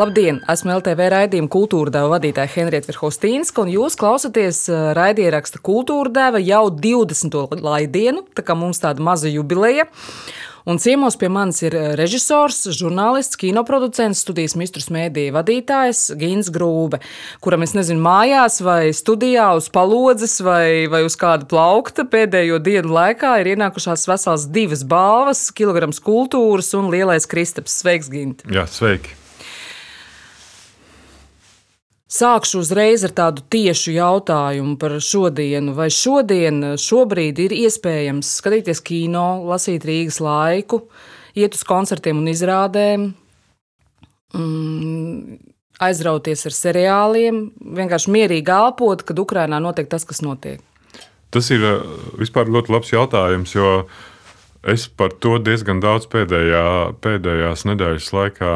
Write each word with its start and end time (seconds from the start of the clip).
Labdien! 0.00 0.38
Esmu 0.48 0.78
LTV 0.78 1.10
raidījuma 1.12 1.50
kultūra 1.52 1.92
deva 1.92 2.14
vadītāja 2.14 2.48
Henrieta 2.54 2.88
Verhostīnska, 2.88 3.66
un 3.66 3.68
jūs 3.68 3.98
klausāties 4.00 4.62
raidieraksta 4.96 5.60
kultūra 5.60 6.08
deva 6.14 6.40
jau 6.40 6.70
20. 6.72 7.60
laidienu, 7.60 8.22
tā 8.32 8.40
kā 8.46 8.56
mums 8.56 8.80
tāda 8.80 9.04
maza 9.04 9.28
jubileja. 9.28 9.84
Un 10.64 10.80
ciemos 10.80 11.18
pie 11.20 11.28
manis 11.32 11.60
ir 11.66 11.76
režisors, 12.00 12.62
žurnālists, 12.78 13.36
kinoproducents, 13.40 14.24
studijas 14.24 14.56
mistrus 14.56 14.88
mēdīja 14.88 15.36
vadītājs 15.36 16.02
Gins 16.20 16.48
Grūbe, 16.54 17.02
kuram 17.44 17.68
es 17.68 17.76
nezinu, 17.76 18.00
mājās 18.00 18.60
vai 18.64 18.94
studijā 18.96 19.50
uz 19.60 19.68
palodzes 19.72 20.40
vai, 20.40 20.88
vai 20.88 21.04
uz 21.04 21.20
kāda 21.20 21.44
plaukta 21.50 22.08
pēdējo 22.08 22.62
dienu 22.64 22.96
laikā 22.96 23.36
ir 23.42 23.52
ienākušās 23.52 24.08
vesels 24.08 24.48
divas 24.48 24.80
balvas, 24.80 25.50
kilograms 25.52 26.00
kultūras 26.00 26.72
un 26.80 26.88
lielais 26.88 27.28
kristaps. 27.28 27.82
Sveiks, 27.82 28.08
Gint! 28.08 28.48
Jā, 28.48 28.64
sveiki! 28.64 29.19
Sākšu 32.10 32.64
uzreiz 32.64 33.04
ar 33.06 33.12
tādu 33.14 33.44
tiešu 33.54 33.92
jautājumu 33.94 34.74
par 34.82 34.96
šodienu. 34.98 35.76
Vai 35.76 35.86
šodien, 35.94 36.72
šobrīd 36.74 37.38
ir 37.44 37.54
iespējams 37.54 38.32
skatīties 38.40 38.82
kino, 38.82 39.44
lasīt 39.46 39.86
Rīgas 39.86 40.18
laiku, 40.18 40.82
iet 41.38 41.54
uz 41.54 41.62
koncertiem 41.68 42.18
un 42.18 42.26
izrādēm, 42.32 43.04
mm, 44.34 45.38
aizrauties 45.86 46.42
ar 46.50 46.56
seriāliem, 46.56 47.44
vienkārši 47.78 48.16
mierīgi 48.16 48.56
elpot, 48.58 49.06
kad 49.06 49.22
Ukrainā 49.22 49.62
notiek 49.62 49.86
tas, 49.86 50.02
kas 50.02 50.18
notiek? 50.26 50.58
Tas 51.30 51.46
ir 51.54 51.62
eh, 51.62 51.86
vispār 52.18 52.50
ļoti 52.50 52.74
labs 52.74 52.90
jautājums, 52.90 53.54
jo 53.54 53.86
es 54.66 54.88
par 54.90 55.14
to 55.22 55.38
diezgan 55.38 55.78
daudz 55.78 56.10
pēdējā, 56.10 56.66
pēdējās 57.06 57.68
nedēļas 57.70 58.12
laikā 58.18 58.54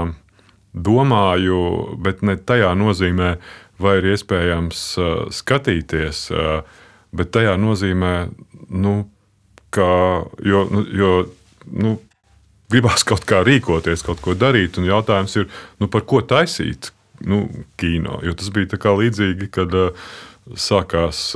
domāju, 0.75 1.61
bet 2.03 2.22
ne 2.27 2.36
tajā 2.36 2.72
nozīmē, 2.78 3.36
vai 3.83 3.98
ir 4.00 4.11
iespējams 4.14 4.83
uh, 4.98 5.12
skatīties, 5.34 6.27
uh, 6.34 6.83
bet 7.14 7.33
tajā 7.34 7.55
nozīmē, 7.61 8.14
nu, 8.75 8.97
ka, 9.75 9.89
jo, 10.47 10.67
nu, 10.70 10.84
jo 10.95 11.14
nu, 11.70 11.97
gribās 12.70 13.06
kaut 13.11 13.27
kā 13.28 13.45
rīkoties, 13.47 14.05
kaut 14.06 14.22
ko 14.25 14.36
darīt, 14.39 14.78
un 14.78 14.91
jautājums 14.91 15.39
ir, 15.41 15.48
nu, 15.83 15.91
par 15.91 16.06
ko 16.11 16.22
taisīt 16.22 16.92
nu, 17.25 17.47
kino. 17.78 18.19
Jo 18.27 18.34
tas 18.39 18.50
bija 18.55 18.95
līdzīgi, 18.98 19.50
kad 19.55 19.75
uh, 19.78 20.06
sākās 20.58 21.30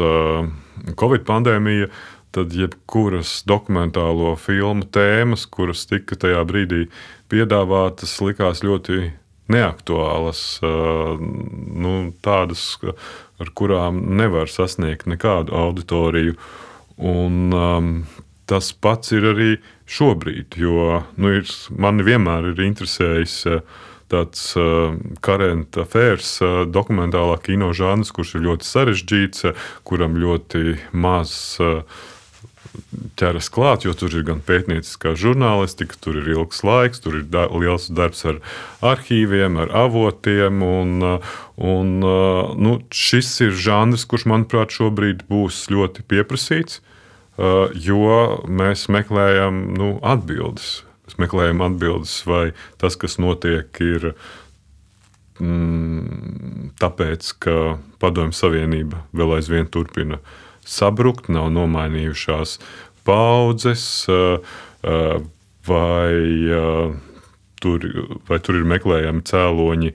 Covid 0.99 1.27
pandēmija. 1.29 1.89
Tad 2.37 2.53
jebkuras 2.53 3.39
dokumentālo 3.49 4.35
filmu 4.37 4.85
tēmas, 4.93 5.47
kuras 5.49 5.87
tika 5.89 6.13
tajā 6.21 6.43
brīdī 6.45 6.83
piedāvātas, 7.33 8.13
likās 8.21 8.61
ļoti 8.61 9.15
neaktuālas, 9.53 10.43
nu, 10.63 11.93
tādas, 12.25 12.65
ar 13.41 13.53
kurām 13.57 14.01
nevar 14.19 14.51
sasniegt 14.53 15.09
nekādu 15.11 15.57
auditoriju. 15.57 16.37
Un, 16.99 17.53
um, 17.55 17.93
tas 18.51 18.73
pats 18.73 19.13
ir 19.15 19.29
arī 19.33 19.51
šobrīd, 19.89 20.59
jo 20.59 21.03
nu, 21.17 21.35
ir, 21.39 21.47
man 21.79 22.03
vienmēr 22.05 22.51
ir 22.53 22.65
interesējis 22.67 23.45
tāds 24.09 24.45
uh, 24.57 24.97
karenta 25.25 25.85
affairs, 25.85 26.39
uh, 26.43 26.63
dokumentālā 26.69 27.37
kino 27.45 27.71
žanrs, 27.77 28.13
kurš 28.17 28.39
ir 28.39 28.47
ļoti 28.49 28.69
sarežģīts, 28.69 29.45
kuram 29.89 30.17
ļoti 30.19 30.79
maz 30.97 31.33
uh, 31.61 31.83
ķeras 33.19 33.49
klāt, 33.53 33.85
jo 33.87 33.95
tur 33.97 34.13
ir 34.15 34.25
gan 34.27 34.41
pētnieciskā 34.45 35.15
žurnālistika, 35.19 35.99
tur 36.01 36.19
ir 36.21 36.31
ilgs 36.37 36.63
laiks, 36.67 37.03
tur 37.03 37.19
ir 37.21 37.27
da 37.31 37.47
liels 37.51 37.89
darbs 37.95 38.25
ar 38.29 38.41
arhīviem, 38.85 39.59
ar 39.63 39.73
avotiem. 39.85 40.63
Un, 40.65 41.07
un, 41.57 41.95
nu, 42.65 42.75
šis 42.95 43.31
ir 43.47 43.55
žanrs, 43.69 44.07
kurš, 44.09 44.29
manuprāt, 44.31 44.75
šobrīd 44.75 45.27
būs 45.31 45.67
ļoti 45.73 46.07
pieprasīts, 46.09 46.83
jo 47.89 48.19
mēs 48.47 48.89
meklējam 48.93 49.63
nu, 49.79 49.95
atbildes. 50.03 50.83
Mēs 51.09 51.23
meklējam 51.25 51.63
atbildes, 51.65 52.19
vai 52.29 52.51
tas, 52.81 52.99
kas 53.01 53.17
notiek, 53.23 53.71
ir 53.81 54.11
mm, 55.41 56.75
tāpēc, 56.83 57.33
ka 57.41 57.57
Padomju 58.03 58.37
Savienība 58.37 59.07
vēl 59.17 59.39
aizvien 59.39 59.71
turpina 59.73 60.21
uh, 60.21 60.37
sabrukt, 60.69 61.31
nav 61.33 61.49
nomainījušās 61.55 62.59
paudzes, 63.09 63.85
vai 65.69 66.15
tur, 67.63 67.87
vai 68.29 68.39
tur 68.45 68.61
ir 68.61 68.69
meklējami 68.75 69.25
cēloņi 69.29 69.95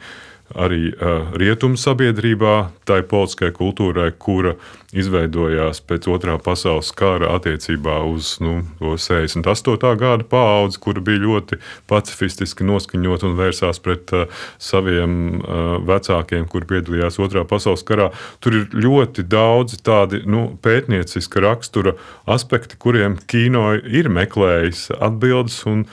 arī 0.51 0.91
uh, 0.91 1.31
rietumu 1.39 1.79
sabiedrībā, 1.79 2.73
tai 2.85 3.01
politiskai 3.07 3.49
kultūrai, 3.55 4.11
kura 4.19 4.53
izveidojās 4.93 5.79
pēc 5.87 6.05
otrā 6.11 6.35
pasaules 6.43 6.91
kara 6.93 7.31
attiecībā 7.37 7.95
uz 8.05 8.35
nu, 8.43 8.59
68. 8.81 9.77
gada 9.97 10.27
paudzi, 10.29 10.77
kura 10.83 11.01
bija 11.01 11.23
ļoti 11.23 11.57
pacifistiski 11.89 12.67
noskaņot 12.67 13.25
un 13.25 13.37
vērsās 13.39 13.81
pret 13.83 14.13
uh, 14.13 14.45
saviem 14.61 15.39
uh, 15.39 15.79
vecākiem, 15.87 16.45
kuri 16.51 16.69
piedalījās 16.75 17.17
otrā 17.23 17.45
pasaules 17.49 17.85
karā. 17.87 18.11
Tur 18.43 18.59
ir 18.59 18.77
ļoti 18.77 19.25
daudzi 19.25 19.81
tādi 19.85 20.21
nu, 20.29 20.45
pētnieciska 20.61 21.41
rakstura 21.43 21.95
aspekti, 22.29 22.77
kuriem 22.77 23.17
kino 23.31 23.71
ir 23.73 24.11
meklējis 24.13 24.91
atbildes 24.99 25.63
un 25.71 25.87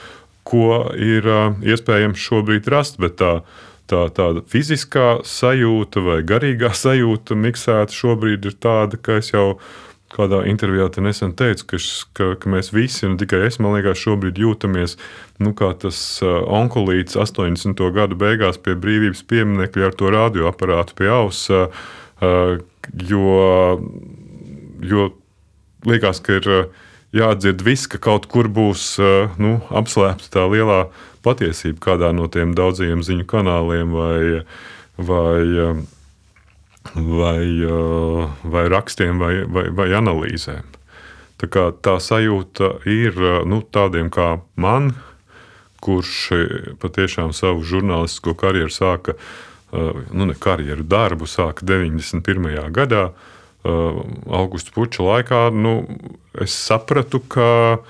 ko 0.47 0.91
ir 0.97 1.25
uh, 1.29 1.51
iespējams 1.65 2.21
šobrīd 2.21 2.69
rast. 2.71 3.01
Bet 3.01 3.17
tā 3.21 3.33
tā, 3.91 4.01
tāda 4.15 4.43
fiziskā 4.51 5.21
sajūta 5.27 6.03
vai 6.05 6.19
garīgā 6.27 6.71
sajūta 6.77 7.37
miksēta 7.37 7.95
šobrīd 7.95 8.47
ir 8.47 8.57
tāda, 8.63 8.99
ka 9.01 9.19
es 9.21 9.31
jau 9.33 9.55
kādā 10.11 10.41
intervijā 10.49 10.89
te 10.91 11.03
nesen 11.03 11.31
teicu, 11.39 11.67
ka, 11.71 11.79
ka, 12.17 12.27
ka 12.41 12.51
mēs 12.51 12.71
visi, 12.75 13.05
un 13.07 13.15
tikai 13.19 13.45
es, 13.47 13.59
man 13.63 13.77
liekas, 13.77 14.01
šobrīd 14.01 14.41
jūtamies 14.43 14.97
nu, 15.43 15.53
kā 15.57 15.71
tas 15.79 15.97
uh, 16.25 16.41
onkulīts 16.59 17.15
80. 17.19 17.79
gadu 17.95 18.19
beigās 18.19 18.59
pie 18.59 18.75
brīvības 18.75 19.23
pieminiekļa 19.31 19.87
ar 19.87 19.97
to 19.97 20.11
radioaparātu 20.11 20.97
pie 20.99 21.11
auss, 21.15 21.47
uh, 21.51 21.71
jo, 23.07 23.37
jo 24.83 25.07
liekas, 25.87 26.19
ka 26.25 26.41
ir 26.41 26.51
uh, 26.51 26.83
jādzird 27.15 27.63
viss, 27.63 27.87
ka 27.91 27.99
kaut 28.01 28.27
kur 28.31 28.47
būs 28.51 28.95
nu, 29.41 29.57
apslēpta 29.67 30.31
tā 30.31 30.45
lielā 30.51 30.85
patiesību 31.25 31.81
kādā 31.83 32.11
no 32.15 32.27
tiem 32.31 32.55
daudzajiem 32.57 33.03
ziņu 33.05 33.27
kanāliem 33.29 33.93
vai, 33.95 34.43
vai, 34.97 35.45
vai, 36.95 37.45
vai 38.43 38.65
rakstiem 38.73 39.21
vai, 39.21 39.33
vai, 39.45 39.69
vai 39.69 39.89
analīzēm. 39.97 40.67
Tā, 41.41 41.49
kā, 41.49 41.69
tā 41.73 41.97
sajūta 41.97 42.75
ir 42.89 43.17
nu, 43.49 43.61
tādiem 43.65 44.11
kā 44.13 44.35
man, 44.61 44.93
kurš 45.81 46.77
patiešām 46.81 47.33
savu 47.33 47.63
žurnālistisko 47.65 48.35
karjeru 48.37 48.69
sāka, 48.73 49.15
nu, 49.73 50.27
ne 50.29 50.35
karjeru, 50.37 50.85
darbu 50.85 51.25
sāka 51.29 51.65
91. 51.65 52.69
gadā, 52.75 53.07
augusta 53.63 54.73
puča 54.75 55.05
laikā. 55.05 55.41
Nu, 55.53 55.73
es 56.37 56.53
sapratu, 56.53 57.21
ka 57.21 57.81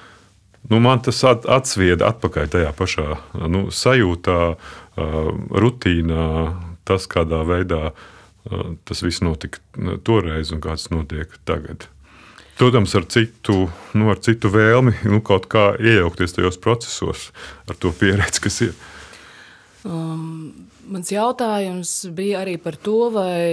nu, 0.70 0.80
man 0.84 1.02
tas 1.04 1.24
atsvieda 1.26 2.12
atpakaļ 2.12 2.52
tajā 2.54 2.74
pašā 2.78 3.08
nu, 3.50 3.68
sajūtā, 3.74 4.40
rutīnā, 5.64 6.28
tas, 6.88 7.08
kādā 7.10 7.42
veidā 7.48 7.92
tas 8.86 9.04
viss 9.06 9.22
notika 9.22 9.62
toreiz 10.06 10.52
un 10.54 10.62
kāds 10.64 10.90
notiek 10.94 11.34
tagad. 11.46 11.88
Protams, 12.58 12.94
ar 12.94 13.06
citu, 13.10 13.70
nu, 13.98 14.10
ar 14.14 14.20
citu 14.22 14.52
vēlmi 14.54 14.94
nu, 15.10 15.22
kaut 15.26 15.48
kā 15.50 15.72
iejaukties 15.82 16.36
tajos 16.36 16.60
procesos, 16.62 17.30
ar 17.70 17.78
to 17.82 17.90
pieredzi, 17.96 18.42
kas 18.44 18.60
ir. 18.68 18.76
Um, 19.82 20.68
mans 20.86 21.10
jautājums 21.10 21.94
bija 22.14 22.44
arī 22.44 22.60
par 22.62 22.78
to, 22.78 23.10
vai 23.14 23.50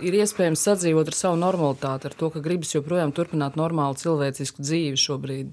ir 0.00 0.16
iespējams 0.22 0.62
sadzīvot 0.70 1.10
ar 1.12 1.16
savu 1.18 1.40
normalitāti, 1.40 2.08
ar 2.08 2.16
to, 2.16 2.30
ka 2.32 2.40
gribas 2.44 2.72
joprojām 2.72 3.12
turpināt 3.12 3.60
normālu 3.60 3.98
cilvēcisku 4.00 4.64
dzīvi 4.64 5.00
šobrīd. 5.00 5.52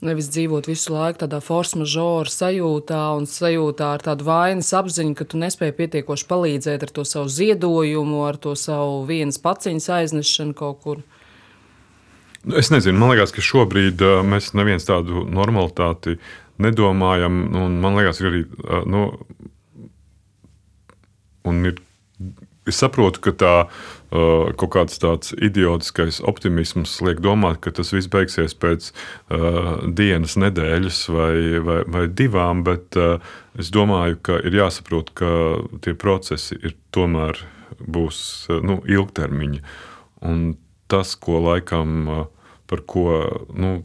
Nevis 0.00 0.30
dzīvot 0.32 0.64
visu 0.64 0.94
laiku 0.94 1.20
tādā 1.20 1.42
force 1.44 1.76
majeure 1.76 2.30
sajūtā 2.32 3.00
un 3.18 3.26
sajūtā 3.28 3.90
ar 3.98 4.04
tādu 4.06 4.24
vainas 4.24 4.70
apziņu, 4.78 5.12
ka 5.18 5.26
tu 5.28 5.40
nespēji 5.40 5.76
pietiekoši 5.76 6.24
palīdzēt 6.30 6.86
ar 6.86 6.92
to 6.96 7.04
savu 7.04 7.28
ziedojumu, 7.28 8.22
ar 8.24 8.38
to 8.40 8.54
savu 8.56 9.02
vienas 9.10 9.36
paciņas 9.44 9.90
aiznešanu 9.98 10.56
kaut 10.56 10.80
kur. 10.86 11.02
Nu, 12.40 12.56
es 12.56 12.72
nezinu, 12.72 12.96
man 12.96 13.12
liekas, 13.12 13.34
ka 13.36 13.44
šobrīd 13.44 14.00
mēs 14.24 14.54
neviens 14.56 14.88
tādu 14.88 15.26
normalitāti 15.28 16.16
nedomājam. 16.64 17.36
Man 17.84 18.00
liekas, 18.00 18.22
ka 18.22 18.32
arī 18.32 18.46
nu, 18.88 19.04
ir 21.44 21.76
es 22.68 22.80
saprotu, 22.80 23.20
ka 23.24 23.36
tā 23.36 23.54
kaut 24.10 24.72
kāds 24.74 24.98
tāds 24.98 25.34
idiotiskais 25.38 26.18
optimisms 26.26 26.96
liek 27.06 27.20
domāt, 27.22 27.60
ka 27.62 27.70
tas 27.74 27.92
viss 27.94 28.10
beigsies 28.10 28.56
pēc 28.58 28.90
uh, 28.90 29.86
dienas, 29.86 30.34
nedēļas 30.40 30.98
vai, 31.14 31.34
vai, 31.66 31.78
vai 31.86 32.04
divām, 32.08 32.64
bet 32.66 32.98
uh, 32.98 33.22
es 33.58 33.70
domāju, 33.74 34.18
ka 34.26 34.40
ir 34.42 34.58
jāsaprot, 34.58 35.14
ka 35.14 35.30
tie 35.84 35.94
procesi 35.94 36.58
ir 36.58 36.74
tomēr 36.94 37.38
būs 37.80 38.50
nu, 38.66 38.80
ilgtermiņa. 38.82 39.62
Un 40.26 40.42
tas, 40.90 41.14
ko 41.14 41.38
laikam, 41.46 42.26
par 42.70 42.82
ko 42.90 43.06
nu, 43.54 43.80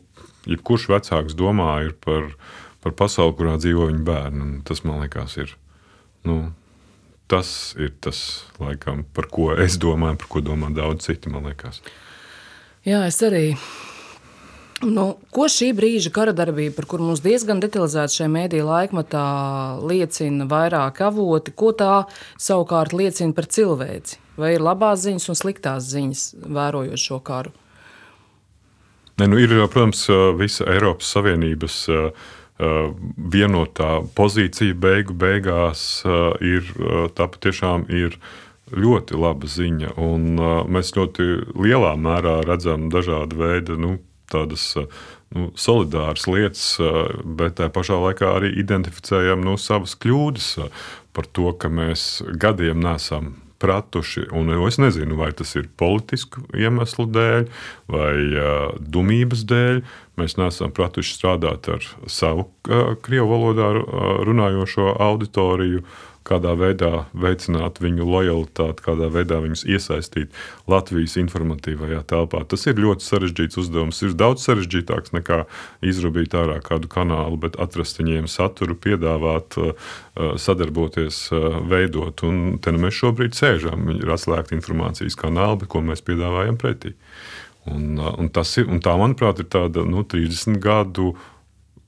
jebkurš 0.50 0.89
vecāks 0.92 1.38
domā, 1.38 1.69
ir 1.86 1.95
par, 2.01 2.33
par 2.83 2.95
pasauli, 2.98 3.38
kurā 3.38 3.56
dzīvo 3.62 3.89
viņa 3.92 4.06
bērni. 4.07 4.51
Tas 4.68 4.83
man 4.86 5.04
liekas, 5.06 5.38
ir. 5.42 5.56
Nu, 6.25 6.50
tas 7.27 7.75
ir 7.80 7.94
tas, 8.01 8.45
laikam, 8.62 9.04
par 9.13 9.30
ko 9.33 9.51
es 9.57 9.80
domāju, 9.81 10.19
par 10.22 10.31
ko 10.31 10.44
domā 10.45 10.69
daudz 10.75 11.07
citi. 11.07 11.31
Jā, 12.86 13.06
es 13.07 13.22
arī. 13.25 13.56
Nu, 14.83 15.06
ko 15.33 15.48
šī 15.50 15.69
brīža 15.74 16.12
kara 16.13 16.33
darbība, 16.36 16.75
par 16.75 16.86
kuru 16.92 17.07
mums 17.07 17.24
diezgan 17.24 17.62
detalizēti 17.63 18.19
šajā 18.19 18.30
mēdīņa 18.33 18.66
laikmatā 18.68 19.25
liecina 19.88 20.45
vairāk 20.51 21.00
avoti, 21.07 21.54
ko 21.56 21.72
tā 21.72 22.04
savukārt 22.36 22.94
liecina 22.94 23.33
par 23.33 23.48
cilvēci? 23.48 24.19
Vai 24.36 24.57
ir 24.57 24.66
labās 24.66 25.06
ziņas 25.06 25.30
un 25.31 25.39
sliktās 25.39 25.88
ziņas, 25.94 26.25
vērojot 26.44 27.01
šo 27.01 27.21
karu? 27.24 27.56
Ne, 29.16 29.30
nu 29.31 29.39
ir, 29.39 29.56
protams, 29.71 30.04
visa 30.36 30.68
Eiropas 30.68 31.13
Savienības 31.16 31.78
uh, 31.88 32.25
vienotā 32.57 34.00
pozīcija 34.16 34.75
beigu 34.80 35.13
beigās 35.13 36.04
eh, 36.06 36.46
ir 36.56 36.72
eh, 36.80 37.07
tā 37.16 37.28
patiešām 37.28 37.88
ir 37.92 38.16
ļoti 38.72 39.18
laba 39.19 39.46
ziņa. 39.46 39.92
Un 40.02 40.40
mēs 40.74 40.96
ļoti 40.96 41.25
lielā 41.54 41.92
mērā 42.02 42.40
redzam 42.48 42.88
dažādu 42.90 43.38
veidu 43.38 43.78
nu, 43.78 43.92
tādas 44.31 44.72
nu, 44.74 45.52
solidāras 45.54 46.25
lietas, 46.25 46.63
bet 47.38 47.60
tā 47.60 47.69
pašā 47.69 48.00
laikā 48.07 48.31
arī 48.40 48.50
identificējam 48.63 49.46
nu, 49.46 49.54
savas 49.62 49.94
kļūdas 50.02 50.50
par 51.13 51.30
to, 51.30 51.52
ka 51.62 51.69
mēs 51.69 52.24
gadiem 52.42 52.81
nesam 52.81 53.36
pratuši. 53.66 54.28
Un 54.36 54.52
es 54.68 54.80
nezinu, 54.81 55.18
vai 55.19 55.31
tas 55.36 55.56
ir 55.57 55.69
politisku 55.80 56.44
iemeslu 56.56 57.07
dēļ 57.16 57.48
vai 57.92 58.16
uh, 58.34 58.74
dumības 58.80 59.46
dēļ. 59.50 59.81
Mēs 60.16 60.38
neesam 60.40 60.72
pratuši 60.76 61.18
strādāt 61.18 61.68
ar 61.74 61.86
savu 62.08 62.50
krievu 63.04 63.32
valodā 63.34 63.72
runājošo 64.26 64.96
auditoriju. 65.04 65.86
Kādā 66.26 66.56
veidā 66.58 67.04
veicināt 67.14 67.78
viņu 67.84 68.08
lojalitāti, 68.10 68.82
kādā 68.82 69.12
veidā 69.14 69.38
viņus 69.44 69.62
iesaistīt 69.70 70.32
Latvijas 70.66 71.20
informatīvajā 71.22 72.00
telpā. 72.10 72.42
Tas 72.50 72.66
ir 72.66 72.82
ļoti 72.82 73.06
sarežģīts 73.06 73.60
uzdevums. 73.62 74.00
Ir 74.02 74.16
daudz 74.18 74.42
sarežģītāks 74.48 75.14
nekā 75.14 75.44
izrubīt 75.86 76.34
ārā 76.34 76.58
kādu 76.66 76.90
kanālu, 76.90 77.38
bet 77.44 77.60
atrast 77.62 78.02
viņiem 78.02 78.26
saturu, 78.26 78.74
piedāvāt, 78.74 79.54
sadarboties, 80.42 81.28
veidot. 81.70 82.26
Un 82.26 82.58
te 82.58 82.74
nu 82.74 82.82
mēs 82.88 82.98
šobrīd 83.04 83.38
sēžam. 83.38 83.86
Ir 83.94 84.18
atslēgta 84.18 84.58
informācijas 84.58 85.20
kanāli, 85.22 85.70
ko 85.70 85.86
mēs 85.86 86.02
piedāvājam 86.10 86.58
pretī. 86.58 86.96
Un, 87.72 87.98
un, 87.98 88.30
ir, 88.30 88.68
un 88.70 88.82
tā, 88.84 88.94
manuprāt, 89.00 89.42
ir 89.42 89.50
tāda 89.50 89.86
nu, 89.90 90.04
30 90.06 90.60
gadu 90.62 91.16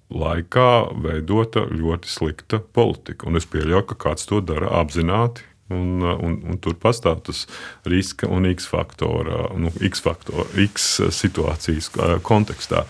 laikā 0.10 0.70
veidota 1.04 1.66
ļoti 1.70 2.10
slikta 2.10 2.62
politika. 2.74 3.28
Un 3.30 3.38
es 3.38 3.46
pieļauju, 3.50 3.86
ka 3.92 4.00
kāds 4.08 4.30
to 4.30 4.42
dara 4.42 4.72
apzināti. 4.80 5.46
Un, 5.74 6.00
un, 6.00 6.36
un 6.48 6.60
tur 6.64 6.78
pastāv 6.80 7.20
tas 7.28 7.44
riska 7.84 8.30
un 8.32 8.48
X 8.48 8.70
faktora, 8.72 9.50
nu, 9.60 9.72
X, 9.84 10.00
faktora, 10.06 10.48
X 10.64 10.94
situācijas 11.12 11.92
kontekstā. 12.24 12.86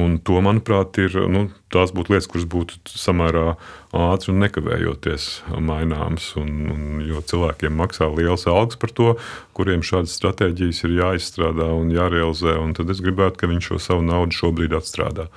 Un 0.00 0.16
to, 0.24 0.38
manuprāt, 0.42 0.96
ir 0.98 1.14
nu, 1.30 1.44
tās 1.70 1.92
būtu 1.94 2.14
lietas, 2.14 2.26
kuras 2.30 2.46
būtu 2.50 2.78
samērā 2.88 3.52
ātri 3.94 4.32
un 4.32 4.40
nekavējoties 4.42 5.26
maināmas. 5.62 6.30
Un, 6.40 6.54
un, 6.72 6.86
jo 7.06 7.20
cilvēkiem 7.20 7.76
maksā 7.78 8.08
liels 8.10 8.48
algas 8.50 8.80
par 8.80 8.94
to, 8.96 9.12
kuriem 9.56 9.84
šādas 9.86 10.16
stratēģijas 10.18 10.82
ir 10.86 10.96
jāizstrādā 10.98 11.68
un 11.76 11.92
jārealizē. 11.94 12.56
Un 12.62 12.74
tad 12.78 12.90
es 12.94 13.04
gribētu, 13.04 13.38
ka 13.42 13.50
viņš 13.52 13.70
šo 13.70 13.82
savu 13.90 14.06
naudu 14.08 14.38
šobrīd 14.40 14.74
atstrādā. 14.78 15.28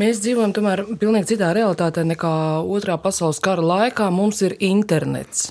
Mēs 0.00 0.22
dzīvojam 0.24 0.54
tomēr 0.56 0.80
pilnīgi 0.96 1.34
citā 1.34 1.50
realitātē 1.52 2.00
nekā 2.08 2.36
Otrā 2.64 2.94
pasaules 2.96 3.42
kara 3.44 3.60
laikā. 3.60 4.06
Mums 4.08 4.38
ir 4.46 4.54
internets. 4.64 5.50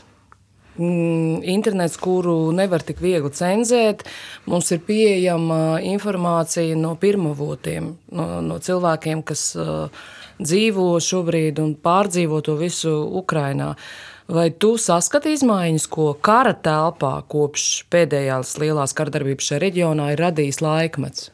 Mm, 0.81 1.43
internets, 1.45 1.97
kuru 2.01 2.49
nevar 2.55 2.81
tik 2.81 3.03
viegli 3.03 3.29
cenzēt, 3.37 4.01
mums 4.49 4.71
ir 4.73 4.79
pieejama 4.87 5.81
informācija 5.85 6.77
no 6.79 6.95
pirmavotiem, 6.97 7.91
no, 8.17 8.25
no 8.41 8.57
cilvēkiem, 8.63 9.21
kas 9.27 9.43
uh, 9.59 10.07
dzīvo 10.41 10.87
šobrīd 11.05 11.61
un 11.61 11.75
pārdzīvo 11.75 12.39
to 12.47 12.55
visu 12.57 12.95
Ukrajinā. 13.21 13.75
Vai 14.31 14.47
tu 14.55 14.73
saskati 14.79 15.35
izmaiņas, 15.35 15.85
ko 15.91 16.15
kara 16.23 16.55
telpā 16.55 17.13
kopš 17.29 17.67
pēdējās 17.93 18.55
lielās 18.63 18.97
kardarbības 18.97 19.51
šajā 19.51 19.61
reģionā 19.67 20.09
ir 20.15 20.25
radījis 20.25 20.63
laikmets? 20.65 21.29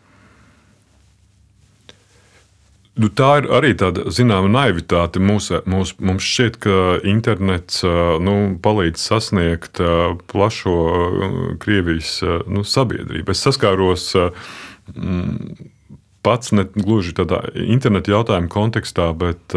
Nu, 2.97 3.11
tā 3.13 3.27
ir 3.37 3.47
arī 3.53 3.75
tāda 3.77 4.07
zināma 4.09 4.49
naivitāte. 4.49 5.21
Mūs, 5.21 5.51
mūs, 5.69 5.93
mums 6.01 6.25
šķiet, 6.25 6.55
ka 6.63 6.77
internets 7.05 7.83
nu, 7.85 8.35
palīdz 8.63 9.03
sasniegt 9.11 9.81
plašo 10.31 10.77
Krievijas 11.61 12.15
nu, 12.49 12.65
sabiedrību. 12.65 13.35
Es 13.35 13.43
saskāros 13.45 14.07
pats 16.25 16.53
ne 16.57 16.65
gluži 16.73 17.13
tādā 17.19 17.43
interneta 17.53 18.15
jautājuma 18.15 18.49
kontekstā, 18.51 19.11
bet 19.13 19.53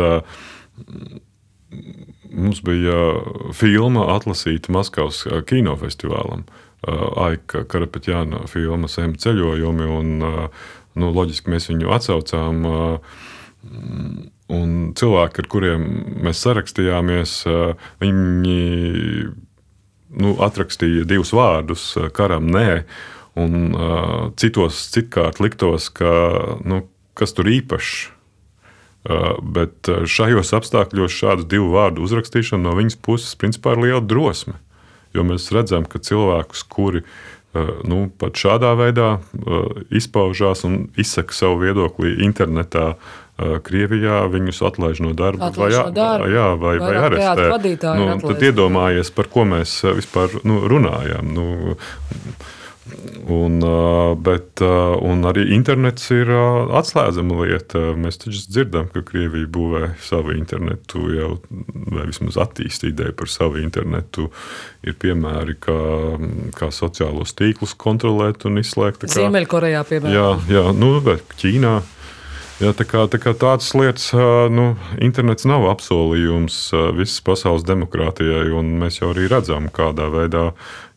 mums 2.31 2.61
bija 2.67 2.99
filma 3.57 4.05
atlasīta 4.19 4.77
Maskavas 4.77 5.25
kinofestivālam. 5.49 6.45
Aika 7.25 7.65
Karapetjāna 7.69 8.45
filma 8.53 8.89
Sēma 8.89 9.17
ceļojumi. 9.21 9.89
Un, 9.97 10.15
nu, 11.01 11.11
loģiski 11.17 11.53
mēs 11.53 11.69
viņu 11.73 11.93
atsaucām. 11.97 12.65
Un 14.51 14.71
cilvēki, 14.97 15.43
ar 15.43 15.49
kuriem 15.53 15.83
mēs 16.25 16.41
sarakstījāmies, 16.47 17.35
viņi 18.01 18.61
nu, 20.21 20.33
atrakstīja 20.43 21.05
divus 21.09 21.35
vārdus- 21.37 21.93
karam 22.19 22.49
nē. 22.51 22.85
Un 23.37 23.77
citos 24.37 24.81
citkārt 24.91 25.39
liktos, 25.41 25.89
ka 25.93 26.59
nu, 26.65 26.89
kas 27.15 27.33
tur 27.33 27.45
īpašs. 27.45 28.09
Bet 29.43 29.89
šajos 29.89 30.53
apstākļos 30.53 31.15
šādu 31.15 31.47
divu 31.49 31.71
vārdu 31.73 32.03
uzrakstīšana 32.05 32.63
no 32.63 32.75
viņas 32.77 32.99
puses 33.01 33.37
principā 33.37 33.73
ir 33.73 33.85
liela 33.85 34.01
drosme. 34.01 34.55
Jo 35.15 35.25
mēs 35.25 35.51
redzam, 35.53 35.87
ka 35.89 35.99
cilvēkus, 35.99 36.65
kuri 36.69 37.03
nu, 37.55 38.11
pat 38.19 38.39
šādā 38.39 38.75
veidā 38.79 39.09
izpaužās 39.91 40.65
un 40.69 40.89
izsaka 41.01 41.35
savu 41.35 41.63
viedokli 41.65 42.19
internetā. 42.27 42.95
Eh, 43.41 43.57
Krievijā 43.65 44.21
viņus 44.29 44.61
atlaiž 44.69 45.01
no 45.05 45.15
darba, 45.17 45.49
atlaiž 45.49 45.77
vai, 45.79 45.85
no 45.87 45.97
darba 45.97 46.29
jā, 46.29 46.47
vai, 46.61 46.77
vai 46.83 46.95
arestē. 47.07 47.49
Nu, 47.97 48.13
tad 48.21 48.47
iedomājies, 48.51 49.13
par 49.17 49.31
ko 49.33 49.47
mēs 49.49 49.81
vispār 49.97 50.41
nu, 50.45 50.63
runājam. 50.69 51.31
Nu, 51.37 51.77
Un, 53.31 53.61
bet, 54.25 54.61
un 55.07 55.21
arī 55.29 55.45
internets 55.55 56.09
ir 56.11 56.31
atslēdzama 56.35 57.37
lieta. 57.45 57.83
Mēs 57.95 58.19
taču 58.19 58.41
dzirdam, 58.51 58.89
ka 58.91 59.05
Krievija 59.07 59.47
būvē 59.53 59.83
savu 60.03 60.35
internetu, 60.35 61.05
jau, 61.15 61.29
vai 61.95 62.09
vismaz 62.09 62.41
attīstīja 62.43 62.95
ideju 62.97 63.15
par 63.21 63.31
savu 63.31 63.61
internetu. 63.63 64.27
Ir 64.83 64.99
piemēri, 64.99 65.55
kā, 65.63 65.79
kā 66.57 66.73
sociālos 66.75 67.37
tīklus 67.39 67.77
kontrolēt 67.79 68.49
un 68.51 68.59
izslēgt. 68.65 69.07
Ziemeļkorejā, 69.15 69.87
piemēram. 69.93 70.17
Jā, 70.17 70.29
jā 70.51 70.67
nu, 70.75 70.97
Ķīnā. 71.39 71.79
Jā, 72.61 72.75
tā 72.77 72.85
kā, 72.85 73.07
tā 73.09 73.17
kā 73.17 73.33
tādas 73.33 73.71
lietas, 73.73 74.11
nu, 74.53 74.75
internets 75.01 75.47
nav 75.49 75.63
apsolījums 75.71 76.59
visas 76.93 77.23
pasaules 77.25 77.63
demokrātijai, 77.65 78.51
un 78.53 78.75
mēs 78.83 78.99
jau 78.99 79.15
arī 79.15 79.31
redzam, 79.33 79.71
kādā 79.73 80.11
veidā 80.13 80.43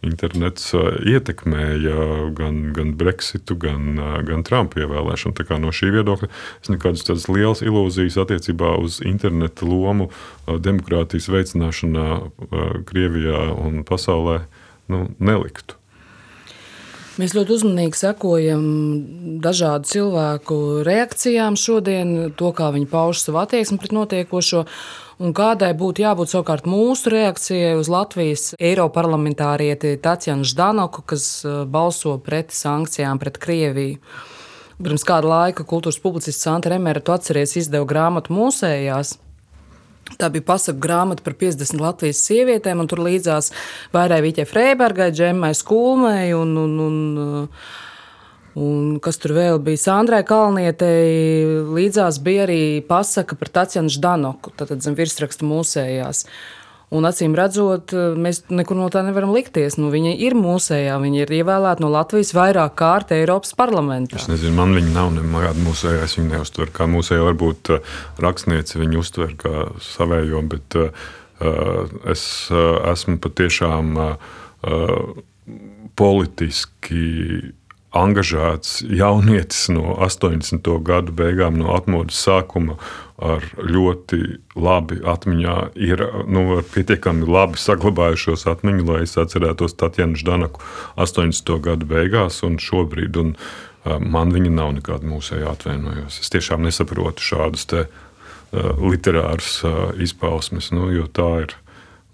internets 0.03 0.73
ietekmēja 0.75 2.33
gan, 2.35 2.57
gan 2.75 2.91
Brexitu, 2.99 3.55
gan, 3.55 3.95
gan 4.27 4.43
Trumpa 4.43 4.83
ievēlēšanu. 4.83 5.47
No 5.63 5.71
šī 5.71 5.93
viedokļa 5.95 6.27
es 6.33 6.73
nekādas 6.73 7.07
tādas 7.07 7.29
lielas 7.31 7.63
ilūzijas 7.63 8.19
attiecībā 8.25 8.73
uz 8.83 8.99
interneta 9.07 9.63
lomu 9.63 10.09
demokrātijas 10.43 11.29
veicināšanā 11.31 12.09
Krievijā 12.91 13.45
un 13.55 13.85
pasaulē 13.87 14.41
nu, 14.91 15.05
neliktu. 15.23 15.79
Mēs 17.21 17.35
ļoti 17.37 17.53
uzmanīgi 17.53 17.99
sekojam 17.99 18.63
dažādu 19.43 19.85
cilvēku 19.85 20.55
reakcijām 20.87 21.53
šodien, 21.59 22.33
to, 22.33 22.49
kā 22.57 22.71
viņi 22.73 22.87
pauž 22.89 23.21
savu 23.21 23.37
attieksmi 23.43 23.77
pret 23.77 23.93
notiekošo. 23.93 24.63
Un 25.21 25.35
kādai 25.37 25.69
būtu 25.77 26.01
jābūt 26.01 26.31
savukārt 26.31 26.65
mūsu 26.65 27.11
reakcijai 27.13 27.75
uz 27.77 27.91
Latvijas 27.93 28.47
Eiroparlamentārieti 28.57 29.93
Tatjanu 30.01 30.47
Ždanoku, 30.49 31.03
kas 31.13 31.27
uh, 31.45 31.61
balso 31.69 32.15
pret 32.17 32.49
sankcijām 32.49 33.21
pret 33.21 33.37
Krieviju. 33.37 34.01
Pirms 34.81 35.05
kāda 35.05 35.29
laika 35.29 35.67
kultūras 35.69 36.01
publicists 36.01 36.41
Santa 36.41 36.73
Remera, 36.73 36.99
tu 36.99 37.13
atceries, 37.13 37.53
izdeva 37.61 37.85
grāmatu 37.85 38.33
mūsējās. 38.33 39.19
Tā 40.19 40.29
bija 40.33 40.45
pasaku 40.45 40.81
grāmata 40.83 41.23
par 41.25 41.35
50 41.39 41.79
Latvijas 41.81 42.21
sievietēm, 42.27 42.81
un 42.83 42.89
tur 42.91 43.01
līdzās 43.05 43.51
vairāk 43.95 44.23
Vīķai 44.25 44.45
Freibergai, 44.49 45.09
Džemmai 45.15 45.53
Skulmei 45.57 46.33
un, 46.37 46.51
un, 46.59 46.73
un, 46.83 46.97
un 48.59 48.91
kas 49.03 49.21
tur 49.23 49.35
vēl 49.37 49.61
bija 49.63 49.81
Sandrai 49.85 50.21
Kalnietei. 50.27 51.63
Līdzās 51.73 52.19
bija 52.23 52.45
arī 52.47 52.61
pasaka 52.87 53.39
par 53.39 53.53
Tatjanu 53.61 53.93
Ždanoku, 53.93 54.53
tātad 54.59 54.83
zem 54.85 54.97
virsraksta 54.99 55.47
mūsējās. 55.47 56.27
Un 56.93 57.07
acīm 57.09 57.33
redzot, 57.37 57.93
mēs 58.21 58.43
nekur 58.53 58.77
no 58.77 58.85
tā 58.93 59.01
nevaram 59.05 59.31
likties. 59.33 59.79
Nu, 59.81 59.89
viņa 59.93 60.13
ir 60.27 60.35
mūsējā, 60.37 60.99
viņa 61.01 61.23
ir 61.23 61.33
ievēlēta 61.39 61.81
no 61.81 61.89
Latvijas 61.93 62.33
vairāk 62.37 62.75
kārt 62.77 63.13
Eiropas 63.15 63.55
parlamentā. 63.57 64.19
Es 64.21 64.29
nezinu, 64.29 64.53
man 64.59 64.75
viņa 64.77 64.93
nav 64.93 65.09
nekāda 65.15 65.57
mūsējā. 65.65 66.03
Es 66.05 66.17
viņu 66.19 66.35
neuztveru 66.35 66.75
kā 66.75 66.87
mūsēju. 66.93 67.25
Varbūt 67.31 67.73
uh, 67.73 67.97
rakstniece 68.21 68.81
viņu 68.81 69.01
uztver 69.01 69.33
kā 69.39 69.67
savējo, 69.81 70.43
bet 70.53 70.77
uh, 70.77 71.09
es 72.13 72.27
uh, 72.53 72.77
esmu 72.93 73.17
patiešām 73.23 73.97
uh, 73.97 75.17
politiski 75.97 77.03
angažēts 77.93 78.81
jaunietis 78.89 79.67
no 79.73 79.95
80. 80.01 80.69
gadu 80.85 81.13
beigām, 81.15 81.59
no 81.61 81.73
atmodas 81.77 82.17
sākuma, 82.25 82.77
ar 83.23 83.45
ļoti 83.57 84.19
labi 84.59 84.99
atmiņā, 85.07 85.57
ir 85.77 86.01
nu, 86.27 86.59
pietiekami 86.73 87.27
labi 87.29 87.61
saglabājušos 87.61 88.47
atmiņu, 88.49 88.87
lai 88.89 89.03
es 89.05 89.13
atcerētos 89.21 89.77
Tatjana 89.79 90.17
Ždanaku 90.19 90.63
80. 90.97 91.53
gadu 91.63 91.89
beigās 91.89 92.41
un 92.47 92.57
šobrīd. 92.61 93.21
Un, 93.21 93.37
Man 93.83 94.31
viņa 94.31 94.47
nav 94.55 94.69
nekāda 94.77 95.03
mūsēja 95.03 95.49
atvainojos. 95.57 96.21
Es 96.23 96.31
tiešām 96.31 96.61
nesaprotu 96.63 97.19
šādus 97.19 97.65
te, 97.67 97.81
uh, 97.83 98.69
literārus 98.79 99.57
uh, 99.67 99.89
izpausmes, 99.99 100.69
nu, 100.71 100.87
jo 100.95 101.09
tā 101.11 101.27
ir 101.41 101.55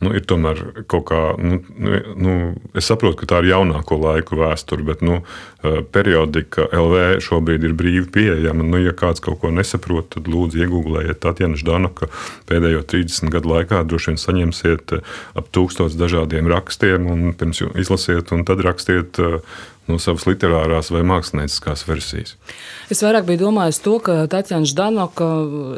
nu, 0.03 0.11
ir 0.15 0.23
tomēr 0.27 0.59
kaut 0.89 1.05
kā, 1.09 1.19
nu, 1.39 1.59
nu, 1.75 1.99
nu, 2.15 2.35
es 2.77 2.87
saprotu, 2.87 3.17
ka 3.21 3.29
tā 3.29 3.41
ir 3.43 3.49
jaunāko 3.51 3.97
laiku 3.99 4.39
vēsture, 4.39 4.85
bet 4.87 5.03
nu, 5.05 5.19
eh, 5.63 5.79
periodika 5.83 6.67
LV 6.71 7.19
šobrīd 7.25 7.67
ir 7.67 7.75
brīvi 7.79 8.05
pieejama. 8.15 8.63
Nu, 8.63 8.79
ja 8.79 8.95
kāds 8.95 9.23
kaut 9.23 9.41
ko 9.43 9.51
nesaprot, 9.55 10.11
tad 10.15 10.29
lūdzu 10.31 10.63
iegūlējiet 10.63 11.19
Tatjana 11.23 11.59
Ždanoka 11.59 12.07
pēdējo 12.49 12.85
30 12.87 13.33
gadu 13.33 13.51
laikā. 13.51 13.83
Droši 13.87 14.13
vien 14.13 14.21
saņemsiet 14.23 14.95
eh, 14.95 15.17
ap 15.39 15.51
tūkstotis 15.55 15.99
dažādiem 15.99 16.47
rakstiem, 16.51 17.09
un 17.09 17.33
pirms 17.35 17.65
izlasiet, 17.75 18.31
un 18.35 18.47
tad 18.47 18.63
rakstiet 18.63 19.19
no 19.89 19.99
savas 20.01 20.25
literārās 20.29 20.91
vai 20.93 21.01
mākslinieckās 21.07 21.85
versijas. 21.87 22.35
Es 22.93 23.03
vairāk 23.05 23.27
biju 23.27 23.43
domājis 23.43 23.81
to, 23.85 23.95
ka 24.03 24.15
Tatjana 24.31 24.67
Ždanoka, 24.69 25.27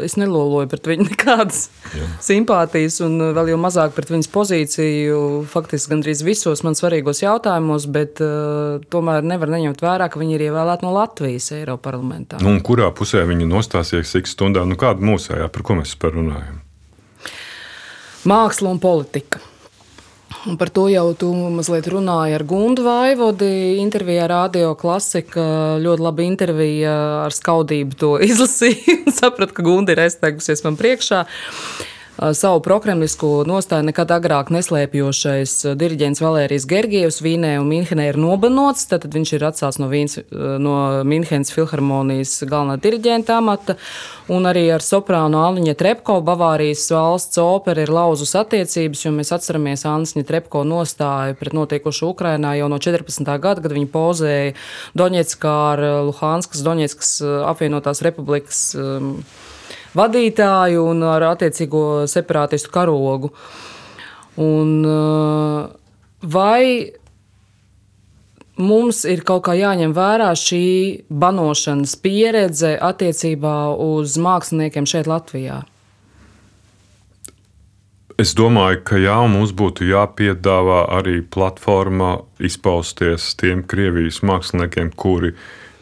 es 0.06 0.18
neloloju 0.20 0.70
pret 0.72 0.90
viņu 0.92 1.08
nekādas 1.12 1.66
Jā. 1.96 2.08
simpātijas, 2.24 3.02
un 3.06 3.18
vēl 3.36 3.54
jau 3.54 3.60
mazāk 3.62 3.96
pret 3.98 4.14
viņas 4.14 4.32
pozīciju 4.32 5.20
faktiski 5.52 5.96
gandrīz 5.96 6.24
visos 6.28 6.64
man 6.68 6.78
svarīgos 6.78 7.24
jautājumos, 7.24 7.88
bet 7.92 8.24
uh, 8.24 8.80
tomēr 8.92 9.26
nevar 9.28 9.52
neņemt 9.56 9.84
vērā, 9.84 10.10
ka 10.12 10.22
viņa 10.22 10.38
ir 10.38 10.48
ievēlēta 10.50 10.88
no 10.88 10.96
Latvijas 10.96 11.52
Eiroparlamentā. 11.58 12.42
Nu, 12.44 12.56
kurā 12.66 12.92
pusē 12.96 13.24
viņa 13.28 13.48
nostāsies 13.50 14.12
cik 14.16 14.30
stundā, 14.30 14.66
nu 14.68 14.80
kāda 14.80 15.04
mūsējā, 15.04 15.48
par 15.52 15.66
ko 15.68 15.80
mēs 15.82 15.96
runājam? 16.02 16.60
Māksla 18.28 18.70
un 18.70 18.78
politika. 18.82 19.40
Un 20.50 20.58
par 20.58 20.72
to 20.74 20.88
jau 20.90 21.12
tu 21.14 21.28
mazliet 21.54 21.86
runāji 21.92 22.34
ar 22.34 22.44
Gundu 22.50 22.82
Vaivodi. 22.88 23.78
Intervijā 23.78 24.26
Radio 24.32 24.72
Klasika 24.74 25.44
ļoti 25.78 26.02
laba 26.02 26.26
intervija 26.26 26.96
ar 27.28 27.36
skaudību 27.36 28.00
to 28.02 28.16
izlasīju. 28.30 29.14
Sapratu, 29.14 29.54
ka 29.54 29.66
Gunda 29.66 29.94
ir 29.94 30.02
aizteikusies 30.08 30.66
man 30.66 30.80
priekšā. 30.82 31.22
Uh, 31.28 31.90
savu 32.34 32.60
prokremlisku 32.62 33.28
nostāju 33.50 33.88
nekad 33.88 34.12
agrāk 34.14 34.52
neslēpjošais 34.54 35.54
diriģents 35.80 36.22
Valērijas 36.22 36.68
Gergievs 36.70 37.18
Vīnē 37.26 37.56
un 37.58 37.70
Minhenē 37.72 38.12
ir 38.12 38.20
nobanots. 38.22 38.86
Tad 38.92 39.08
viņš 39.10 39.34
ir 39.38 39.46
atcēlts 39.50 39.80
no, 39.82 39.90
Vīns, 39.90 40.20
no 40.62 40.76
Minhenes 41.08 41.50
filharmonijas 41.56 42.36
galvenā 42.46 42.78
diriģenta 42.82 43.40
amata. 43.42 43.78
Un 44.32 44.46
arī 44.50 44.68
ar 44.76 44.86
soprānu 44.86 45.42
Alniņa 45.42 45.76
Trepko 45.80 46.20
Bavārijas 46.26 46.86
valsts 46.94 47.42
opera 47.42 47.82
ir 47.82 47.94
lauzus 47.94 48.36
attiecības, 48.38 49.06
jo 49.08 49.16
mēs 49.18 49.34
atceramies 49.34 49.88
Anniņa 49.90 50.28
Trepko 50.30 50.62
nostāju 50.68 51.40
pret 51.42 51.58
notiekošu 51.58 52.14
Ukrainā 52.14 52.54
jau 52.60 52.70
no 52.70 52.78
14. 52.78 53.26
gada, 53.42 53.66
kad 53.66 53.74
viņa 53.74 53.90
pozēja 53.92 54.54
Doņetskā 54.94 55.56
ar 55.74 55.88
Luhanskas, 56.12 56.62
Doņetskas 56.70 57.16
apvienotās 57.50 58.06
republikas 58.06 58.68
um, 58.78 59.16
vadītāju 59.98 60.86
un 60.92 61.04
ar 61.08 61.26
attiecīgo 61.34 62.08
separātistu 62.10 62.72
karogu. 62.74 63.32
Un, 64.42 64.86
eh, 64.86 65.68
vai 66.24 66.92
mums 68.58 69.04
ir 69.06 69.24
kaut 69.28 69.44
kā 69.48 69.56
jāņem 69.58 69.94
vērā 69.94 70.32
šī 70.38 71.04
banošanas 71.10 71.96
pieredze 72.04 72.78
attiecībā 72.80 73.76
uz 73.78 74.18
māksliniekiem 74.18 74.88
šeit, 74.88 75.08
Latvijā? 75.08 75.64
Es 78.22 78.36
domāju, 78.38 78.84
ka 78.86 79.00
jā, 79.02 79.16
mums 79.28 79.52
būtu 79.58 79.88
jāpiedāvā 79.90 80.84
arī 81.00 81.22
platforma 81.26 82.20
izpausties 82.40 83.32
tiem 83.40 83.64
Krievijas 83.64 84.20
māksliniekiem, 84.22 84.92
kuri 84.96 85.34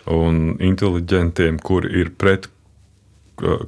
un 0.07 0.55
inteliģentiem, 0.63 1.59
kuri 1.59 1.91
ir 1.99 2.13
pret 2.15 2.47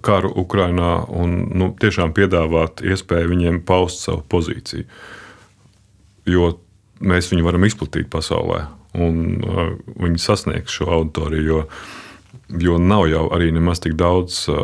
karu 0.06 0.32
Ukrajinā 0.44 0.92
un 1.16 1.38
nu, 1.58 1.72
tiešām 1.80 2.14
piedāvāt 2.18 2.84
iespēju 2.86 3.32
viņiem 3.32 3.62
paust 3.68 4.06
savu 4.06 4.24
pozīciju. 4.32 4.86
Jo 6.30 6.54
mēs 7.02 7.32
viņu 7.32 7.48
varam 7.48 7.66
izplatīt 7.66 8.12
pasaulē, 8.14 8.66
un 9.00 9.42
uh, 9.42 9.74
viņi 10.02 10.22
sasniegs 10.22 10.78
šo 10.78 10.90
auditoriju. 11.00 11.44
Jo, 11.48 11.62
jo 12.62 12.80
nav 12.82 13.08
jau 13.12 13.28
arī 13.36 13.52
nemaz 13.56 13.82
tik 13.84 13.96
daudz 14.00 14.44
uh, 14.52 14.58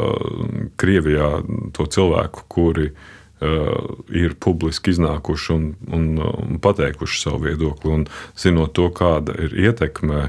Krievijā 0.79 1.37
to 1.75 1.87
cilvēku, 1.91 2.45
kuri 2.51 2.89
uh, 2.91 3.07
ir 4.11 4.35
publiski 4.43 4.93
iznākuši 4.93 5.53
un, 5.55 5.69
un, 5.93 6.09
un 6.19 6.59
pateikuši 6.63 7.21
savu 7.23 7.45
viedokli. 7.47 7.93
Un, 7.99 8.05
zinot 8.37 8.75
to, 8.77 8.89
kāda 8.95 9.35
ir 9.47 9.55
ietekme 9.67 10.27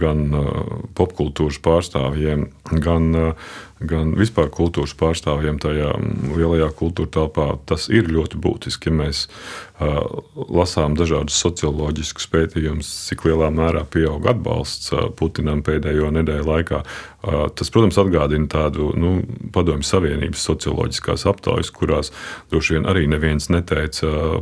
gan 0.00 0.26
uh, 0.34 0.50
popkultūras 0.98 1.60
pārstāvjiem, 1.64 2.48
gan 2.82 3.10
uh, 3.14 3.54
gan 3.84 4.14
vispār 4.16 4.48
kultūras 4.52 4.94
pārstāvjiem 4.96 5.58
tajā 5.60 5.90
lielajā 6.32 6.70
kultūra 6.78 7.12
telpā, 7.18 7.46
tas 7.68 7.90
ir 7.92 8.08
ļoti 8.08 8.40
būtiski. 8.40 8.88
Ja 8.88 8.96
mēs 9.02 9.26
uh, 9.26 10.22
lasām 10.48 10.96
dažādus 10.96 11.36
socioloģiskus 11.42 12.28
pētījumus, 12.32 12.88
cik 13.10 13.26
lielā 13.28 13.50
mērā 13.52 13.84
pieaug 13.92 14.24
atbalsts 14.32 14.94
uh, 14.94 15.10
Putinam 15.16 15.60
pēdējo 15.66 16.08
nedēļu 16.16 16.48
laikā, 16.48 16.80
uh, 16.80 17.46
tas, 17.52 17.72
protams, 17.74 18.00
atgādina 18.00 18.48
tādu 18.48 18.94
nu, 18.96 19.18
padomju 19.52 19.84
Savienības 19.84 20.48
socioloģiskās 20.48 21.26
aptaujas, 21.28 21.72
kurās 21.74 22.14
droši 22.52 22.78
vien 22.78 22.88
arī 22.88 23.04
neviens 23.12 23.50
neteica 23.52 24.40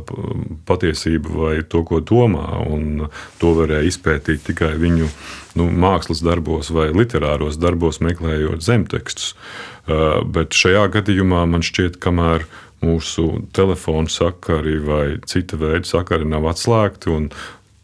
patiesību 0.69 1.41
vai 1.41 1.55
to, 1.67 1.83
ko 1.83 1.99
domā, 1.99 2.61
un 2.71 3.09
to 3.41 3.57
varēja 3.59 3.91
izpētīt 3.91 4.47
tikai 4.47 4.77
viņu 4.79 5.11
nu, 5.55 5.69
mākslas 5.71 6.21
darbos 6.25 6.71
vai 6.73 6.89
literāros 6.95 7.59
darbos, 7.61 8.01
meklējot 8.03 8.63
zemtekstus. 8.65 9.33
Uh, 9.85 10.21
bet 10.25 10.55
šajā 10.57 10.87
gadījumā 10.97 11.43
man 11.49 11.65
šķiet, 11.65 11.99
kamēr 12.03 12.47
mūsu 12.85 13.45
telefona 13.55 14.11
sakari 14.11 14.79
vai 14.83 15.05
cita 15.29 15.59
veida 15.61 15.87
sakari 15.87 16.27
nav 16.27 16.47
atslēgti, 16.51 17.11
un 17.13 17.29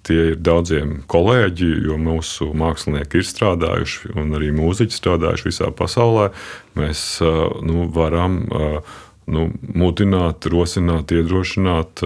tie 0.05 0.31
ir 0.31 0.41
daudziem 0.41 1.01
kolēģi, 1.11 1.69
jo 1.85 1.97
mūsu 2.01 2.49
mākslinieki 2.57 3.21
ir 3.21 3.27
strādājuši, 3.27 4.15
un 4.17 4.33
arī 4.37 4.49
mūziķi 4.57 4.97
strādājuši 4.97 5.47
visā 5.51 5.69
pasaulē. 5.77 6.31
Mēs 6.79 7.05
uh, 7.25 7.47
nu, 7.65 7.85
varam 7.93 8.41
uh, 8.49 8.99
nu, 9.31 9.49
mudināt, 9.77 10.47
rosināt, 10.51 11.13
iedrošināt 11.13 12.03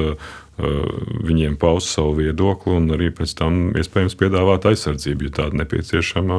Eh, 0.56 0.84
viņiem 1.28 1.58
paust 1.60 1.90
savu 1.92 2.14
viedokli 2.22 2.78
un 2.78 2.88
arī 2.96 3.10
pēc 3.12 3.34
tam 3.36 3.74
iespējams 3.76 4.14
piedāvāt 4.16 4.64
aizsardzību, 4.70 5.28
ja 5.28 5.34
tāda 5.42 5.60
nepieciešama, 5.60 6.38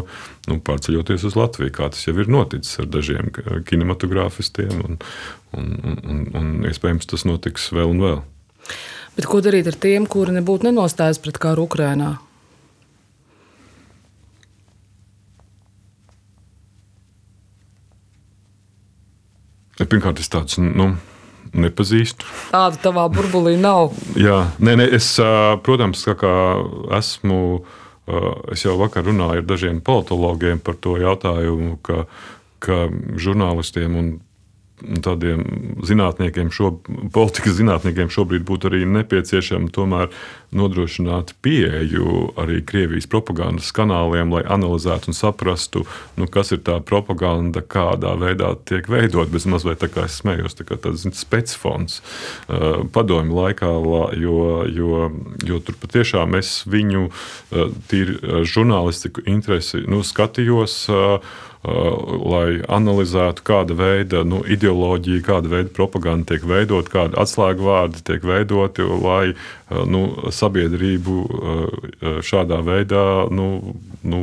nu, 0.49 0.56
pārceļoties 0.64 1.26
uz 1.28 1.35
Latviju, 1.37 1.75
kā 1.76 1.90
tas 1.92 2.06
jau 2.06 2.14
ir 2.16 2.30
noticis 2.32 2.78
ar 2.80 2.88
dažiem 2.88 3.28
kinematogrāfistiem, 3.68 4.73
un, 4.87 4.96
un, 5.52 5.66
un, 5.85 5.99
un, 6.00 6.23
un 6.32 6.49
iespējams 6.70 7.11
tas 7.12 7.26
notiks 7.28 7.68
vēl 7.76 7.92
un 7.92 8.00
vēl. 8.06 8.23
Bet 9.18 9.28
ko 9.28 9.42
darīt 9.44 9.68
ar 9.68 9.76
tiem, 9.85 10.08
kuri 10.08 10.32
nebūtu 10.38 10.64
nenostājušies 10.70 11.20
pret 11.26 11.40
karu 11.42 11.66
Ukrajinā? 11.68 12.14
Pirmkārt, 19.76 20.25
es 20.25 20.32
tāds. 20.32 20.56
Nu, 20.56 20.94
nepazīstu. 21.55 22.26
Tāda 22.53 22.81
tavā 22.83 23.07
burbulī 23.12 23.57
nav. 23.61 23.95
Jā, 24.19 24.47
nē, 24.59 24.76
nē, 24.83 24.88
es, 24.99 25.15
protams, 25.67 26.07
kā 26.19 26.37
esmu. 26.99 27.43
Es 28.55 28.62
jau 28.62 28.76
vakar 28.79 29.03
runāju 29.03 29.43
ar 29.43 29.47
dažiem 29.50 29.81
politologiem 29.83 30.61
par 30.62 30.76
to 30.79 30.93
jautājumu, 31.03 31.73
ka, 31.83 32.05
ka 32.62 32.85
žurnālistiem 33.19 33.97
un 33.99 34.12
tādiem 34.76 35.42
zinātniekiem, 35.87 36.50
šo, 36.52 36.75
politikas 37.14 37.56
zinātniekiem 37.56 38.11
šobrīd 38.12 38.45
būtu 38.47 38.68
arī 38.68 38.83
nepieciešama 38.90 39.71
tomēr 39.73 40.11
nodrošināt 40.56 41.33
pieeju 41.45 42.33
arī 42.40 42.61
Krievijas 42.66 43.09
propagandas 43.11 43.73
kanāliem, 43.76 44.33
lai 44.37 44.42
analizētu 44.45 45.11
un 45.11 45.16
saprastu, 45.16 45.85
nu, 46.21 46.28
kas 46.30 46.52
ir 46.54 46.62
tā 46.66 46.78
propaganda, 46.85 47.62
kādā 47.64 48.14
veidā 48.21 48.52
tiek 48.68 48.88
veidot. 48.92 49.33
Bez 49.33 49.49
mazliet 49.49 49.80
tā 49.83 49.90
kā 49.92 50.06
es 50.11 50.21
smējos, 50.21 50.59
tā 50.59 50.68
kā 50.68 50.78
tāds 50.80 51.06
specifons 51.16 52.00
uh, 52.00 52.85
padomju 52.92 53.40
laikā, 53.40 53.73
jo, 54.21 54.38
jo, 54.71 55.09
jo 55.47 55.61
tur 55.64 55.80
patiešām 55.83 56.37
es 56.38 56.61
viņu 56.68 57.09
uh, 57.09 57.75
tīri 57.90 58.21
uh, 58.21 58.40
žurnālistiku 58.47 59.25
interesi 59.26 59.85
nu, 59.88 60.04
skatījos. 60.06 60.87
Uh, 61.66 61.96
lai 62.23 62.61
analizētu, 62.70 63.42
kāda 63.42 63.75
veida 63.75 64.20
nu, 64.23 64.38
ideoloģija, 64.46 65.23
kāda 65.26 65.50
veida 65.50 65.73
propaganda 65.75 66.28
tiek 66.30 66.44
veidot, 66.46 66.87
kādi 66.92 67.18
atslēgvārdi 67.18 68.04
tiek 68.06 68.23
veidoti, 68.23 68.85
lai 69.02 69.32
uh, 69.32 69.80
nu, 69.82 70.04
sabiedrību 70.30 71.16
uh, 71.26 72.20
šādā 72.23 72.61
veidā 72.62 73.02
nu, 73.35 73.49
nu, 74.06 74.20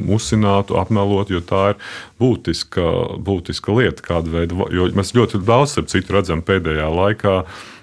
musinātu, 0.00 0.78
apmelotu, 0.80 1.36
jo 1.36 1.42
tā 1.44 1.66
ir 1.74 1.84
būtiska, 2.22 2.88
būtiska 3.20 3.76
lieta, 3.76 4.06
kāda 4.08 4.32
veida. 4.38 4.64
Jo 4.72 4.88
mēs 4.96 5.12
ļoti 5.18 5.42
daudz, 5.44 5.74
starp 5.74 5.92
citu, 5.92 6.16
redzam 6.16 6.40
pēdējā 6.40 6.88
laikā 6.88 7.36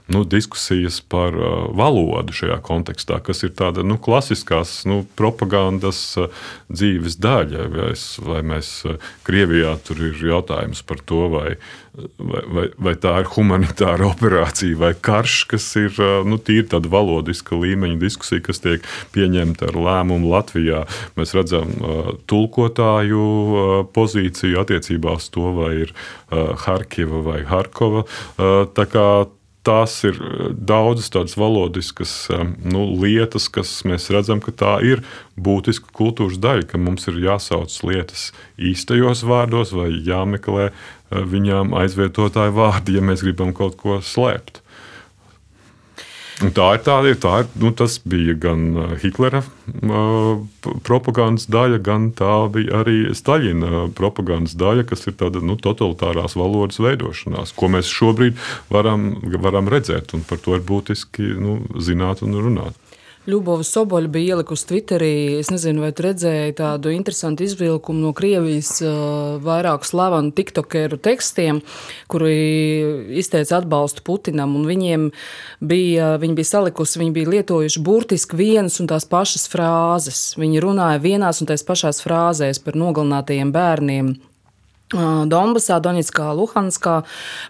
nu, 0.09 0.23
diskusijas 0.23 1.01
par 1.01 1.35
uh, 1.37 1.67
valodu 1.77 2.33
šajā 2.33 2.57
kontekstā, 2.65 3.19
kas 3.23 3.43
ir 3.45 3.53
tāda 3.57 3.83
nu, 3.85 3.99
klasiskās 4.01 4.81
nu, 4.89 5.03
propagandas 5.19 6.01
uh, 6.17 6.31
dzīves 6.73 7.19
daļa. 7.21 7.67
Vai, 7.73 7.91
es, 7.93 8.05
vai 8.23 8.41
mēs 8.45 8.71
uh, 8.89 8.97
Krievijā 9.27 9.75
tur 9.85 10.01
ir 10.09 10.17
jautājums 10.31 10.81
par 10.85 11.03
to, 11.05 11.21
vai, 11.33 11.47
vai, 12.17 12.43
vai, 12.57 12.65
vai 12.89 12.95
tā 12.97 13.15
ir 13.21 13.31
humanitāra 13.35 14.09
operācija 14.13 14.81
vai 14.81 14.91
karš, 14.97 15.37
kas 15.53 15.69
ir 15.79 16.01
nu, 16.25 16.41
tīri 16.41 16.67
tāda 16.73 16.89
valodiska 16.91 17.57
līmeņa 17.59 18.01
diskusija, 18.01 18.43
kas 18.49 18.63
tiek 18.65 18.85
pieņemta 19.13 19.69
ar 19.69 19.77
lēmumu 19.77 20.33
Latvijā. 20.33 20.85
Mēs 21.19 21.35
redzam 21.37 21.71
tulkotāju 22.29 23.25
pozīciju 23.93 24.61
attiecībā 24.63 25.17
uz 25.19 25.29
to, 25.33 25.51
vai 25.57 25.73
ir 25.85 25.93
Harkiva 26.65 27.21
vai 27.25 27.41
Harkova. 27.47 28.05
Uh, 28.37 28.63
tās 29.69 29.95
ir 30.07 30.17
eh, 30.17 30.51
daudzas 30.53 31.11
tādas 31.13 31.37
valodiskas 31.39 32.13
eh, 32.33 32.45
nu, 32.65 32.85
lietas, 33.01 33.49
kas 33.53 33.73
mēs 33.87 34.09
redzam, 34.13 34.41
ka 34.43 34.53
tā 34.55 34.75
ir 34.85 35.03
būtiska 35.39 35.93
kultūras 35.95 36.39
daļa, 36.41 36.67
ka 36.71 36.81
mums 36.81 37.07
ir 37.11 37.21
jāsauc 37.23 37.75
lietas 37.87 38.29
īstajos 38.57 39.25
vārdos 39.29 39.73
vai 39.77 39.91
jāmeklē 39.93 40.69
eh, 40.69 40.73
viņām 41.35 41.75
aizvietotāju 41.83 42.57
vārdi, 42.57 42.97
ja 42.97 43.05
mēs 43.05 43.25
gribam 43.25 43.53
kaut 43.57 43.77
ko 43.81 44.01
slēpt. 44.05 44.63
Un 46.39 46.53
tā 46.55 46.69
ir 46.77 46.83
tāda, 46.85 47.11
tā 47.19 47.33
ir, 47.43 47.47
nu, 47.59 47.73
tas 47.75 47.97
bija 48.07 48.31
gan 48.39 48.61
uh, 48.71 48.91
Hitlera 49.01 49.41
uh, 49.43 50.39
propagandas 50.87 51.49
daļa, 51.51 51.81
gan 51.83 52.09
tā 52.15 52.31
bija 52.53 52.79
arī 52.79 53.11
Staļina 53.15 53.89
propagandas 53.97 54.55
daļa, 54.59 54.85
kas 54.87 55.03
ir 55.09 55.17
tāda 55.19 55.43
nu, 55.43 55.57
totalitārās 55.59 56.37
valodas 56.39 56.79
veidošanās, 56.79 57.51
ko 57.59 57.71
mēs 57.75 57.91
šobrīd 57.91 58.39
varam, 58.71 59.11
varam 59.43 59.67
redzēt, 59.71 60.15
par 60.29 60.39
to 60.39 60.55
ir 60.55 60.63
būtiski 60.63 61.33
nu, 61.43 61.59
zināt 61.75 62.23
un 62.23 62.39
runāt. 62.39 62.88
Ļubova 63.29 63.65
Soboļa 63.65 64.09
bija 64.11 64.35
ielikusi 64.35 64.65
Twitterī. 64.69 65.11
Es 65.39 65.51
nezinu, 65.53 65.83
vai 65.85 65.91
tu 65.93 66.05
redzēji 66.05 66.55
tādu 66.57 66.93
interesantu 66.93 67.45
izvilkumu 67.45 68.01
no 68.07 68.13
Krievijas 68.17 68.71
uh, 68.81 69.37
vairāku 69.43 69.87
slavenu 69.87 70.33
tiktokeru 70.35 70.97
tekstiem, 71.03 71.61
kuri 72.09 72.33
izteica 73.21 73.59
atbalstu 73.59 74.05
Putinam. 74.07 74.55
Viņiem 74.67 75.09
bija, 75.61 76.15
viņi 76.21 76.39
bija 76.39 76.51
salikusi, 76.53 77.01
viņi 77.03 77.15
bija 77.19 77.33
lietojuši 77.35 77.83
burtiski 77.85 78.39
vienas 78.39 78.79
un 78.81 78.89
tās 78.89 79.05
pašas 79.09 79.45
frāzes. 79.51 80.23
Viņi 80.39 80.63
runāja 80.65 81.03
vienās 81.03 81.43
un 81.43 81.51
tās 81.51 81.65
pašās 81.67 82.01
frāzēs 82.05 82.63
par 82.65 82.79
nogalinātajiem 82.79 83.53
bērniem 83.53 84.15
Donbasā, 84.89 85.77
Donetskā, 85.83 86.31
Luhanskā 86.33 86.95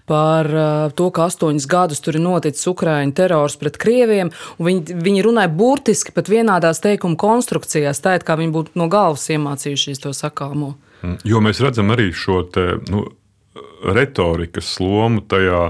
par 0.09 0.49
to, 0.91 1.07
ka 1.15 1.27
astoņus 1.29 1.67
gadus 1.71 2.03
tur 2.03 2.17
ir 2.19 2.23
noticis 2.25 2.67
Ukraiņu 2.67 3.15
terors 3.15 3.55
pret 3.61 3.79
krieviem. 3.79 4.33
Viņi, 4.59 4.97
viņi 4.99 5.23
runāja 5.23 5.51
burtiski 5.51 6.11
pat 6.15 6.27
vienādās 6.31 6.83
teikuma 6.83 7.15
konstrukcijās, 7.19 8.03
tā 8.03 8.17
it 8.19 8.27
kā 8.27 8.35
viņi 8.39 8.51
būtu 8.55 8.75
no 8.79 8.89
galvas 8.91 9.29
iemācījušies 9.31 10.03
to 10.03 10.11
sakāmo. 10.15 10.73
Mm, 10.99 11.15
jo 11.31 11.39
mēs 11.39 11.63
redzam 11.63 11.95
arī 11.95 12.09
šo 12.11 12.41
te, 12.51 12.73
nu, 12.91 13.05
retorikas 13.87 14.75
lomu 14.83 15.23
tajā 15.23 15.69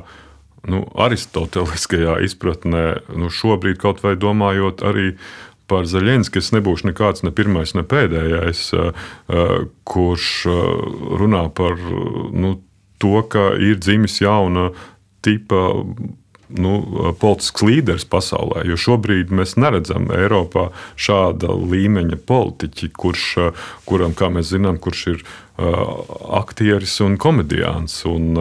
nu, 0.69 0.81
aristoteliskajā 0.97 2.17
izpratnē, 2.25 2.85
nu, 3.13 3.29
šobrīd 3.29 3.77
kaut 3.81 4.01
vai 4.03 4.15
domājot 4.19 4.81
arī 4.89 5.11
par 5.13 5.39
Zaļenski 5.69 6.41
es 6.41 6.51
nebūšu 6.55 6.89
nekāds 6.89 7.23
ne 7.25 7.31
pirmais, 7.35 7.75
ne 7.77 7.83
pēdējais, 7.87 8.63
eh, 8.73 9.03
eh, 9.29 9.57
kurš 9.83 10.29
eh, 10.49 10.61
runā 11.21 11.47
par 11.53 11.77
nu, 12.33 12.59
to, 12.99 13.19
ka 13.23 13.53
ir 13.55 13.79
dzimis 13.79 14.19
jauna 14.21 14.71
tipa 15.25 15.61
nu, 16.49 16.73
politisks 17.21 17.61
līderis 17.61 18.07
pasaulē. 18.09 18.63
Jo 18.67 18.77
šobrīd 18.79 19.29
mēs 19.35 19.55
neredzam 19.59 20.09
Eiropā 20.15 20.69
šāda 20.97 21.53
līmeņa 21.53 22.17
politiķi, 22.25 22.89
kurš, 22.97 23.27
kuram, 23.85 24.15
kā 24.17 24.31
mēs 24.33 24.49
zinām, 24.55 24.79
kurš 24.81 25.05
ir 25.13 25.23
aktieris 26.39 26.95
un 27.05 27.19
komediāns, 27.21 28.01
un 28.09 28.33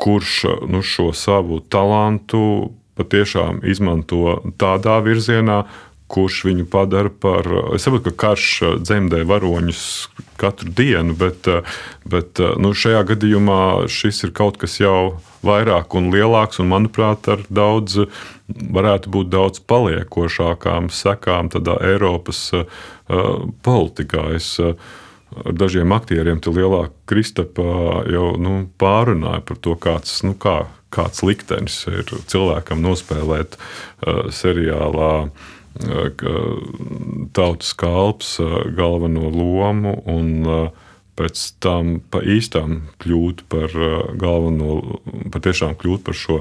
kurš 0.00 0.34
nu, 0.66 0.82
šo 0.82 1.12
savu 1.16 1.60
talantu 1.70 2.72
patiešām 2.98 3.62
izmanto 3.68 4.40
tādā 4.58 4.98
virzienā, 5.04 5.62
kurš 6.08 6.42
viņu 6.48 6.66
padara 6.72 7.12
par. 7.12 7.46
Es 7.76 7.84
saprotu, 7.84 8.10
ka 8.10 8.28
karš 8.28 8.48
uh, 8.62 8.76
dzemdē 8.80 9.22
varoņus 9.28 9.82
katru 10.40 10.72
dienu, 10.72 11.16
bet, 11.18 11.48
uh, 11.50 11.80
bet 12.08 12.40
uh, 12.42 12.54
nu, 12.60 12.72
šajā 12.76 13.04
gadījumā 13.12 13.60
šis 13.92 14.24
ir 14.26 14.32
kaut 14.36 14.58
kas 14.60 14.78
jau 14.80 15.18
vairāk 15.46 15.94
un 15.98 16.08
lielāks, 16.14 16.60
un 16.62 16.70
manuprāt, 16.72 17.28
ar 17.30 17.44
daudz, 17.52 18.00
varētu 18.48 19.12
būt 19.14 19.28
daudz 19.34 19.60
paliekošākām 19.68 20.88
sekām 20.94 21.52
tādā 21.52 21.76
Eiropas 21.92 22.48
uh, 22.56 22.64
politikā. 23.66 24.32
Es, 24.38 24.56
uh, 24.62 24.74
Ar 25.28 25.52
dažiem 25.52 25.92
aktieriem 25.92 26.38
te 26.40 26.48
lielā 26.48 26.86
Kristapā 27.06 28.00
jau 28.08 28.30
nu, 28.40 28.62
pārunāja 28.80 29.42
par 29.44 29.58
to, 29.60 29.74
kāds, 29.76 30.14
nu, 30.24 30.32
kā, 30.32 30.54
kāds 30.88 31.20
liktenis 31.20 31.76
ir 31.92 32.08
cilvēkam 32.32 32.80
nospēlēt 32.80 33.58
uh, 33.60 34.32
seriālā 34.32 35.12
uh, 35.26 35.52
tautas 37.36 37.72
kalps 37.78 38.36
galveno 38.74 39.28
lomu 39.30 39.94
un 40.10 40.30
pēc 41.18 41.44
tam 41.62 41.98
pa 42.10 42.22
īstām 42.22 42.80
kļūt 43.02 43.44
par 43.50 43.74
galveno, 44.18 45.00
patiešām 45.34 45.74
kļūt 45.78 46.04
par 46.06 46.18
šo 46.18 46.40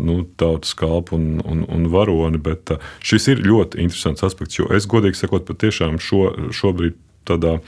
nu, 0.00 0.24
tautas 0.36 0.74
kalpu 0.74 1.16
un, 1.16 1.40
un, 1.44 1.64
un 1.70 1.88
varoni. 1.92 2.40
Bet 2.42 2.74
šis 3.04 3.30
ir 3.32 3.44
ļoti 3.46 3.80
interesants 3.84 4.26
aspekts, 4.26 4.58
jo 4.58 4.68
es 4.74 4.88
godīgi 4.90 5.22
sakot, 5.22 5.46
patiešām 5.48 6.00
šo, 6.02 6.26
šobrīd 6.54 6.98
tādā 7.24 7.58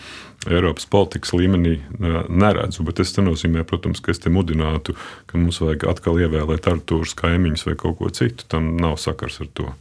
Eiropas 0.46 0.86
politikas 0.86 1.32
līmenī 1.34 1.78
neredzu. 1.98 2.84
Bet 2.86 3.00
tas 3.00 3.14
nenozīmē, 3.16 3.64
protams, 3.66 4.02
ka 4.04 4.12
es 4.12 4.20
te 4.22 4.30
mudinātu, 4.30 4.94
ka 5.26 5.40
mums 5.40 5.58
vajag 5.62 5.88
atkal 5.90 6.20
ievēlēt 6.22 6.68
ar 6.70 6.82
tūrus 6.86 7.16
kaimiņus 7.18 7.66
vai 7.66 7.74
kaut 7.80 7.98
ko 7.98 8.12
citu. 8.14 8.46
Tam 8.52 8.76
nav 8.78 9.00
sakars 9.02 9.40
ar 9.42 9.50
to. 9.58 9.72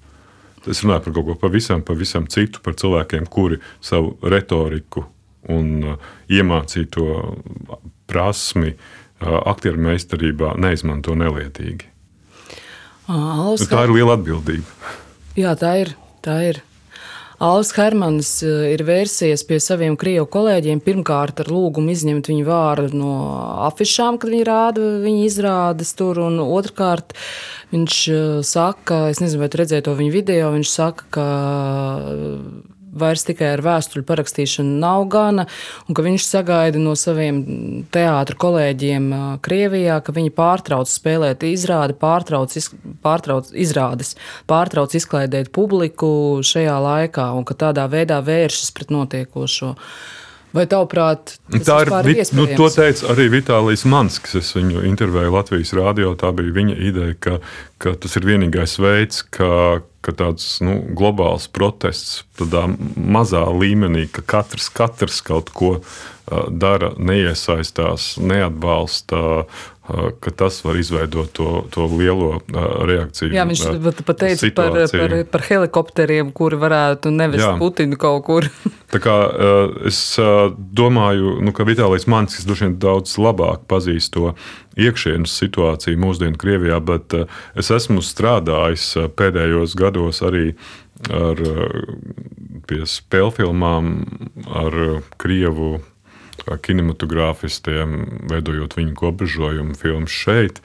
Es 0.71 0.83
runāju 0.83 1.07
par 1.07 1.15
kaut 1.17 1.27
ko 1.29 1.35
pavisam, 1.45 1.83
pavisam 1.85 2.27
citu, 2.31 2.61
par 2.65 2.77
cilvēkiem, 2.79 3.27
kuri 3.31 3.59
savu 3.83 4.15
retoriku 4.25 5.05
un 5.53 5.91
uh, 5.93 6.13
iemācīto 6.31 7.07
prasmi 8.09 8.73
uh, 8.73 9.41
aktieru 9.45 9.81
meistarībā 9.85 10.55
neizmanto 10.61 11.13
nelietīgi. 11.17 11.91
Alska... 13.05 13.69
Tā 13.69 13.83
ir 13.85 13.93
liela 13.99 14.15
atbildība. 14.17 14.93
Jā, 15.37 15.53
tā 15.59 15.75
ir. 15.83 15.93
Tā 16.25 16.39
ir. 16.47 16.63
Alans 17.43 17.73
Hermans 17.75 18.29
uh, 18.45 18.67
ir 18.71 18.85
vērsies 18.87 19.43
pie 19.47 19.59
saviem 19.63 19.97
krievu 19.99 20.27
kolēģiem 20.31 20.79
pirmkārt 20.85 21.43
ar 21.43 21.51
lūgumu 21.51 21.91
izņemt 21.91 22.29
viņu 22.31 22.45
vārdu 22.47 22.95
no 22.95 23.15
afišām, 23.67 24.19
kad 24.21 24.31
viņi 24.31 24.47
rāda 24.47 24.87
viņa 25.03 25.27
izrādes 25.27 25.91
tur, 25.99 26.21
un 26.27 26.39
otrkārt 26.45 27.15
Viņš 27.73 27.97
eh, 28.13 28.23
saka, 28.45 29.07
es 29.11 29.21
nezinu, 29.23 29.43
vai 29.43 29.49
tu 29.51 29.59
redzēji 29.61 29.85
to 29.87 29.95
viņa 29.97 30.13
video, 30.13 30.51
viņš 30.53 30.71
saka, 30.71 31.07
ka 31.17 31.25
eh, 32.13 32.39
vairs 32.95 33.25
tikai 33.27 33.51
ar 33.53 33.63
vēstuļu 33.65 34.05
parakstīšanu 34.07 34.79
nav 34.81 35.05
gana, 35.13 35.45
un 35.87 35.97
ka 35.97 36.05
viņš 36.05 36.25
sagaida 36.27 36.81
no 36.81 36.95
saviem 36.99 37.41
teātra 37.93 38.39
kolēģiem 38.41 39.07
Krievijā, 39.45 39.99
ka 40.05 40.15
viņi 40.15 40.33
pārtrauc 40.35 40.91
spēlēt 40.91 41.45
izrādi, 41.47 41.97
pārtrauc, 41.99 42.55
iz, 42.57 42.71
pārtrauc 43.05 43.51
izrādes, 43.53 44.15
pārtrauc 44.49 44.95
izklaidēt 44.97 45.51
publiku 45.55 46.41
šajā 46.45 46.77
laikā, 46.89 47.31
un 47.37 47.47
ka 47.47 47.57
tādā 47.67 47.87
veidā 47.91 48.21
vēršas 48.25 48.71
pret 48.75 48.93
notiekošo. 48.95 49.75
Vai 50.55 50.63
tavuprāt, 50.71 51.35
tā 51.51 51.81
ir? 51.83 51.91
ir 52.13 52.29
nu, 52.37 52.45
to 52.55 52.69
teica 52.71 53.09
arī 53.11 53.27
Vitālijas 53.33 53.83
Mans, 53.91 54.21
kas 54.23 54.37
es 54.39 54.53
viņu 54.55 54.85
intervēju 54.87 55.33
Latvijas 55.35 55.73
rādio. 55.75 56.13
Tā 56.19 56.31
bija 56.35 56.55
viņa 56.55 56.77
ideja, 56.79 57.17
ka, 57.19 57.35
ka 57.83 57.97
tas 57.99 58.15
ir 58.15 58.29
vienīgais 58.29 58.77
veids, 58.79 59.25
kā 59.35 59.81
ka 60.05 60.13
tāds 60.13 60.59
nu, 60.61 60.77
globāls 60.97 61.47
protests 61.49 62.23
tādā 62.37 62.67
mazā 62.95 63.41
līmenī, 63.49 64.05
ka 64.13 64.21
katrs, 64.35 64.69
katrs 64.73 65.21
kaut 65.25 65.49
ko 65.55 65.79
dara, 66.49 66.91
neiesaistās, 66.97 68.15
neatbalsta. 68.21 69.45
Uh, 69.85 70.07
ka 70.17 70.31
tas 70.33 70.55
var 70.65 70.79
izveidot 70.81 71.29
to, 71.37 71.49
to 71.69 71.85
lielo 71.91 72.39
uh, 72.39 72.63
reakciju. 72.89 73.29
Jā, 73.35 73.43
viņš 73.45 73.65
pat 74.01 74.17
teica 74.23 74.49
par, 74.57 74.79
par, 74.89 75.13
par 75.29 75.45
helikopteriem, 75.45 76.31
kuri 76.33 76.57
varētu 76.57 77.13
nevest 77.13 77.45
Jā. 77.45 77.51
Putinu 77.61 77.99
kaut 78.01 78.25
kur. 78.25 78.49
Tā 78.95 79.01
kā, 79.01 79.13
es 79.89 79.97
domāju, 80.77 81.39
nu, 81.43 81.51
ka 81.53 81.65
Vitālijs 81.67 82.05
Manskis 82.07 82.45
droši 82.47 82.67
vien 82.67 82.75
daudz 82.79 83.17
labāk 83.19 83.65
pazīst 83.69 84.13
to 84.15 84.31
iekšienes 84.79 85.33
situāciju 85.39 85.99
mūsdienu 85.99 86.39
Krievijā, 86.39 86.79
bet 86.83 87.15
eh, 87.15 87.27
es 87.59 87.71
esmu 87.73 88.03
strādājis 88.03 88.87
eh, 88.99 89.09
pēdējos 89.11 89.75
gados 89.79 90.21
arī 90.25 90.53
ar, 91.09 91.39
eh, 91.39 92.61
pie 92.67 92.83
spēlfilmām 92.89 93.93
ar 94.63 94.79
Krievu 95.21 95.77
kinematogrāfistiem, 96.45 97.95
veidojot 98.29 98.75
viņu 98.77 98.95
kopžojumu 98.99 99.75
filmu 99.79 100.09
šeit, 100.11 100.61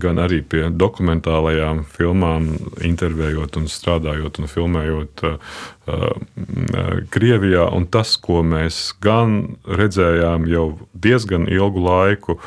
gan 0.00 0.20
arī 0.22 0.40
pie 0.42 0.68
dokumentālajām 0.72 1.84
filmām, 1.96 2.50
intervējot, 2.84 3.58
un 3.60 3.68
strādājot 3.70 4.40
un 4.40 4.50
filmējot 4.50 5.24
Krievijā. 7.14 7.66
Un 7.76 7.88
tas, 7.92 8.16
ko 8.16 8.40
mēs 8.46 8.94
gan 9.04 9.58
redzējām 9.68 10.48
jau 10.48 10.66
diezgan 10.94 11.48
ilgu 11.52 11.84
laiku, 11.84 12.38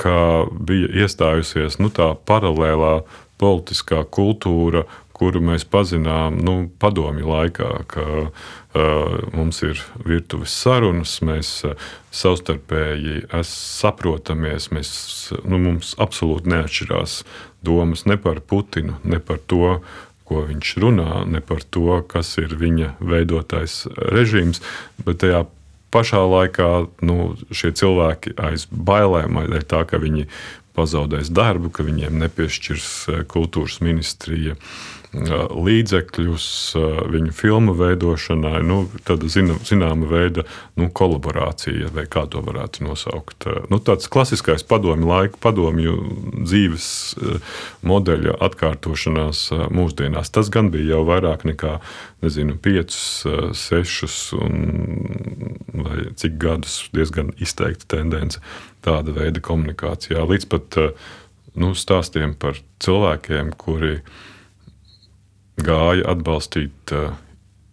ka 0.00 0.46
bija 0.48 0.88
iestājusies 1.04 1.80
nu, 1.82 1.90
tā 1.92 2.12
paralēlā 2.28 3.00
politiskā 3.40 4.04
kultūra, 4.12 4.84
kuru 5.20 5.42
mēs 5.44 5.66
pazinām 5.68 6.38
nu, 6.40 6.54
padomju 6.80 7.28
laikā, 7.28 7.70
ka 7.92 8.04
uh, 8.24 9.18
mums 9.36 9.60
ir 9.66 9.82
virtuves 10.00 10.54
sarunas, 10.56 11.18
mēs 11.26 11.52
uh, 11.68 11.88
savstarpēji 12.16 13.26
saprotamies, 13.44 14.70
mēs, 14.72 14.92
nu, 15.44 15.60
mums 15.60 15.92
absolūti 16.00 16.54
neatšķirās 16.54 17.20
domas 17.66 18.06
ne 18.08 18.16
par 18.16 18.40
Putinu, 18.40 18.96
ne 19.04 19.20
par 19.20 19.42
to, 19.44 19.78
ko 20.30 20.44
viņš 20.46 20.74
runā, 20.80 21.24
ne 21.28 21.42
par 21.44 21.64
to, 21.68 22.00
kas 22.08 22.36
ir 22.40 22.54
viņa 22.56 22.94
veidotais 23.02 23.82
režīms, 24.14 24.62
bet 25.04 25.20
tajā 25.24 25.44
pašā 25.90 26.22
laikā 26.22 26.70
nu, 27.04 27.34
šie 27.50 27.74
cilvēki 27.76 28.36
aiz 28.38 28.68
bailēm, 28.70 29.42
aiz 29.42 29.66
tā, 29.68 29.82
ka 29.90 30.00
viņi 30.00 30.28
pazaudēs 30.78 31.32
darbu, 31.34 31.72
ka 31.74 31.84
viņiem 31.84 32.16
nepiešķirs 32.22 32.88
kultūras 33.28 33.80
ministrija 33.82 34.56
līdzekļus 35.10 36.44
viņu 37.10 37.32
filmu 37.34 37.74
veidošanai, 37.74 38.60
nu, 38.62 38.84
tāda 39.06 39.26
zina, 39.32 39.56
zināma 39.66 40.06
veida 40.06 40.44
nu, 40.78 40.86
kolaborācija, 40.86 41.90
vai 41.94 42.04
kā 42.10 42.22
to 42.30 42.42
varētu 42.46 42.84
nosaukt. 42.86 43.48
Nu, 43.72 43.80
tāds 43.82 44.06
klasiskais 44.10 44.62
padomju 44.62 45.10
laika, 45.10 45.40
padomju 45.42 45.96
dzīves 46.44 46.86
modeļa 47.82 48.36
atkārtošanās 48.46 49.48
mūsdienās. 49.74 50.30
Tas 50.30 50.52
gan 50.52 50.70
bija 50.70 50.94
jau 50.94 51.02
vairāk 51.10 51.44
nekā 51.48 51.80
nezinu, 52.22 52.54
5, 52.62 53.02
6 53.58 54.32
vai 55.80 56.06
cik 56.14 56.38
gadus 56.38 56.84
diezgan 56.94 57.34
izteikta 57.42 57.96
tendence 57.96 58.38
tāda 58.86 59.10
veida 59.16 59.42
komunikācijā. 59.42 60.22
Līdz 60.22 60.50
pat 60.54 60.82
nu, 61.58 61.74
stāstiem 61.74 62.38
par 62.38 62.62
cilvēkiem, 62.84 63.56
kuri 63.58 63.96
ir 63.98 64.28
gāja 65.64 66.08
atbalstīt 66.14 66.94
uh, 66.96 67.14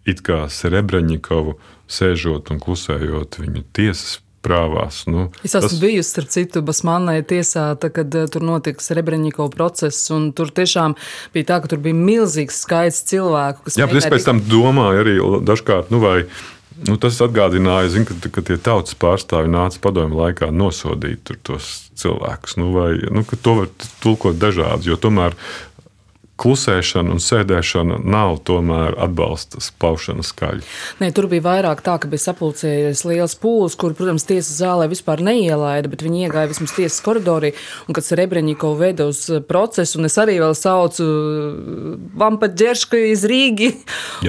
it 0.08 0.22
kā 0.26 0.46
Serebreņikovu, 0.52 1.58
sēžot 1.88 2.52
un 2.52 2.62
klusējot 2.62 3.40
viņa 3.42 3.64
tiesas 3.76 4.18
prāvās. 4.44 5.02
Nu, 5.10 5.28
es 5.42 5.54
esmu 5.54 5.68
tas... 5.68 5.78
bijusi, 5.82 6.08
starp 6.12 6.32
citu, 6.32 6.62
Basmannai 6.64 7.20
tiesā, 7.26 7.70
tā, 7.80 7.90
kad 7.94 8.14
uh, 8.16 8.28
tur 8.30 8.44
notika 8.46 8.84
Srebreņiko 8.84 9.48
process, 9.54 10.10
un 10.14 10.30
tur 10.36 10.52
tiešām 10.54 10.96
bija 11.34 11.50
tā, 11.52 11.62
ka 11.62 11.72
tur 11.72 11.82
bija 11.84 11.96
milzīgs 11.98 12.62
skaits 12.64 13.02
cilvēku, 13.10 13.66
kas. 13.66 13.80
Jā, 13.80 13.88
bet 13.90 14.02
es 14.02 14.12
pēc 14.12 14.28
tam 14.28 14.44
domāju 14.48 15.02
arī 15.04 15.18
dažkārt, 15.48 15.92
nu 15.94 16.04
vai. 16.04 16.22
Nu, 16.78 16.94
tas 16.94 17.16
atgādināja, 17.24 17.88
zin, 17.90 18.04
ka, 18.06 18.14
ka 18.30 18.42
tie 18.46 18.54
tautas 18.62 18.94
pārstāvji 19.02 19.50
nāca 19.50 19.80
padomju 19.82 20.14
laikā 20.14 20.52
nosodīt 20.54 21.32
tos 21.42 21.88
cilvēkus. 21.98 22.54
Nu, 22.60 22.68
vai, 22.70 22.92
nu, 23.10 23.24
to 23.26 23.54
var 23.58 23.72
tulkot 23.98 24.38
dažādi, 24.38 24.92
jo 24.92 24.98
tomēr 25.00 25.34
klusēšana 26.38 27.12
un 27.14 27.20
sēdēšana 27.22 27.98
nav 28.06 28.38
tomēr 28.46 28.94
atbalsta 29.02 29.60
paušana 29.82 30.24
skaļi. 30.26 30.62
Nē, 31.02 31.10
tur 31.16 31.26
bija 31.30 31.44
vairāk 31.48 31.82
tā, 31.84 31.96
ka 32.00 32.10
bija 32.10 32.28
sapulcējies 32.28 33.02
liels 33.08 33.34
pūlis, 33.42 33.76
kur, 33.78 33.94
protams, 33.98 34.26
tiesas 34.28 34.60
zālē 34.60 34.86
vispār 34.90 35.22
neielaida, 35.26 35.90
bet 35.90 36.04
viņi 36.06 36.26
iegāja 36.26 36.50
vismaz 36.52 36.76
tiesas 36.76 37.02
koridorī, 37.04 37.52
un 37.86 37.98
kad 37.98 38.06
Srebreņiko 38.06 38.72
veda 38.78 39.08
uz 39.10 39.24
procesu, 39.50 39.98
un 39.98 40.08
es 40.08 40.18
arī 40.22 40.38
vēl 40.42 40.54
saucu 40.58 41.08
Vampaģerška 42.18 43.02
iz 43.10 43.26
Rīgi, 43.28 43.72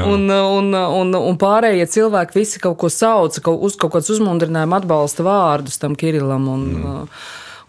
un, 0.02 0.26
un, 0.30 0.74
un, 0.74 1.18
un 1.20 1.42
pārējie 1.42 1.90
cilvēki 1.98 2.40
visi 2.42 2.64
kaut 2.64 2.80
ko 2.82 2.92
sauca, 2.94 3.44
kaut, 3.46 3.62
uz 3.70 3.78
kaut 3.80 3.98
kāds 3.98 4.10
uzmundrinājuma 4.16 4.82
atbalsta 4.82 5.26
vārdus 5.28 5.78
tam 5.82 5.98
Kirilam, 6.00 6.50
un, 6.50 6.70
mm. 6.80 7.20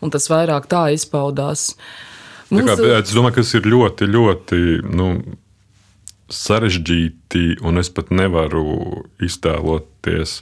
un 0.01 0.15
tas 0.15 0.33
vairāk 0.33 0.71
tā 0.71 0.89
izpaudās. 0.97 1.75
Uh, 1.75 2.07
Mums... 2.51 2.67
Kā, 2.67 2.77
es 2.99 3.15
domāju, 3.15 3.37
ka 3.37 3.45
tas 3.45 3.55
ir 3.59 3.69
ļoti, 3.71 4.09
ļoti 4.11 4.61
nu, 4.91 5.11
sarežģīti, 6.31 7.61
un 7.67 7.83
es 7.83 7.91
pat 7.95 8.11
nevaru 8.15 9.05
iztēloties, 9.23 10.41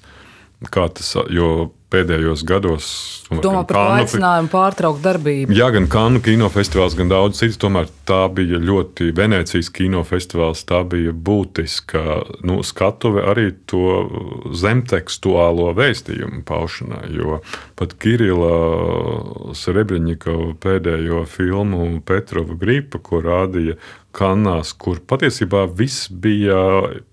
kā 0.72 0.86
tas, 0.92 1.14
jo 1.32 1.50
pēdējos 1.92 2.44
gados. 2.48 2.88
Domā 3.28 3.62
par 3.68 3.76
Kanu, 3.76 4.02
aicinājumu 4.02 4.50
pārtraukt 4.52 5.02
darbību. 5.04 5.52
Jā, 5.56 5.68
gan 5.74 5.88
Kanu 5.92 6.20
kinofestivāls, 6.24 6.96
gan 6.96 7.10
daudz 7.12 7.40
citas. 7.40 7.58
Tomēr 7.60 7.90
tā 8.08 8.22
bija 8.32 8.60
ļoti 8.60 9.10
Venecijas 9.16 9.68
kinofestivāls. 9.76 10.64
Tā 10.68 10.80
bija 10.88 11.12
būtiska 11.12 12.04
nu, 12.48 12.60
skatuve 12.64 13.24
arī 13.28 13.50
to 13.68 14.08
zemtekstuālo 14.56 15.70
vēstījumu 15.76 16.42
paušanai. 16.48 17.04
Jo 17.16 17.40
pat 17.78 17.94
Kirila 18.00 19.54
Srebreņikova 19.56 20.54
pēdējo 20.64 21.24
filmu 21.28 22.02
Petrova 22.08 22.56
gripa, 22.58 23.00
ko 23.02 23.22
rādīja 23.24 23.78
Kanās, 24.18 24.72
kur 24.72 24.98
patiesībā 25.04 25.66
viss 25.78 26.08
bija 26.08 26.58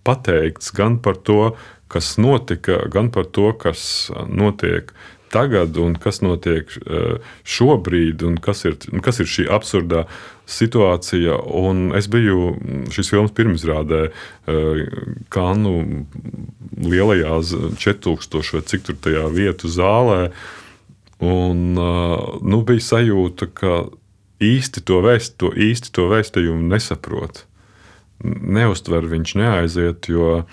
pateikts 0.07 0.71
gan 0.73 0.95
par 1.03 1.19
to, 1.27 1.51
kas 1.95 2.15
notika, 2.19 2.81
gan 2.91 3.07
par 3.15 3.29
to, 3.31 3.53
kas 3.55 4.11
notiek 4.27 4.91
tagad, 5.35 5.77
un 5.81 5.95
kas 5.99 6.21
notiek 6.23 6.69
eh, 6.85 7.17
šobrīd, 7.47 8.23
un 8.27 8.37
kas 8.41 8.65
ir, 8.67 8.77
kas 9.03 9.19
ir 9.23 9.29
šī 9.29 9.47
absurdā 9.51 10.05
situācija. 10.49 11.39
Un 11.59 11.89
es 11.97 12.07
biju 12.11 12.53
šīs 12.93 13.11
filmas 13.13 13.33
pirmizrādē 13.35 14.01
eh, 14.07 14.83
Kanu 15.33 15.75
lielajā 16.85 17.39
4000 17.81 18.55
vai 18.55 18.63
cik 18.71 18.87
tur 18.87 19.01
tajā 19.07 19.25
vietu 19.33 19.71
zālē. 19.71 20.29
Un, 21.23 21.65
eh, 21.79 22.15
nu, 22.45 22.61
bija 22.67 22.87
sajūta, 22.91 23.49
ka 23.55 23.75
īsti 24.43 24.83
to, 24.87 25.01
vēst, 25.03 25.37
to, 25.41 25.51
īsti 25.51 25.91
to 25.95 26.09
vēstījumu 26.11 26.71
nesaprot. 26.71 27.45
Neuztver 28.23 29.07
viņš 29.11 29.35
neaiziet, 29.39 30.07
jo, 30.11 30.43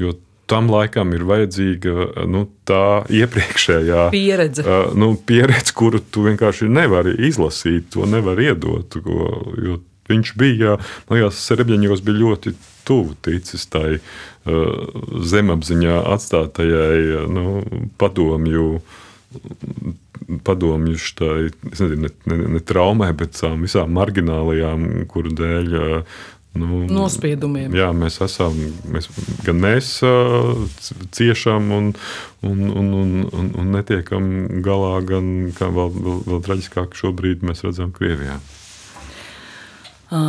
jo 0.00 0.14
tam 0.50 0.68
laikam 0.72 1.14
ir 1.16 1.24
vajadzīga 1.28 2.26
nu, 2.30 2.44
tā 2.68 3.04
iepriekšējā 3.12 4.08
pieredze. 4.14 4.64
Uh, 4.64 4.92
nu, 4.98 5.14
pieredze, 5.16 5.74
kuru 5.76 6.00
tu 6.02 6.26
vienkārši 6.28 6.68
nevari 6.72 7.14
izlasīt, 7.28 7.90
to 7.94 8.08
nevar 8.08 8.40
iedot. 8.42 8.98
Ko, 9.04 9.30
viņš 10.10 10.34
bija, 10.40 10.76
man 11.08 11.20
liekas, 11.20 11.40
Serebņģos 11.48 12.04
bija 12.04 12.20
ļoti 12.20 12.54
tuvu 12.84 13.16
ticis 13.24 13.64
tai 13.72 13.96
uh, 13.96 15.00
zemapziņā 15.34 16.02
atstātajai 16.16 17.24
nu, 17.32 17.62
padomju. 18.00 18.68
Padomju 20.44 20.98
šai, 21.00 21.48
nezinu, 21.66 21.96
ne, 22.04 22.10
ne, 22.30 22.36
ne 22.54 22.60
traumai, 22.64 23.10
bet 23.18 23.34
tām 23.40 23.64
visām 23.66 23.90
marginālajām, 23.96 24.86
kuru 25.10 25.32
dēļ 25.40 25.74
uh, 25.80 26.20
Nu, 26.54 26.84
Nospiedumiem. 26.86 27.72
Jā, 27.74 27.88
mēs 27.90 28.20
esam, 28.22 28.54
mēs, 28.86 29.08
gan 29.42 29.58
mēs 29.58 29.88
uh, 30.06 30.54
ciešam 31.14 31.72
un, 31.74 31.88
un, 32.46 32.60
un, 32.70 32.92
un, 33.00 33.14
un, 33.26 33.48
un 33.58 33.72
netiekam 33.74 34.28
galā, 34.62 35.00
gan 35.08 35.48
vēl, 35.50 35.72
vēl, 35.98 36.20
vēl 36.30 36.44
traģiskāk 36.46 36.94
šobrīd 36.94 37.42
mēs 37.42 37.66
redzam 37.66 37.90
Krievijā. 37.94 38.38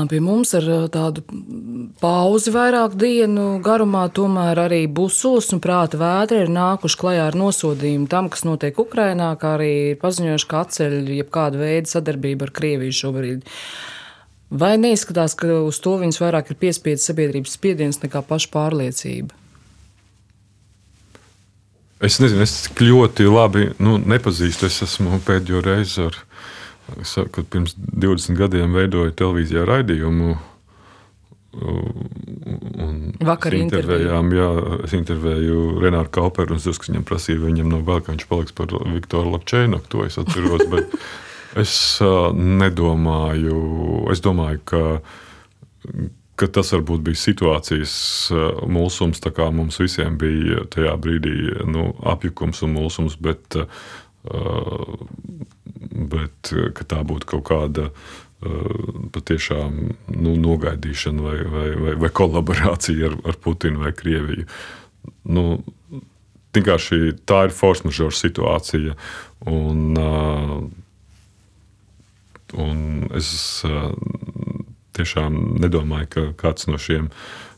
Pie 0.09 0.17
mums 0.23 0.55
ar 0.57 0.65
tādu 0.89 1.21
pauzi 2.01 2.49
vairāk 2.53 2.95
dienu 2.97 3.59
garumā, 3.61 4.07
tomēr 4.09 4.63
arī 4.63 4.79
busos 4.89 5.51
un 5.53 5.61
prāta 5.61 5.99
vētra 6.01 6.41
ir 6.41 6.49
nākuši 6.49 6.99
klajā 7.01 7.27
ar 7.29 7.37
nosodījumu 7.37 8.07
tam, 8.09 8.31
kas 8.33 8.47
notiek 8.47 8.79
Ukrajinā, 8.81 9.33
kā 9.37 9.57
arī 9.59 9.75
paziņojuši, 10.01 10.47
ka 10.49 10.63
atceļ 10.65 10.95
jebkādu 11.19 11.61
veidu 11.61 11.91
sadarbību 11.91 12.47
ar 12.47 12.53
Krieviju 12.55 12.97
šobrīd. 13.03 13.45
Vai 14.49 14.75
neizskatās, 14.77 15.33
ka 15.39 15.49
uz 15.65 15.79
to 15.81 15.95
viņus 16.01 16.21
vairāk 16.21 16.51
ir 16.53 16.59
piespiedzis 16.61 17.09
sabiedrības 17.09 17.55
spiediens 17.57 18.01
nekā 18.03 18.21
paša 18.27 18.51
pārliecība? 18.53 19.33
Es 22.03 22.19
nezinu, 22.21 22.43
es 22.43 22.67
ļoti 22.77 23.25
labi 23.25 23.69
nu, 23.81 23.95
nepazīstu. 23.97 24.67
Es 24.69 24.83
esmu 24.85 25.17
pēdējo 25.25 25.63
reizi 25.65 26.03
ar 26.05 26.19
kad 27.31 27.45
pirms 27.49 27.73
20 27.77 28.37
gadiem 28.37 28.75
veidoju 28.75 29.15
televīzijā 29.17 29.65
raidījumu. 29.65 30.35
Vakar 33.25 33.55
intervējām, 33.55 34.31
jā, 34.35 34.47
es 34.85 34.93
intervēju 34.97 35.79
Renāru 35.81 36.11
Kauperu, 36.17 36.57
un 36.57 36.59
es 36.59 36.81
viņam 36.83 37.05
prasīju, 37.07 37.41
vai 37.41 37.53
viņam 37.53 37.71
nav 37.71 37.85
vēl, 37.87 38.01
ka 38.03 38.11
viņš 38.11 38.25
paliks 38.27 38.55
par 38.57 38.75
Viktoru 38.91 39.31
Lapčēnu, 39.33 39.79
to 39.89 40.03
es 40.05 40.19
atceros, 40.19 40.65
bet 40.71 40.91
es 41.61 41.73
nedomāju, 42.35 43.59
es 44.13 44.21
domāju, 44.25 44.61
ka, 44.67 44.83
ka 46.39 46.49
tas 46.51 46.73
varbūt 46.75 47.05
bija 47.07 47.21
situācijas 47.21 47.95
mulsums, 48.67 49.21
tā 49.23 49.31
kā 49.35 49.49
mums 49.55 49.79
visiem 49.81 50.17
bija 50.21 50.65
tajā 50.73 50.95
brīdī 51.01 51.37
nu, 51.69 51.91
apjukums 52.15 52.63
un 52.65 52.75
mulsums, 52.79 53.19
bet 53.21 53.59
bet 56.13 56.53
tā 56.89 57.01
būtu 57.05 57.27
kaut 57.29 57.43
kāda 57.45 57.89
patiešām 59.15 59.77
nu, 60.11 60.33
nogaidīšana 60.41 61.23
vai, 61.23 61.37
vai, 61.49 61.67
vai, 61.81 61.93
vai 62.03 62.09
kolaborācija 62.13 63.09
ar, 63.09 63.15
ar 63.31 63.37
Putinu 63.41 63.81
vai 63.85 63.93
Krieviju. 63.95 64.45
Nu, 65.29 65.45
vienkārši 66.55 67.15
tā 67.27 67.45
ir 67.47 67.55
force 67.55 67.85
majeure 67.87 68.15
situācija. 68.15 68.97
Un, 69.49 69.95
un 72.53 73.07
es 73.17 73.63
tiešām 74.95 75.59
nedomāju, 75.63 76.07
ka 76.09 76.25
kāds 76.45 76.69
no 76.69 76.79
šiem 76.79 77.09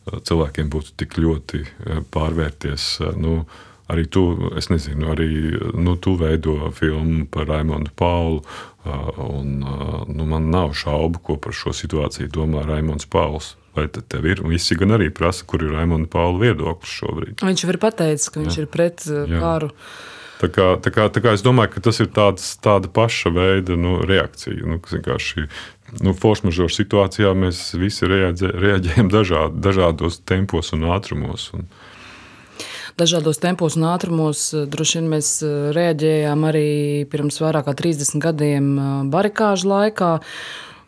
cilvēkiem 0.08 0.70
būtu 0.72 0.96
tik 0.98 1.18
ļoti 1.20 1.66
pārvērties. 2.14 2.92
Nu, 3.20 3.42
Arī 3.88 4.04
tu, 4.12 4.22
es 4.60 4.68
nezinu, 4.68 5.14
arī 5.14 5.30
nu, 5.80 5.94
tu 5.96 6.18
veido 6.20 6.74
filmu 6.76 7.24
par 7.32 7.48
Raimonu 7.48 7.88
Paulu. 7.96 8.42
Un, 9.24 9.62
nu, 10.12 10.26
man 10.28 10.50
nav 10.52 10.74
šaubu, 10.76 11.22
ko 11.24 11.38
par 11.40 11.56
šo 11.56 11.72
situāciju 11.76 12.28
domā 12.36 12.66
Raimons 12.68 13.08
Pauls. 13.08 13.54
Vai 13.78 13.86
tev 13.88 14.28
ir? 14.28 14.42
Visi 14.44 14.76
gan 14.76 14.92
arī 14.98 15.08
prasa, 15.14 15.46
kur 15.48 15.64
ir 15.64 15.72
Raimons 15.76 16.12
Paula 16.12 16.42
viedoklis 16.44 16.98
šobrīd. 17.00 17.40
Viņš 17.48 17.64
jau 17.64 17.72
ir 17.72 17.80
pateicis, 17.80 18.28
ka 18.34 18.44
viņš 18.44 18.60
Jā. 18.60 18.66
ir 18.66 18.72
pret 18.76 19.08
Jā. 19.08 19.40
karu. 19.40 19.72
Tā 20.38 20.50
kā, 20.54 20.68
tā 20.78 20.94
kā, 20.94 21.08
tā 21.10 21.24
kā 21.24 21.34
es 21.34 21.42
domāju, 21.46 21.74
ka 21.74 21.84
tas 21.88 21.98
ir 22.04 22.12
tāds, 22.14 22.52
tāda 22.62 22.92
paša 22.94 23.32
veida 23.34 23.78
nu, 23.80 23.98
reakcija. 24.06 24.62
Nu, 24.70 24.78
nu, 26.04 26.14
force 26.14 26.46
majeure 26.46 26.74
situācijā 26.74 27.34
mēs 27.34 27.72
visi 27.80 28.10
reaģē, 28.10 28.52
reaģējam 28.54 29.10
dažād, 29.14 29.58
dažādos 29.66 30.22
tempos 30.30 30.74
un 30.78 30.86
ātrumos. 30.94 31.50
Un, 31.58 31.66
dažādos 32.98 33.42
tempos 33.42 33.78
un 33.78 33.88
ātrumos. 33.92 34.50
Eh, 34.54 34.66
droši 34.70 35.00
vien 35.00 35.12
mēs 35.16 35.32
eh, 35.46 35.58
reaģējām 35.78 36.48
arī 36.50 36.70
pirms 37.12 37.42
vairāk 37.44 37.70
kā 37.70 37.76
30 37.84 38.22
gadiem 38.24 38.72
eh, 38.78 38.94
barikāžu 39.14 39.70
laikā. 39.72 40.12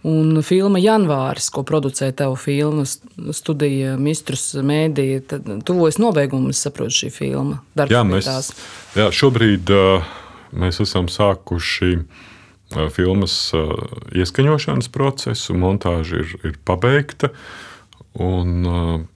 Un 0.08 0.40
filma 0.48 0.80
Janvāris, 0.80 1.50
ko 1.52 1.66
producēja 1.68 2.16
tev 2.22 2.38
filmu 2.40 2.86
studija 3.36 3.98
Mistrus 4.00 4.54
Mēdīja, 4.56 5.24
tad 5.34 5.50
tuvojas 5.68 6.00
nobeigumam, 6.00 6.54
es 6.54 6.64
saprotu, 6.64 6.96
šī 7.02 7.12
filma. 7.12 7.60
Jā, 7.76 8.06
mēs, 8.08 8.30
jā, 8.96 9.10
šobrīd 9.12 9.74
uh, 9.76 10.14
mēs 10.56 10.80
esam 10.86 11.12
sākuši 11.12 11.98
uh, 12.00 12.86
filmas 12.96 13.36
uh, 13.58 13.74
ieskaņošanas 14.16 14.88
procesu, 14.96 15.58
montāža 15.60 16.24
ir, 16.24 16.38
ir 16.48 16.62
pabeigta. 16.64 17.34
Uh, 17.34 17.66
Un 18.18 18.66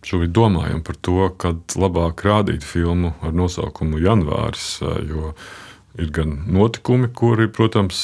šobrīd 0.05 0.31
domājam 0.35 0.83
par 0.85 0.97
to, 1.01 1.25
kad 1.41 1.75
labāk 1.79 2.21
rādīt 2.27 2.63
filmu 2.63 3.15
ar 3.25 3.33
nosaukumu 3.35 3.99
Janvāris. 4.03 4.77
Jo 5.09 5.33
ir 5.99 6.11
gan 6.13 6.37
notikumi, 6.49 7.09
kuri, 7.13 7.47
protams, 7.53 7.99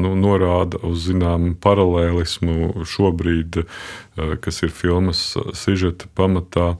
nu, 0.00 0.14
norāda 0.18 0.80
uz 0.86 1.06
zināmu 1.08 1.54
paralēlismu 1.62 2.84
šobrīd, 2.88 3.62
kas 4.44 4.62
ir 4.66 4.74
filmas 4.74 5.32
sižeta 5.56 6.10
pamatā. 6.16 6.74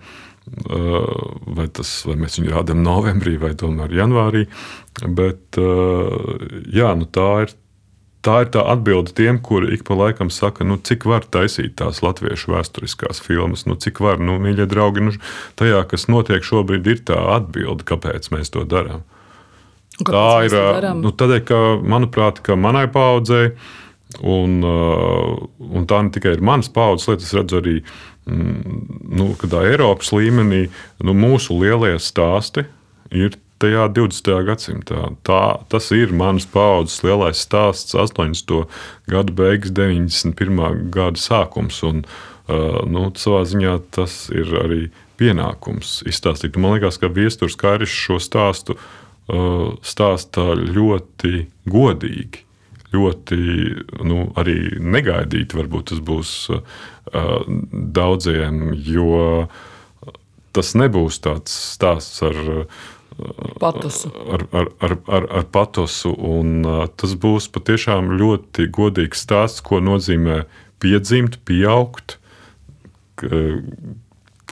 Vai, 0.50 1.68
tas, 1.70 1.90
vai 2.08 2.16
mēs 2.18 2.40
viņu 2.40 2.50
rādām 2.50 2.80
novembrī 2.82 3.36
vai 3.38 3.52
tomēr 3.54 3.92
janvārī. 3.94 4.46
Bet 5.06 5.58
jā, 5.60 6.88
nu 6.98 7.06
tā 7.06 7.28
ir 7.44 7.52
tā 8.24 8.40
ir 8.44 8.50
tā 8.52 8.64
atbilde 8.72 9.14
tiem, 9.16 9.38
kuri 9.42 9.74
ik 9.76 9.84
pa 9.88 9.96
laikam 9.96 10.30
saka, 10.32 10.64
nu, 10.66 10.76
cik 10.76 11.06
var 11.08 11.24
taisīt 11.24 11.76
tās 11.80 12.02
latviešu 12.04 12.52
vēsturiskās 12.52 13.22
filmas, 13.24 13.66
nu, 13.68 13.76
cik 13.80 14.02
var, 14.04 14.20
nu, 14.20 14.36
mīļie 14.42 14.66
draugi, 14.70 15.06
nu, 15.06 15.14
tajā, 15.60 15.82
kas 15.88 16.08
notiek 16.12 16.44
šobrīd, 16.44 16.90
ir 16.90 17.00
tā 17.08 17.20
atbilde, 17.36 17.86
kāpēc 17.88 18.30
mēs 18.34 18.52
to 18.52 18.66
darām. 18.68 19.06
Tā 20.08 20.26
ir 20.46 20.88
nu, 20.98 21.12
tādēļ, 21.12 21.42
ka, 21.48 21.60
manuprāt, 21.94 22.40
ka 22.44 22.56
manai 22.58 22.86
paudzei, 22.92 23.52
un, 24.26 24.60
un 24.64 25.86
tā 25.90 26.00
ne 26.04 26.14
tikai 26.14 26.36
ir 26.36 26.44
manas 26.44 26.70
paudzes 26.72 27.10
lieta, 27.10 27.26
es 27.26 27.36
redzu 27.36 27.60
arī 27.60 27.76
mm, 28.30 28.80
nu, 29.20 29.30
Eiropas 29.60 30.12
līmenī, 30.16 30.64
nu, 31.04 31.14
mūsu 31.16 31.58
lielie 31.60 31.96
stāsti 32.02 32.66
ir 33.10 33.38
tajā 33.60 33.86
20. 33.92 34.32
gadsimtā. 34.48 35.10
Tā, 35.26 35.42
tas 35.72 35.90
ir 35.92 36.14
mans 36.16 36.46
paudzes 36.48 37.02
lielais 37.04 37.42
stāsts, 37.44 37.94
80. 37.94 38.64
gada 39.10 39.36
beigas, 39.36 39.74
91. 39.76 40.88
gada 40.94 41.20
sākums. 41.20 41.82
Un, 41.86 42.04
nu, 42.48 43.10
savā 43.20 43.44
ziņā 43.48 43.76
tas 43.94 44.24
ir 44.32 44.54
arī 44.64 44.82
pienākums 45.20 46.00
izstāstīt. 46.08 46.56
Man 46.56 46.78
liekas, 46.78 46.98
ka 47.00 47.12
Viestures 47.12 47.58
Kāris 47.60 47.92
šo 47.92 48.18
stāstu 48.22 48.78
stāsta 49.86 50.52
ļoti 50.58 51.44
godīgi. 51.70 52.46
Ļoti 52.90 53.36
nu, 54.02 54.22
arī 54.40 54.56
negaidīti, 54.82 55.54
varbūt 55.54 55.92
tas 55.92 56.00
būs 56.02 56.30
uh, 56.50 56.62
daudziem, 57.70 58.72
jo 58.74 59.46
tas 60.50 60.72
nebūs 60.74 61.20
tāds 61.22 61.54
stāsts 61.76 62.18
ar 62.26 62.40
uh, 62.40 62.80
patosu. 63.62 64.10
Ar, 64.34 64.46
ar, 64.50 64.72
ar, 64.82 64.96
ar, 65.06 65.28
ar 65.38 65.46
patosu. 65.54 66.10
Un, 66.18 66.64
uh, 66.66 66.82
tas 66.98 67.14
būs 67.14 67.46
patiešām 67.54 68.10
ļoti 68.18 68.66
godīgs 68.74 69.22
stāsts, 69.22 69.62
ko 69.62 69.78
nozīmē 69.84 70.42
piedzimt, 70.82 71.38
pieaugt, 71.46 72.16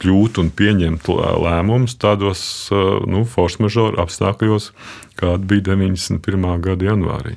kļūt 0.02 0.40
un 0.42 0.52
pieņemt 0.54 1.10
lēmumus 1.44 1.96
tādos 2.00 2.42
nu, 3.08 3.24
force 3.28 3.62
majeure 3.62 3.98
apstākļos, 4.02 4.70
kāda 5.18 5.42
bija 5.50 5.66
91. 5.72 6.48
gada 6.64 6.90
janvārī. 6.90 7.36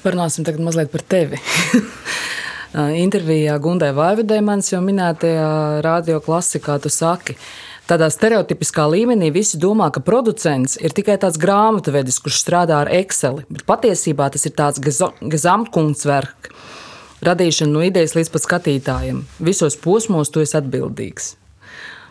Parunāsim 0.00 0.46
tagad 0.48 0.64
mazliet 0.64 0.92
par 0.92 1.04
tevi. 1.04 1.40
Intervijā 3.04 3.56
Gundai 3.60 3.90
Vaividai 3.96 4.38
manis 4.46 4.70
jau 4.70 4.78
minētajā 4.84 5.50
radio 5.84 6.20
klasikā 6.24 6.78
tu 6.80 6.92
saki, 6.92 7.34
Tādā 7.90 8.06
stereotipiskā 8.06 8.84
līmenī 8.86 9.32
visi 9.34 9.58
domā, 9.58 9.88
ka 9.90 9.98
producents 10.06 10.76
ir 10.78 10.92
tikai 10.94 11.16
tāds 11.18 11.40
grāmatvedis, 11.42 12.20
kurš 12.22 12.36
strādā 12.38 12.76
ar 12.84 12.90
Excel, 12.94 13.40
bet 13.50 13.64
patiesībā 13.66 14.28
tas 14.30 14.46
ir 14.46 14.54
tāds 14.54 14.78
gezamtkundzverk. 14.78 16.52
Radīšana 17.20 17.74
no 17.74 17.82
idejas 17.84 18.14
līdz 18.16 18.30
pat 18.32 18.46
skatītājiem. 18.46 19.20
Visos 19.44 19.76
posmos 19.76 20.32
tu 20.32 20.40
esi 20.40 20.56
atbildīgs. 20.56 21.34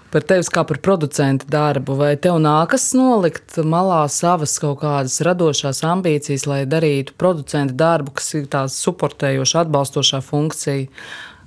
Par 0.09 0.25
tevi 0.25 0.45
kā 0.49 0.63
par 0.65 0.79
producentu 0.85 1.45
darbu, 1.49 1.93
vai 1.97 2.15
tev 2.17 2.39
nākas 2.41 2.87
nolikt 2.97 3.59
malā 3.61 4.03
savas 4.09 4.55
kaut 4.61 4.79
kādas 4.81 5.19
radošās 5.25 5.83
ambīcijas, 5.85 6.47
lai 6.49 6.63
darītu 6.69 7.13
producentu 7.17 7.77
darbu, 7.77 8.15
kas 8.17 8.33
ir 8.37 8.47
tāds 8.49 8.77
suportējoša, 8.85 9.65
atbalstošā 9.65 10.21
funkcija 10.25 10.87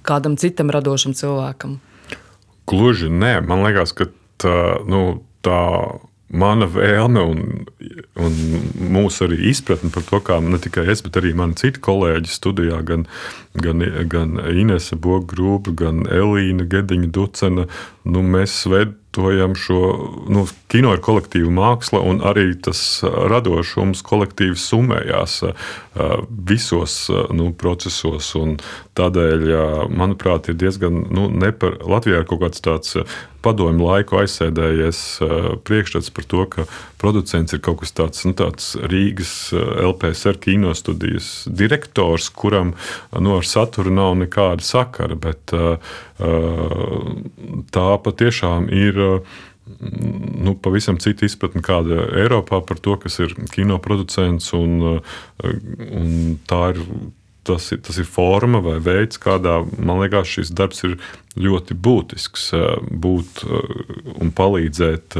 kādam 0.06 0.38
citam 0.38 0.70
radošam 0.74 1.14
cilvēkam? 1.18 1.78
Gluži 2.70 3.10
nē, 3.10 3.40
man 3.46 3.66
liekas, 3.66 3.94
ka 3.98 4.06
nu, 4.86 5.02
tā 5.42 5.58
mana 6.32 6.66
vēlme 6.70 7.22
un, 7.28 7.40
un 8.16 8.36
mūsu 8.94 9.26
arī 9.26 9.38
izpratne 9.50 9.92
par 9.92 10.04
to, 10.08 10.20
kā 10.24 10.38
ne 10.40 10.58
tikai 10.62 10.86
es, 10.92 11.04
bet 11.04 11.18
arī 11.20 11.34
mani 11.36 11.58
citi 11.60 11.82
kolēģi 11.84 12.32
studijā, 12.32 12.80
gan, 12.88 13.04
gan, 13.54 13.84
gan 14.08 14.38
Inese 14.52 14.96
Bogrūba, 14.96 15.74
gan 15.76 16.04
Elīna 16.08 16.66
Gediņa 16.68 17.10
Ducena. 17.12 17.66
Nu, 18.02 18.22
mēs 18.26 18.56
veidojam 18.66 19.54
šo 19.54 19.80
nu, 20.32 20.46
kino 20.72 20.94
ir 20.96 21.02
kolektīva 21.04 21.52
māksla, 21.54 22.00
un 22.02 22.22
arī 22.26 22.48
tas 22.58 22.80
radošums 23.04 24.02
kolektīvs 24.06 24.64
summējās 24.72 25.36
visos 26.48 26.96
nu, 27.30 27.52
procesos. 27.54 28.32
Tādēļ, 28.98 29.44
manuprāt, 29.92 30.50
ir 30.50 30.58
diezgan 30.60 31.04
nu, 31.14 31.28
nepar... 31.30 31.78
Latvijā 31.88 32.22
ir 32.22 32.28
kaut 32.28 32.42
kāds 32.42 32.64
tāds 32.64 32.96
padomju 33.42 33.86
laiku 33.86 34.20
aizsēdējies 34.20 35.00
priekšstats 35.66 36.12
par 36.14 36.26
to, 36.30 36.44
ka 36.52 36.66
producents 37.00 37.54
ir 37.54 37.62
kaut 37.64 37.80
kas 37.82 37.94
tāds, 37.96 38.22
nu, 38.28 38.34
tāds 38.38 38.72
Rīgas 38.78 39.32
LPSR 39.54 40.38
kinostudijas 40.42 41.30
direktors, 41.50 42.28
kuram 42.30 42.74
nu, 43.18 43.34
ar 43.42 43.48
saturu 43.48 43.92
nav 43.94 44.14
nekāda 44.22 44.64
sakara. 44.64 45.18
Bet, 45.18 45.52
tā 47.76 47.88
patiešām 48.06 48.70
ir 48.72 49.00
nu, 50.42 50.54
pavisam 50.62 50.98
cita 51.02 51.26
izpratne, 51.26 51.62
kāda 51.64 51.96
ir 51.96 52.20
Eiropā 52.24 52.62
par 52.66 52.80
to, 52.82 52.96
kas 53.02 53.18
ir 53.22 53.34
kino 53.52 53.78
producents. 53.82 54.52
Un, 54.56 55.02
un 55.42 56.38
tā 56.48 56.62
ir 56.74 56.82
tas 57.46 57.72
ir, 57.74 57.80
tas 57.82 57.98
ir 57.98 58.06
forma 58.08 58.60
vai 58.62 58.76
veids, 58.82 59.18
kādā 59.22 59.58
man 59.78 60.02
liekas, 60.02 60.30
šis 60.30 60.52
darbs 60.54 60.84
ir 60.86 60.96
ļoti 61.40 61.76
būtisks. 61.78 62.46
Būt 63.02 63.42
un 64.20 64.32
palīdzēt 64.36 65.18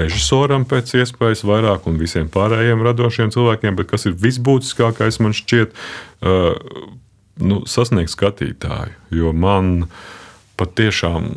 režisoram 0.00 0.66
pēc 0.68 0.96
iespējas 1.00 1.46
vairāk 1.48 1.88
un 1.88 1.98
visiem 2.00 2.30
pārējiem 2.32 2.84
radošiem 2.84 3.32
cilvēkiem, 3.34 3.78
bet 3.78 3.90
kas 3.92 4.08
ir 4.10 4.18
visbūtiskākais 4.18 5.20
man 5.24 5.36
šķiet, 5.36 5.76
nu, 7.40 7.62
sasniegt 7.70 8.14
skatītāju. 8.14 8.96
Jo 9.14 9.32
man 9.32 9.84
ir 9.86 10.17
patiešām 10.58 11.28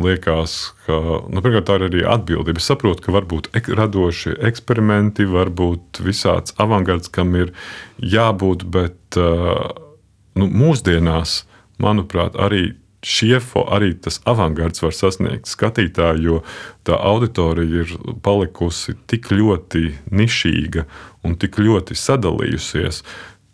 liekas, 0.00 0.72
ka 0.86 0.96
nu, 1.28 1.42
pirmkārt, 1.42 1.68
tā 1.68 1.78
ir 1.78 1.86
arī 1.88 2.02
atbildība. 2.08 2.62
Es 2.62 2.68
saprotu, 2.70 3.04
ka 3.04 3.14
var 3.14 3.28
būt 3.30 3.50
ek 3.56 3.70
radoši 3.76 4.36
eksperimenti, 4.50 5.28
var 5.28 5.52
būt 5.52 6.02
visāds 6.04 6.56
avangards, 6.60 7.12
kam 7.12 7.36
ir 7.38 7.52
jābūt, 8.00 8.66
bet 8.72 9.20
nu, 9.20 10.48
mūsdienās, 10.48 11.42
manuprāt, 11.80 12.36
arī 12.40 12.74
šie 13.00 13.38
arī 13.72 13.94
tas 13.96 14.20
avangards 14.28 14.82
var 14.82 14.92
sasniegt 14.92 15.48
skatītāju, 15.48 16.20
jo 16.20 16.40
tā 16.84 16.98
auditorija 17.00 17.84
ir 17.84 17.94
palikusi 18.22 18.96
tik 19.08 19.30
ļoti 19.32 19.94
nišīga 20.12 20.84
un 21.24 21.36
tik 21.40 21.56
ļoti 21.58 21.96
sadalījusies, 21.96 23.02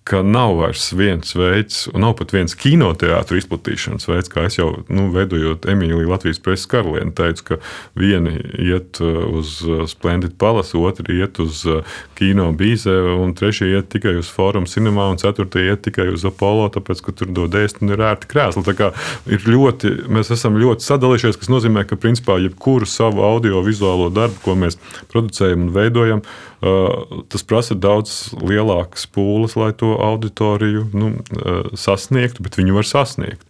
ka 0.07 0.23
nav 0.23 0.55
vairs 0.61 0.93
viens 0.95 1.35
veids, 1.35 1.87
un 1.91 2.05
nav 2.05 2.15
pat 2.21 2.31
viens 2.37 2.55
kinoteātris 2.55 3.43
izplatīšanas 3.43 4.07
veids, 4.07 4.31
kā 4.31 4.45
es 4.47 4.59
jau 4.61 4.69
nu, 4.87 5.09
veidojot 5.15 5.67
Emīliju 5.73 6.07
Latvijas 6.13 6.39
preses 6.43 6.69
karalieni, 6.71 7.11
teicu, 7.17 7.45
ka 7.49 7.59
vieni 7.99 8.37
iet 8.63 9.01
uh, 9.03 9.25
uz 9.35 9.59
uh, 9.67 9.83
Splendid 9.91 10.37
Palace, 10.39 10.79
otri 10.79 11.19
iet 11.19 11.41
uz 11.43 11.65
uh, 11.67 11.97
Kino 12.19 12.53
Bīzē, 12.55 12.95
un 13.19 13.35
trešie 13.35 13.73
iet 13.73 13.91
tikai 13.97 14.15
uz 14.21 14.31
Forum 14.31 14.69
Cinemā, 14.71 15.09
un 15.11 15.19
ceturtie 15.19 15.67
iet 15.67 15.83
tikai 15.89 16.07
uz 16.15 16.27
Apollo, 16.29 16.71
tāpēc, 16.79 17.03
ka 17.03 17.17
tur 17.19 17.35
dod 17.35 17.59
ēst 17.59 17.83
un 17.83 17.91
ir 17.91 18.07
ērti 18.07 18.31
krēsli. 18.31 18.63
Tā 18.67 18.77
kā 18.79 18.93
ir 19.27 19.43
ļoti, 19.51 19.97
mēs 20.07 20.31
esam 20.37 20.61
ļoti 20.63 20.87
sadalījušies, 20.87 21.41
kas 21.43 21.51
nozīmē, 21.51 21.83
ka 21.91 21.99
principā 21.99 22.39
jebkuru 22.45 22.87
savu 22.87 23.27
audio-vizuālo 23.27 24.13
darbu, 24.15 24.39
ko 24.47 24.55
mēs 24.63 24.79
producējam 25.11 25.67
un 25.67 25.75
veidojam, 25.75 26.23
tas 26.61 27.45
prasa 27.47 27.77
daudz 27.79 28.35
lielākas 28.41 29.07
pūles, 29.13 29.57
lai 29.61 29.73
to 29.77 29.95
auditoriju 30.01 30.87
nu, 30.97 31.13
sasniegtu, 31.77 32.45
bet 32.47 32.57
viņu 32.61 32.79
var 32.79 32.89
sasniegt. 32.89 33.45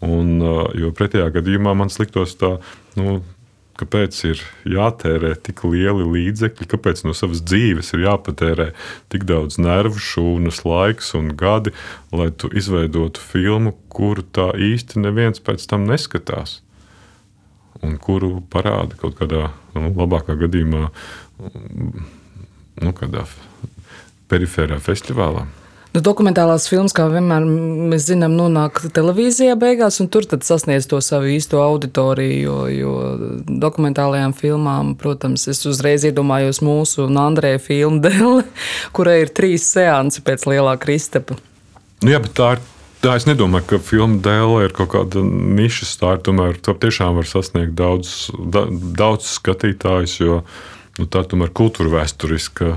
Un, 0.00 0.40
jo 0.80 0.94
pretējā 0.96 1.28
gadījumā 1.34 1.74
man 1.76 1.92
liktos 2.00 2.32
tā, 2.40 2.56
nu, 2.96 3.20
kāpēc 3.80 4.16
ir 4.28 4.42
jātērē 4.68 5.34
tik 5.40 5.62
lieli 5.68 6.06
līdzekļi, 6.08 6.68
kāpēc 6.70 7.04
no 7.06 7.14
savas 7.16 7.42
dzīves 7.46 7.92
ir 7.94 8.04
jāpatērē 8.06 8.70
tik 9.12 9.26
daudz 9.28 9.60
nervu, 9.62 10.00
šūnas, 10.10 10.62
laiks 10.68 11.14
un 11.18 11.32
gadi, 11.38 11.72
lai 12.12 12.30
tu 12.32 12.50
izveidotu 12.52 13.22
filmu, 13.22 13.74
kuru 13.92 14.24
tā 14.24 14.50
īsti 14.56 15.04
neviens 15.04 15.42
pēc 15.44 15.66
tam 15.70 15.86
neskatās. 15.88 16.60
Un 17.80 17.96
kuru 18.02 18.42
parāda 18.52 18.98
kaut 19.00 19.16
kādā 19.20 19.48
nu, 19.76 19.92
labākā 19.96 20.36
gadījumā, 20.42 20.90
nu, 22.84 22.92
kādā 22.96 23.24
perifērā 24.30 24.78
festivālā. 24.82 25.46
Nu, 25.90 25.98
dokumentālās 26.06 26.68
filmas, 26.70 26.92
kā 26.94 27.08
vienmēr 27.10 27.42
mēs 27.90 28.04
zinām, 28.06 28.36
nonāk 28.38 28.78
televīzijā 28.94 29.56
beigās, 29.58 29.98
un 29.98 30.06
tur 30.06 30.22
sasniedz 30.30 30.86
to 30.86 31.00
savu 31.02 31.32
īsto 31.34 31.58
auditoriju. 31.64 32.38
Jo, 32.38 32.58
jo 32.70 32.92
dokumentālajām 33.50 34.34
filmām, 34.38 34.94
protams, 35.00 35.48
es 35.50 35.64
uzreiz 35.66 36.06
iedomājos 36.06 36.62
mūsu 36.62 37.08
un 37.08 37.18
Andrēja 37.18 37.58
filmu 37.64 37.98
dēli, 38.06 38.44
kurai 38.94 39.24
ir 39.24 39.34
trīs 39.34 39.66
seansi 39.72 40.22
pēc 40.22 40.46
lielā 40.52 40.76
Kristapa. 40.78 41.40
Nu, 42.04 42.14
jā, 42.14 42.22
bet 42.22 42.38
tā 42.38 42.52
ir. 42.56 42.68
Tā 43.00 43.14
es 43.16 43.24
nedomāju, 43.24 43.64
ka 43.64 43.76
filma 43.80 44.18
dēlē 44.20 44.66
ir 44.66 44.74
kaut 44.76 44.90
kāda 44.92 45.22
nišas. 45.24 45.94
Tā 46.02 46.18
ir 46.18 46.24
tomēr 46.26 46.58
tā 46.60 46.74
tiešām 46.76 47.16
var 47.16 47.24
sasniegt 47.24 47.72
daudz, 47.78 48.28
da, 48.52 48.66
daudz 48.68 49.30
skatītājus, 49.38 50.18
jo 50.20 50.42
nu, 50.98 51.06
tā 51.06 51.22
tomēr 51.28 51.52
ir 51.52 51.58
kultūra 51.60 52.00
vēsturiska 52.00 52.74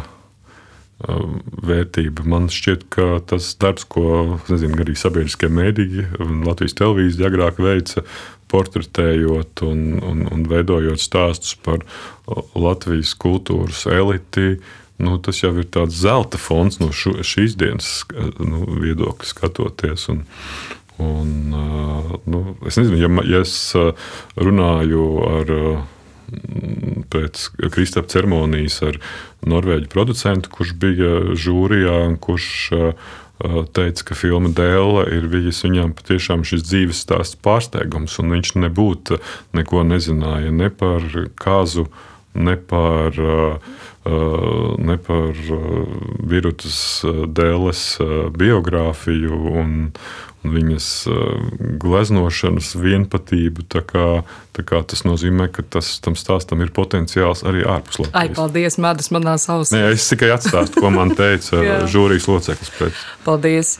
Um, 1.04 1.42
vērtība. 1.68 2.24
Man 2.24 2.46
šķiet, 2.54 2.86
ka 2.94 3.18
tas 3.28 3.50
darbs, 3.60 3.84
ko 3.92 4.38
nezinu, 4.48 4.78
arī 4.80 4.94
sabiedriskie 4.96 5.50
mēdīji 5.52 6.06
un 6.24 6.46
Latvijas 6.48 6.78
televīzija 6.80 7.28
agrāk 7.28 7.58
veica, 7.60 8.06
portretējot 8.54 9.66
un, 9.68 9.82
un, 10.00 10.22
un 10.32 10.46
veidojot 10.48 11.02
stāstus 11.04 11.58
par 11.66 11.84
Latvijas 12.56 13.12
kultūras 13.20 13.84
eliti. 13.92 14.62
Nu, 15.02 15.18
tas 15.20 15.42
jau 15.42 15.52
ir 15.60 15.68
tāds 15.74 15.98
zelta 16.06 16.40
fons 16.40 16.80
no 16.80 16.94
šu, 16.96 17.18
šīs 17.26 17.58
dienas 17.60 18.06
nu, 18.40 18.64
viedokļa 18.86 19.28
skatoties. 19.28 20.08
Un, 20.14 20.24
un, 21.04 21.34
uh, 21.52 22.16
nu, 22.24 22.46
es 22.70 22.80
nezinu, 22.80 23.02
ja, 23.02 23.12
ja 23.28 23.44
es 23.44 23.58
uh, 23.76 23.92
runāju 24.40 25.10
ar 25.34 25.54
pēc 27.14 27.50
Kristapa 27.74 28.12
ceremonijas 28.12 28.80
ar 28.86 29.00
norvēģu 29.48 29.90
producentu, 29.92 30.52
kurš 30.54 30.74
bija 30.80 31.12
žūrijā 31.38 32.00
un 32.08 32.18
kurš 32.22 32.78
teica, 33.76 34.06
ka 34.08 34.16
filma 34.16 34.52
Dēla 34.56 35.08
ir 35.12 35.28
bijis 35.32 35.64
viņam 35.66 35.94
patiešām 35.98 36.46
šis 36.48 36.64
dzīves 36.68 37.02
stāsts 37.04 37.40
pārsteigums, 37.44 38.16
un 38.22 38.32
viņš 38.36 38.54
nebūtu 38.62 39.20
neko 39.58 39.84
nezināja 39.88 40.54
ne 40.54 40.70
par 40.70 41.04
kāzu, 41.42 41.88
ne 42.34 42.56
par, 42.56 43.18
ne 44.04 44.98
par 45.00 45.38
Virutas 46.28 46.78
Dēles 47.32 47.86
biogrāfiju 48.36 49.40
un, 49.54 49.76
viņas 50.44 50.88
gleznošanas 51.80 52.74
vienpatību. 52.76 53.66
Tā 53.72 53.84
kā, 53.88 54.08
tā 54.56 54.66
kā 54.68 54.82
tas 54.88 55.06
nozīmē, 55.08 55.48
ka 55.54 55.64
tas, 55.64 55.96
tam 56.04 56.18
stāstam 56.20 56.64
ir 56.64 56.74
potenciāls 56.76 57.46
arī 57.48 57.64
ārpus 57.64 58.04
Latvijas. 58.04 58.20
Ai, 58.20 58.34
paldies, 58.36 58.80
Mēdas, 58.84 59.12
manā 59.16 59.38
ausīs. 59.40 59.76
Nē, 59.76 59.86
es 59.96 60.08
tikai 60.12 60.34
atstāstu, 60.36 60.84
ko 60.84 60.92
man 60.94 61.16
teica 61.18 61.64
žūrijas 61.94 62.28
loceklis. 62.32 62.74
Pēc. 62.80 63.06
Paldies! 63.28 63.78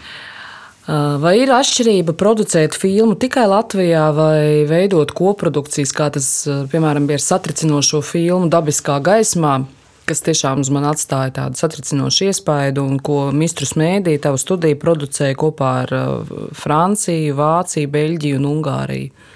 Vai 0.84 1.38
ir 1.40 1.52
atšķirība 1.56 2.12
producēt 2.20 2.76
filmu 2.76 3.16
tikai 3.16 3.46
Latvijā 3.48 4.10
vai 4.16 4.66
veidot 4.68 5.14
koprodukcijas, 5.16 5.94
kā 5.96 6.10
tas, 6.12 6.28
piemēram, 6.74 7.08
ar 7.08 7.24
satricinošo 7.24 8.02
filmu 8.04 8.52
Dabiskā 8.52 8.98
gaismā? 9.04 9.62
Kas 10.10 10.24
tiešām 10.26 10.64
uz 10.64 10.72
mani 10.74 10.90
atstāja 10.92 11.34
tādu 11.38 11.60
satricinošu 11.60 12.30
iespaidu, 12.30 12.84
un 12.86 13.00
ko 13.04 13.30
Mistrus 13.36 13.76
Mēdī, 13.80 14.18
tavu 14.22 14.40
studiju 14.42 14.80
producēja 14.82 15.38
kopā 15.40 15.72
ar 15.84 15.96
uh, 15.98 16.34
Franciju, 16.58 17.38
Vāciju, 17.40 17.92
Beļģiju 17.94 18.42
un 18.42 18.50
Ungāriju. 18.52 19.30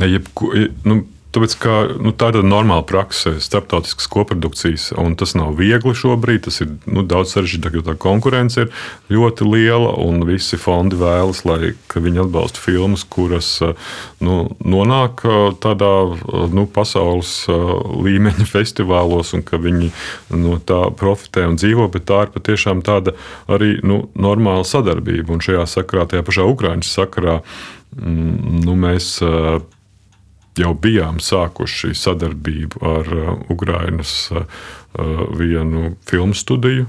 Ja, 0.00 0.08
jebku, 0.08 0.52
nu, 0.88 1.02
Tāpēc, 1.30 1.52
ka, 1.62 1.74
nu, 2.02 2.10
tā 2.10 2.32
ir 2.32 2.42
normāla 2.42 2.82
praksa, 2.82 3.36
starptautiskas 3.38 4.08
koprodukcijas, 4.10 4.88
un 4.98 5.14
tas 5.18 5.36
nav 5.38 5.52
viegli 5.60 5.92
šobrīd. 5.94 6.42
Tas 6.48 6.58
ir 6.64 6.72
nu, 6.90 7.04
daudz 7.06 7.36
sarežģītāk, 7.36 7.76
jo 7.78 7.84
tā 7.86 7.94
konkurence 8.02 8.64
ir 8.64 8.72
ļoti 9.14 9.46
liela, 9.46 9.92
un 10.02 10.24
visi 10.26 10.58
fondi 10.58 10.98
vēlas, 10.98 11.44
lai 11.46 11.72
viņi 11.94 12.24
atbalsta 12.24 12.58
filmas, 12.58 13.06
kuras 13.06 13.52
nu, 14.18 14.40
nonāk 14.58 15.22
tādā 15.62 15.92
nu, 16.50 16.66
pasaules 16.66 17.34
līmeņa 17.46 18.50
festivālos, 18.50 19.30
un 19.38 19.46
ka 19.46 19.62
viņi 19.62 19.94
no 20.34 20.58
tā 20.58 20.82
profitē 20.98 21.46
un 21.46 21.58
dzīvo. 21.62 21.92
Bet 21.94 22.10
tā 22.10 22.24
ir 22.26 22.34
patiešām 22.34 22.82
tāda 22.82 23.14
arī 23.46 23.76
nu, 23.86 24.08
normāla 24.18 24.66
sadarbība. 24.66 25.36
Un 25.36 25.46
šajā 25.46 25.68
sakarā, 25.78 26.10
tajā 26.10 26.26
pašā 26.26 26.50
Ukraiņas 26.50 26.96
sakarā, 26.98 27.42
mm, 27.94 28.64
nu, 28.66 28.80
mēs 28.88 29.20
jau 30.58 30.72
bijām 30.74 31.20
sākuši 31.22 31.94
sadarbību 31.98 32.80
ar 32.86 33.12
uh, 33.14 33.34
Ukrainas 33.52 34.14
uh, 34.32 34.46
uh, 34.98 35.26
vienu 35.38 35.96
filmu 36.08 36.34
studiju. 36.34 36.86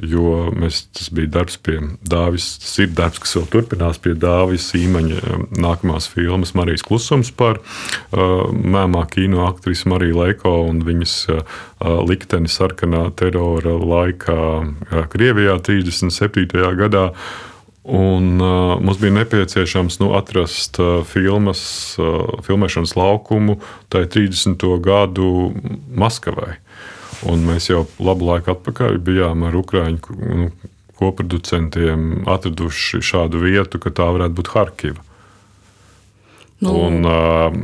jo 0.00 0.48
mēs, 0.56 0.86
tas 0.96 1.10
bija 1.12 1.28
darbs 1.34 1.58
pie 1.60 1.76
Dāvis. 2.08 2.46
Tas 2.62 2.78
ir 2.80 2.92
darbs, 2.96 3.20
kas 3.20 3.34
vēl 3.36 3.48
turpinās 3.52 4.00
pie 4.00 4.14
Dāvis 4.16 4.70
īmaņa 4.78 5.36
nākamās 5.60 6.08
filmas 6.08 6.54
Marijas 6.56 6.84
klusums 6.86 7.28
par 7.36 7.60
uh, 7.60 8.48
mēmā 8.48 9.04
kino 9.12 9.44
aktrisi 9.48 9.90
Mariju 9.92 10.22
Leiko 10.22 10.54
un 10.70 10.80
viņas 10.86 11.16
uh, 11.34 11.44
likteni 12.08 12.48
sarkanā 12.48 13.10
terora 13.20 13.76
laikā 13.76 14.40
uh, 14.40 15.04
Krievijā 15.12 15.58
37. 15.68 16.48
gadā. 16.80 17.10
Un, 17.82 18.40
uh, 18.40 18.76
mums 18.80 18.98
bija 19.00 19.14
nepieciešams 19.16 19.98
nu, 20.02 20.10
atrast 20.12 20.76
uh, 20.82 21.00
filmas, 21.08 21.62
uh, 21.96 22.42
filmēšanas 22.44 22.92
laukumu 22.98 23.56
tajā 23.88 24.10
30. 24.20 24.66
gadu 24.84 25.30
Maskavai. 25.96 26.58
Un 27.30 27.46
mēs 27.48 27.70
jau 27.70 27.86
labu 28.00 28.28
laiku 28.28 28.52
atpakaļ 28.52 29.00
bijām 29.04 29.46
ar 29.48 29.56
Ukrāņu 29.56 30.18
nu, 30.20 30.50
koproducentiem 31.00 32.28
atraduši 32.28 33.00
šādu 33.04 33.40
vietu, 33.46 33.80
ka 33.80 33.92
tā 33.96 34.10
varētu 34.12 34.36
būt 34.36 34.52
Harkiva. 34.52 35.09
Nu, 36.60 36.74
un, 36.76 37.06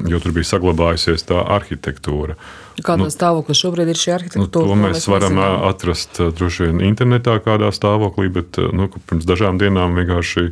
jo 0.09 0.21
tur 0.25 0.33
bija 0.33 0.49
saglabājusies 0.49 1.27
tā 1.29 1.43
arhitektūra. 1.57 2.39
Kādā 2.81 3.05
nu, 3.05 3.13
stāvoklī 3.13 3.57
šobrīd 3.57 3.91
ir 3.93 4.01
šī 4.01 4.15
arhitektūra? 4.15 4.47
Nu, 4.47 4.53
to 4.53 4.79
mēs, 4.81 4.97
mēs 4.97 5.09
varam 5.13 5.37
nezinām. 5.37 5.67
atrast 5.69 6.21
droši 6.39 6.71
vien 6.71 6.81
internetā, 6.89 7.37
kādā 7.45 7.69
stāvoklī, 7.77 8.31
bet 8.33 8.57
nu, 8.57 8.89
pirms 9.09 9.29
dažām 9.29 9.61
dienām 9.61 9.97
vienkārši 10.01 10.47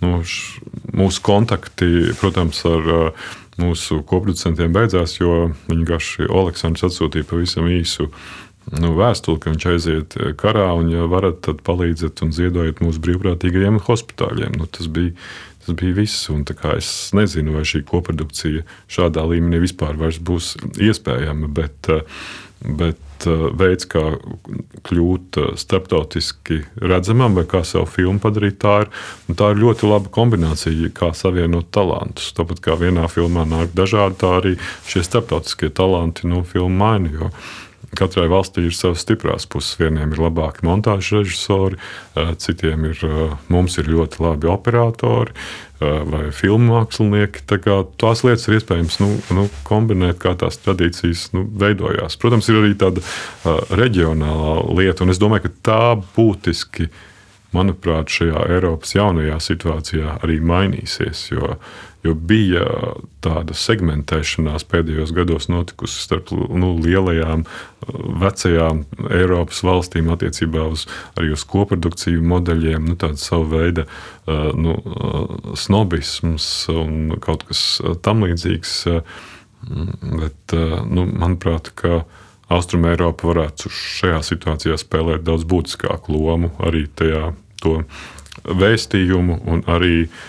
nu, 0.00 0.22
š, 0.24 0.64
mūsu 0.96 1.24
kontakti, 1.28 1.90
protams, 2.20 2.62
ar 2.68 3.12
mūsu 3.60 4.00
koproducentiem 4.08 4.72
beidzās, 4.72 5.18
jo 5.20 5.50
viņi 5.68 5.82
vienkārši 5.82 6.30
Aleksandrs 6.32 6.88
atsūtīja 6.88 7.28
pavisam 7.28 7.68
īsu 7.68 8.08
nu, 8.76 8.92
vēstuli, 8.96 9.40
ka 9.42 9.52
viņš 9.52 9.66
aiziet 9.72 10.16
karā, 10.40 10.70
un, 10.78 10.90
ja 10.92 11.06
varat, 11.10 11.40
tad 11.46 11.62
palīdziet 11.66 12.22
un 12.24 12.32
ziedojiet 12.36 12.82
mūsu 12.84 13.02
brīvprātīgajiem 13.04 13.80
hospitāļiem. 13.86 14.56
Nu, 14.60 14.68
tas, 14.70 14.88
bija, 14.92 15.16
tas 15.64 15.76
bija 15.76 15.96
viss. 15.96 16.28
Es 16.76 16.90
nezinu, 17.16 17.54
vai 17.56 17.66
šī 17.68 17.84
koprodukcija 17.88 18.64
šādā 18.90 19.26
līmenī 19.28 19.62
vispār 19.64 19.98
būs 19.98 20.56
iespējama, 20.80 21.50
bet, 21.54 21.90
eh, 21.92 22.02
bet 22.64 23.28
eh, 23.28 23.46
veids, 23.60 23.88
kā 23.90 24.04
kļūt 24.88 25.40
starptautiski 25.60 26.62
redzamam, 26.80 27.36
vai 27.36 27.44
kā 27.48 27.62
savu 27.64 27.88
filmu 27.90 28.22
padarīt, 28.22 28.60
tā 28.64 28.76
ir, 28.84 28.92
tā 29.36 29.52
ir 29.52 29.62
ļoti 29.64 29.88
laba 29.90 30.12
kombinācija, 30.12 30.92
kā 30.96 31.12
savienot 31.16 31.70
talantus. 31.74 32.32
Tāpat 32.36 32.62
kā 32.64 32.76
vienā 32.80 33.08
filmā 33.12 33.46
nāk 33.48 33.74
dažādi, 33.76 34.20
tā 34.20 34.36
arī 34.40 34.54
šie 34.88 35.04
starptautiskie 35.06 35.72
talanti 35.72 36.28
no 36.28 36.40
nu, 36.40 36.46
filmu 36.48 36.80
maina. 36.80 37.32
Katrai 37.98 38.28
valstī 38.30 38.68
ir 38.68 38.76
savas 38.76 39.02
stiprās 39.02 39.48
puses. 39.50 39.74
Vieniem 39.80 40.14
ir 40.14 40.22
labāki 40.22 40.62
montāžas 40.66 41.20
režisori, 41.20 41.80
citiem 42.38 42.86
ir, 42.92 43.02
mums 43.50 43.78
ir 43.80 43.90
ļoti 43.90 44.22
labi 44.22 44.50
operatori 44.50 45.34
vai 45.80 46.28
filmu 46.36 46.74
mākslinieki. 46.74 47.44
Tā 47.48 47.58
tās 48.00 48.22
lietas 48.26 48.46
ir 48.48 48.58
iespējams 48.58 48.98
nu, 49.00 49.10
nu, 49.36 49.46
kombinēt, 49.66 50.20
kā 50.22 50.34
tās 50.38 50.60
tradīcijas 50.60 51.30
nu, 51.34 51.46
veidojās. 51.62 52.18
Protams, 52.20 52.50
ir 52.52 52.60
arī 52.60 52.74
tāda 52.78 53.02
uh, 53.02 53.62
reģionālā 53.80 54.58
lieta, 54.76 55.06
un 55.06 55.14
es 55.14 55.20
domāju, 55.22 55.48
ka 55.48 55.54
tā 55.70 55.84
būtiski 56.16 56.90
manuprāt, 57.56 58.12
šajā 58.12 58.44
Eiropas 58.54 58.92
jaunajā 58.94 59.40
situācijā 59.42 60.20
arī 60.20 60.38
mainīsies. 60.44 61.30
Jo, 61.32 61.56
jo 62.04 62.14
bija 62.14 62.64
tāda 63.24 63.54
segmentēšanās 63.56 64.64
pēdējos 64.70 65.12
gados 65.16 65.48
notikusi 65.52 66.00
starp 66.00 66.32
nu, 66.32 66.72
lielajām, 66.80 67.44
vecajām 68.22 68.84
Eiropas 69.12 69.60
valstīm 69.66 70.08
attiecībā 70.14 70.64
uz, 70.72 70.86
arī 71.20 71.34
uz 71.36 71.44
koprodukciju 71.48 72.24
modeļiem, 72.32 72.88
nu, 72.88 72.96
tāda 73.00 73.20
sava 73.20 73.48
veida 73.52 73.86
nu, 74.56 74.78
snobisms 75.58 76.48
un 76.72 77.20
kaut 77.20 77.44
kas 77.50 77.64
tamlīdzīgs. 78.04 78.74
Bet, 79.60 80.56
nu, 80.88 81.04
manuprāt, 81.04 81.68
ka 81.76 82.04
Austrumēropa 82.50 83.28
varētu 83.28 83.70
šajā 83.70 84.22
situācijā 84.26 84.78
spēlēt 84.80 85.22
daudz 85.26 85.44
būtiskāku 85.46 86.16
lomu 86.16 86.48
arī 86.64 86.86
tajā 86.98 87.34
vēstījumu 88.40 89.36
un 89.52 89.60
arī 89.68 90.06
uh, 90.06 90.22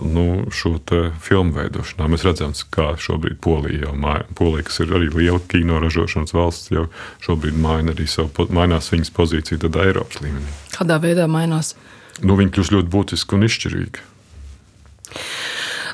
nu, 0.00 0.24
šo 0.54 0.76
filmu 1.22 1.56
veidošanā. 1.58 2.08
Mēs 2.08 2.24
redzam, 2.26 2.54
kā 2.74 2.92
šobrīd 3.00 3.40
Polija 3.44 3.88
jau 3.88 3.94
maina. 3.98 4.26
Polija, 4.38 4.66
kas 4.68 4.80
ir 4.84 4.94
arī 4.96 5.10
liela 5.12 5.40
kino 5.50 5.80
ražošanas 5.82 6.34
valsts, 6.36 6.70
jau 6.72 6.86
šobrīd 7.24 7.58
maina 7.60 7.92
arī 7.96 8.08
savu, 8.08 8.48
mainās 8.54 8.90
viņas 8.92 9.12
pozīciju 9.16 9.62
tādā 9.66 9.88
Eiropas 9.90 10.22
līmenī. 10.24 10.48
Kādā 10.76 11.00
veidā 11.02 11.28
mainās? 11.30 11.74
Nu, 12.22 12.38
viņi 12.38 12.54
kļūst 12.56 12.74
ļoti 12.74 12.92
būtiski 12.92 13.36
un 13.36 13.46
izšķirīgi. 13.46 14.06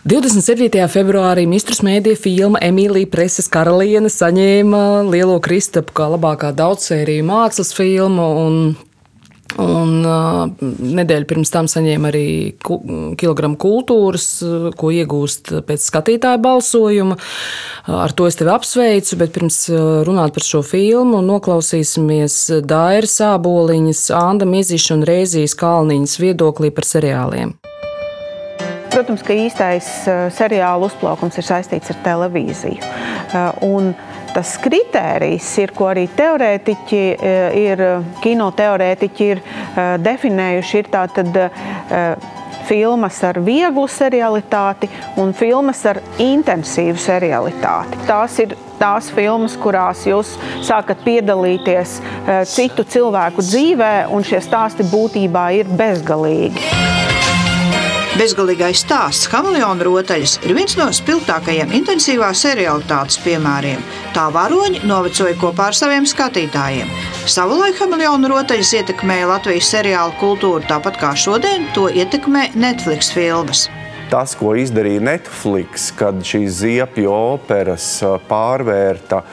27. 0.04 0.82
februārī 0.92 1.46
Mistrus 1.48 1.80
mēdīja 1.80 2.18
filma 2.20 2.60
Emīlija 2.60 3.08
Preses 3.08 3.46
karaliene 3.48 4.10
saņēma 4.12 4.80
Lielo 5.08 5.38
Kristapu 5.40 5.96
kā 5.96 6.10
labākā 6.12 6.50
daudzsēriju 6.52 7.24
mākslas 7.24 7.72
filmu. 7.72 8.26
Un 9.60 10.00
uh, 10.02 10.48
nedēļu 10.98 11.28
pirms 11.30 11.52
tam 11.54 11.68
saņēma 11.70 12.08
arī 12.10 12.28
ku, 12.64 12.78
kilogramu 13.20 13.58
kultūras, 13.60 14.26
ko 14.74 14.90
iegūst 14.90 15.52
pēc 15.68 15.84
skatītāja 15.84 16.40
balsojuma. 16.42 17.18
Ar 17.94 18.14
to 18.16 18.26
es 18.26 18.40
tevi 18.40 18.50
apsveicu, 18.50 19.18
bet 19.20 19.34
pirms 19.36 19.60
runāt 20.08 20.34
par 20.34 20.46
šo 20.46 20.64
filmu, 20.66 21.20
noklausīsimies 21.22 22.38
Daira 22.66 23.10
Sāboliņas, 23.10 24.08
Anda 24.16 24.48
Miziša 24.48 24.96
un 24.96 25.06
Rēzijas 25.06 25.54
Kalniņas 25.60 26.18
viedoklī 26.24 26.72
par 26.74 26.88
seriāliem. 26.88 27.54
Protams, 28.94 29.24
ka 29.26 29.34
īstais 29.34 29.86
seriāla 30.36 30.86
uzplaukums 30.86 31.38
ir 31.38 31.46
saistīts 31.46 31.90
ar 31.90 31.96
televīziju. 32.04 32.78
Un 33.66 33.90
tas 34.34 34.56
kritērijs 34.62 35.48
ir, 35.62 35.72
ko 35.76 35.88
arī 35.92 36.06
teorētiķi 36.16 37.02
eh, 37.14 37.58
ir, 37.64 37.84
kino 38.24 38.50
teorētiķi 38.56 39.28
ir 39.30 39.42
definējuši, 40.04 40.80
ir 40.80 40.90
tātad 40.92 41.38
filmas 42.64 43.18
ar 43.26 43.38
vieglu 43.44 43.84
serialitāti 43.90 44.88
un 45.20 45.34
filmas 45.36 45.82
ar 45.88 46.00
intensīvu 46.22 46.96
serialitāti. 47.00 48.00
Tās 48.08 48.38
ir 48.40 48.56
tās 48.80 49.10
filmas, 49.14 49.56
kurās 49.60 50.06
jūs 50.08 50.34
sākat 50.64 51.04
piedalīties 51.04 51.98
citu 52.50 52.86
cilvēku 52.88 53.44
dzīvē, 53.44 53.94
un 54.12 54.24
šie 54.26 54.40
stāsti 54.44 54.86
būtībā 54.90 55.50
ir 55.60 55.72
bezgalīgi. 55.76 57.03
Bezgalīgais 58.14 58.78
stāsts 58.84 59.26
Hameleona 59.32 59.82
rotaļas 59.82 60.36
ir 60.46 60.52
viens 60.54 60.76
no 60.78 60.84
spilgtākajiem 60.94 61.72
intensīvās 61.74 62.44
seriālitātes 62.44 63.18
piemēriem. 63.24 63.80
Tā 64.14 64.28
varoņi 64.30 64.84
novecoja 64.86 65.34
kopā 65.40 65.72
ar 65.72 65.74
saviem 65.74 66.06
skatītājiem. 66.06 66.92
Savulaik 67.26 67.82
Hameleona 67.82 68.30
rotaļas 68.30 68.70
ietekmēja 68.78 69.32
Latvijas 69.32 69.72
seriālu 69.74 70.14
kultūru, 70.22 70.62
tāpat 70.70 71.00
kā 71.02 71.10
šodien 71.18 71.66
to 71.74 71.88
ietekmē 71.90 72.52
Netflix 72.54 73.10
filmas 73.14 73.66
tas, 74.12 74.36
ko 74.38 74.52
izdarīja 74.54 75.00
Netflix, 75.02 75.88
kad 75.98 76.20
šīs 76.22 76.60
ziepju 76.60 77.10
operas 77.10 77.86
pārvērta 78.28 79.24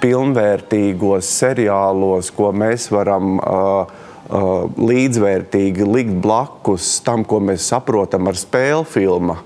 pilnvērtīgos 0.00 1.28
seriālos, 1.42 2.30
ko 2.32 2.48
mēs 2.56 2.86
varam 2.94 3.34
uh, 3.36 3.90
Uh, 3.90 4.09
līdzvērtīgi 4.30 5.86
likt 5.86 6.14
blakus 6.22 7.00
tam, 7.06 7.24
ko 7.26 7.40
mēs 7.42 7.66
saprotam 7.72 8.30
ar 8.30 8.38
spēļu 8.38 8.86
filmu, 8.86 9.36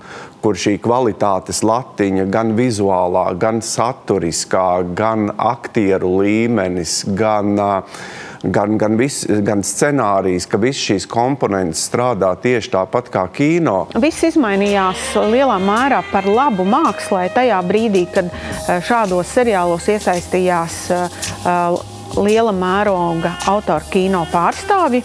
kur 0.45 0.57
šī 0.59 0.75
kvalitātes 0.83 1.63
latiņa 1.65 2.27
gan 2.29 2.53
vizuālā, 2.57 3.31
gan 3.41 3.63
saturiskā, 3.65 4.85
gan 4.93 5.31
aktieru 5.41 6.19
līmenis, 6.19 6.99
gan, 7.17 7.55
uh, 7.57 8.03
gan, 8.45 8.77
gan, 8.77 8.93
vis, 8.99 9.23
gan 9.25 9.65
scenārijs, 9.65 10.45
ka 10.45 10.59
visas 10.61 10.83
šīs 10.85 11.09
komponentes 11.09 11.81
strādā 11.89 12.29
tieši 12.37 12.75
tāpat 12.77 13.09
kā 13.13 13.25
kino. 13.33 13.87
Viss 13.97 14.27
izmainījās 14.29 15.15
lielā 15.33 15.57
mērā 15.65 16.03
par 16.11 16.29
labu 16.29 16.67
mākslā 16.69 17.25
tajā 17.33 17.63
brīdī, 17.65 18.05
kad 18.13 18.29
uh, 18.29 18.77
šādos 18.85 19.33
seriālos 19.33 19.89
iesaistījās 19.97 20.79
uh, 20.93 21.91
liela 22.17 22.53
mēroga 22.55 23.35
autoru 23.51 23.91
kino 23.91 24.25
pārstāvji. 24.31 25.03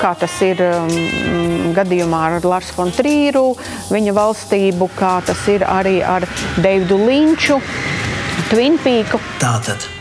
Kā 0.00 0.10
tas 0.18 0.34
ir 0.42 0.58
um, 0.66 1.70
gadījumā 1.76 2.22
ar 2.28 2.46
Lārsu 2.50 2.74
Fontrīru, 2.74 3.44
viņa 3.94 4.14
valstību, 4.16 4.90
kā 4.98 5.16
tas 5.26 5.46
ir 5.52 5.66
arī 5.68 6.00
ar 6.02 6.26
Deividu 6.58 6.98
Linču, 7.04 7.60
Twin 8.50 8.80
Peaku. 8.82 9.22
Tātad 9.42 9.93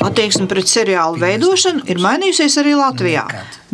Attieksme 0.00 0.46
pret 0.48 0.64
seriālu 0.64 1.18
veidošanu 1.20 1.82
ir 1.92 1.98
mainījusies 2.00 2.54
arī 2.62 2.70
Latvijā. 2.78 3.24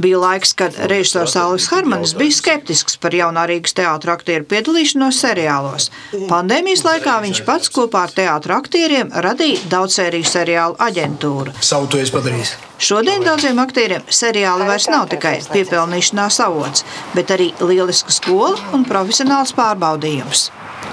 Bija 0.03 0.18
laiks, 0.18 0.57
kad 0.59 0.74
režisors 0.91 1.37
Alvis 1.39 1.68
Harmanis 1.70 2.16
bija 2.18 2.35
skeptisks 2.35 2.99
par 2.99 3.14
jaunā 3.14 3.45
Rīgas 3.47 3.77
teātra 3.79 4.16
aktieru 4.18 4.43
piedalīšanos 4.51 5.20
seriālos. 5.22 5.87
Pandēmijas 6.27 6.83
laikā 6.83 7.14
viņš 7.22 7.43
pats 7.47 7.70
kopā 7.77 8.03
ar 8.09 8.16
teātra 8.16 8.59
aktieriem 8.59 9.14
radīja 9.14 9.70
daudzsēriju 9.70 10.27
seriālu 10.33 10.74
aģentūru. 10.89 11.55
Savu 11.62 11.87
to 11.95 12.03
es 12.03 12.11
padarīju. 12.11 12.51
Šodien 12.83 13.22
daudziem 13.22 13.62
aktieriem 13.62 14.11
seriāli 14.11 14.66
vairs 14.66 14.91
nav 14.91 15.07
tikai 15.14 15.39
piepelnīšanās 15.55 16.43
avots, 16.43 16.83
bet 17.14 17.31
arī 17.39 17.53
lieliska 17.62 18.11
skola 18.18 18.59
un 18.74 18.83
profesionāls 18.89 19.55
pārbaudījums. 19.57 20.49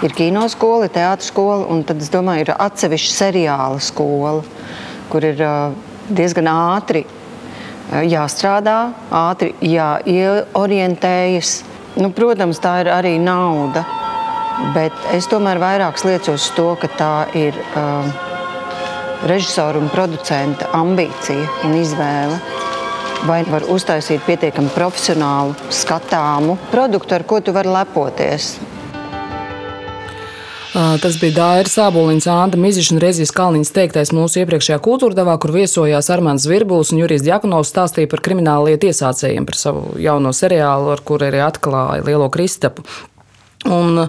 Ir 0.06 0.14
kino 0.14 0.46
skola, 0.52 0.94
teātris 0.94 1.34
skola, 1.34 1.66
un 1.74 1.82
tad 1.88 2.06
es 2.06 2.14
domāju, 2.14 2.46
ir 2.46 2.58
atsevišķa 2.62 3.14
seriāla 3.18 3.82
skola 3.82 4.44
kur 5.12 5.26
ir 5.26 5.40
diezgan 6.10 6.50
ātri 6.52 7.04
jāstrādā, 7.92 8.94
ātri 9.12 9.54
jāorientējas. 9.62 11.64
Nu, 12.02 12.10
protams, 12.10 12.58
tā 12.58 12.80
ir 12.82 12.90
arī 12.90 13.20
nauda, 13.22 13.84
bet 14.74 14.94
es 15.14 15.28
tomēr 15.30 15.62
vairāk 15.62 16.02
liecos 16.06 16.42
uz 16.42 16.50
to, 16.58 16.72
ka 16.82 16.90
tā 16.98 17.14
ir 17.38 17.54
uh, 17.78 18.08
režisora 19.30 19.78
un 19.78 19.92
producenta 19.94 20.72
ambīcija 20.74 21.68
un 21.68 21.78
izvēle. 21.78 22.40
Vai 23.24 23.40
var 23.48 23.64
uztaisīt 23.72 24.26
pietiekami 24.26 24.74
profesionālu, 24.76 25.54
skatāmu 25.72 26.58
produktu, 26.74 27.16
ar 27.16 27.24
ko 27.24 27.40
tu 27.40 27.54
vari 27.56 27.72
lepoties. 27.72 28.58
Tas 30.74 31.20
bija 31.22 31.36
Dairis 31.36 31.76
Sāboliņš, 31.78 32.26
Anta 32.34 32.58
Miziša 32.58 32.96
un 32.96 33.02
Rezijas 33.04 33.32
Kalniņas 33.36 33.72
teiktais 33.76 34.10
mūsu 34.16 34.40
iepriekšējā 34.42 34.80
kultūra 34.82 35.14
devā, 35.20 35.36
kur 35.38 35.54
viesojās 35.54 36.10
Armāns 36.10 36.48
Virbuls 36.50 36.90
un 36.90 37.04
Jurijs 37.04 37.22
Djakunovs 37.22 37.70
stāstīja 37.70 38.10
par 38.10 38.24
kriminālu 38.26 38.72
lietu 38.72 38.90
iesācējiem, 38.90 39.46
par 39.46 39.60
savu 39.60 40.00
jauno 40.02 40.32
seriālu, 40.34 40.90
ar 40.96 41.04
kuru 41.06 41.28
arī 41.28 41.44
atklāja 41.46 42.06
Lielo 42.08 42.30
Kristapu. 42.34 42.86
Un 43.70 44.08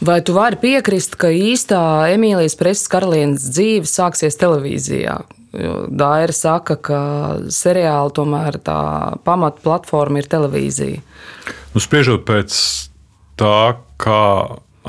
vai 0.00 0.16
tu 0.24 0.32
vari 0.34 0.56
piekrist, 0.62 1.18
ka 1.20 1.28
īstā 1.28 1.80
Emīlijas 2.14 2.56
preses 2.58 2.88
karalienes 2.90 3.44
dzīve 3.52 3.84
sāksies 3.86 4.40
televīzijā? 4.40 5.18
Daira 5.52 6.34
saka, 6.34 6.78
ka 6.88 7.02
seriāla 7.52 8.14
tomēr 8.16 8.56
tā 8.64 8.80
pamata 9.28 9.60
platforma 9.64 10.22
ir 10.22 10.30
televīzija. 10.32 11.04
Nu, 11.76 11.84
spriežot 11.84 12.24
pēc 12.28 12.56
tā, 13.40 13.60
kā 14.00 14.24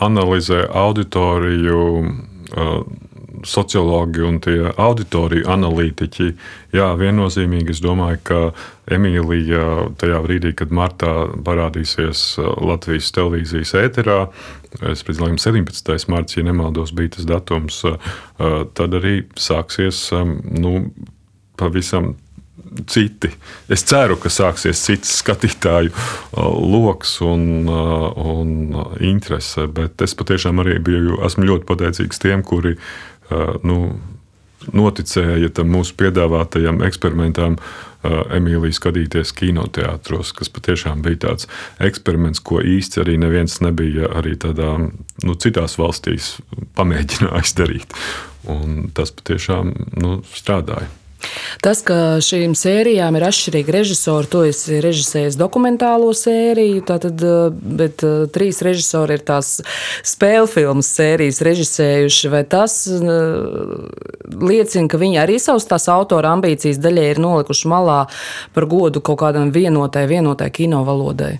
analizē 0.06 0.66
auditoriju 0.72 1.84
sociologi 3.46 4.24
un 4.26 4.40
tie 4.44 4.72
auditoriju 4.78 5.48
analītiķi. 5.50 6.30
Jā, 6.76 6.90
viennozīmīgi 7.00 7.76
es 7.76 7.82
domāju, 7.84 8.20
ka 8.28 8.40
Emīlija 8.92 9.92
tajā 10.02 10.20
brīdī, 10.26 10.54
kad 10.58 10.74
martā 10.76 11.14
parādīsies 11.46 12.24
Latvijas 12.40 13.12
televīzijas 13.16 13.76
ēterā, 13.80 14.20
es 14.92 15.06
domāju, 15.08 15.40
17. 15.40 16.10
marts, 16.12 16.38
ja 16.38 16.46
nemaldos, 16.48 16.94
bija 16.96 17.16
tas 17.18 17.30
datums, 17.30 17.84
tad 18.38 18.98
arī 19.00 19.22
sāksies 19.40 20.10
nu, 20.16 20.90
pavisam 21.60 22.16
citi. 22.88 23.32
Es 23.72 23.84
ceru, 23.88 24.18
ka 24.20 24.32
sāksies 24.34 24.82
cits 24.86 25.20
skatītāju 25.22 25.92
uh, 25.94 26.46
lokus 26.60 27.18
un, 27.26 27.44
uh, 27.70 28.10
un 28.36 28.54
uh, 28.76 28.94
interese, 29.04 29.68
bet 29.68 30.02
es 30.06 30.16
patiešām 30.18 30.62
arī 30.64 30.80
biju, 30.84 31.20
esmu 31.28 31.50
ļoti 31.50 31.70
pateicīgs 31.70 32.22
tiem, 32.22 32.46
kuri 32.46 32.78
nu, 33.62 33.76
noticēja 34.74 35.52
tam 35.54 35.70
mūsu 35.70 35.94
piedāvātajam 36.00 36.82
eksperimentam. 36.88 37.60
Emīlija 38.02 38.74
skatīties 38.74 39.34
kinoteātros, 39.36 40.32
kas 40.34 40.50
patiešām 40.56 41.04
bija 41.06 41.20
tāds 41.28 41.50
eksperiments, 41.84 42.42
ko 42.42 42.58
īsti 42.64 43.04
arī 43.04 43.20
neviens 43.22 43.60
nebija 43.62 44.08
arī 44.18 44.34
tādā 44.40 44.72
nu, 44.80 45.36
citās 45.36 45.76
valstīs 45.78 46.32
pamēģinājis 46.80 47.54
darīt. 47.60 47.98
Un 48.50 48.88
tas 48.96 49.14
patiešām 49.14 49.76
nu, 50.00 50.22
strādāja. 50.34 50.88
Tas, 51.60 51.82
ka 51.84 52.20
šīm 52.24 52.54
sērijām 52.56 53.18
ir 53.20 53.26
atšķirīgi 53.28 53.74
režisori, 53.76 54.30
to 54.32 54.44
es 54.48 54.62
režisēju 54.72 55.34
dokumentālo 55.40 56.14
sēriju, 56.16 56.84
tātad, 56.88 57.20
eh, 57.20 57.50
bet 57.52 58.04
uh, 58.08 58.24
trīs 58.32 58.62
režisori 58.64 59.18
ir 59.18 59.26
tās 59.28 59.58
spēļu 60.08 60.48
filmu 60.48 60.86
sērijas 60.86 61.42
režisējuši. 61.44 62.32
Vai 62.32 62.44
tas 62.48 62.78
uh, 62.88 63.90
liecina, 64.40 64.88
ka 64.88 65.02
viņi 65.02 65.20
arī 65.20 65.36
savus 65.44 65.68
tās 65.68 65.90
autora 65.92 66.32
ambīcijas 66.38 66.80
daļai 66.80 67.10
ir 67.12 67.22
nolikuši 67.24 67.68
malā 67.72 68.00
par 68.56 68.70
godu 68.72 69.04
kaut 69.04 69.20
kādam 69.26 69.52
vienotai, 69.52 70.08
vienotai 70.08 70.48
kino 70.56 70.86
valodai? 70.88 71.36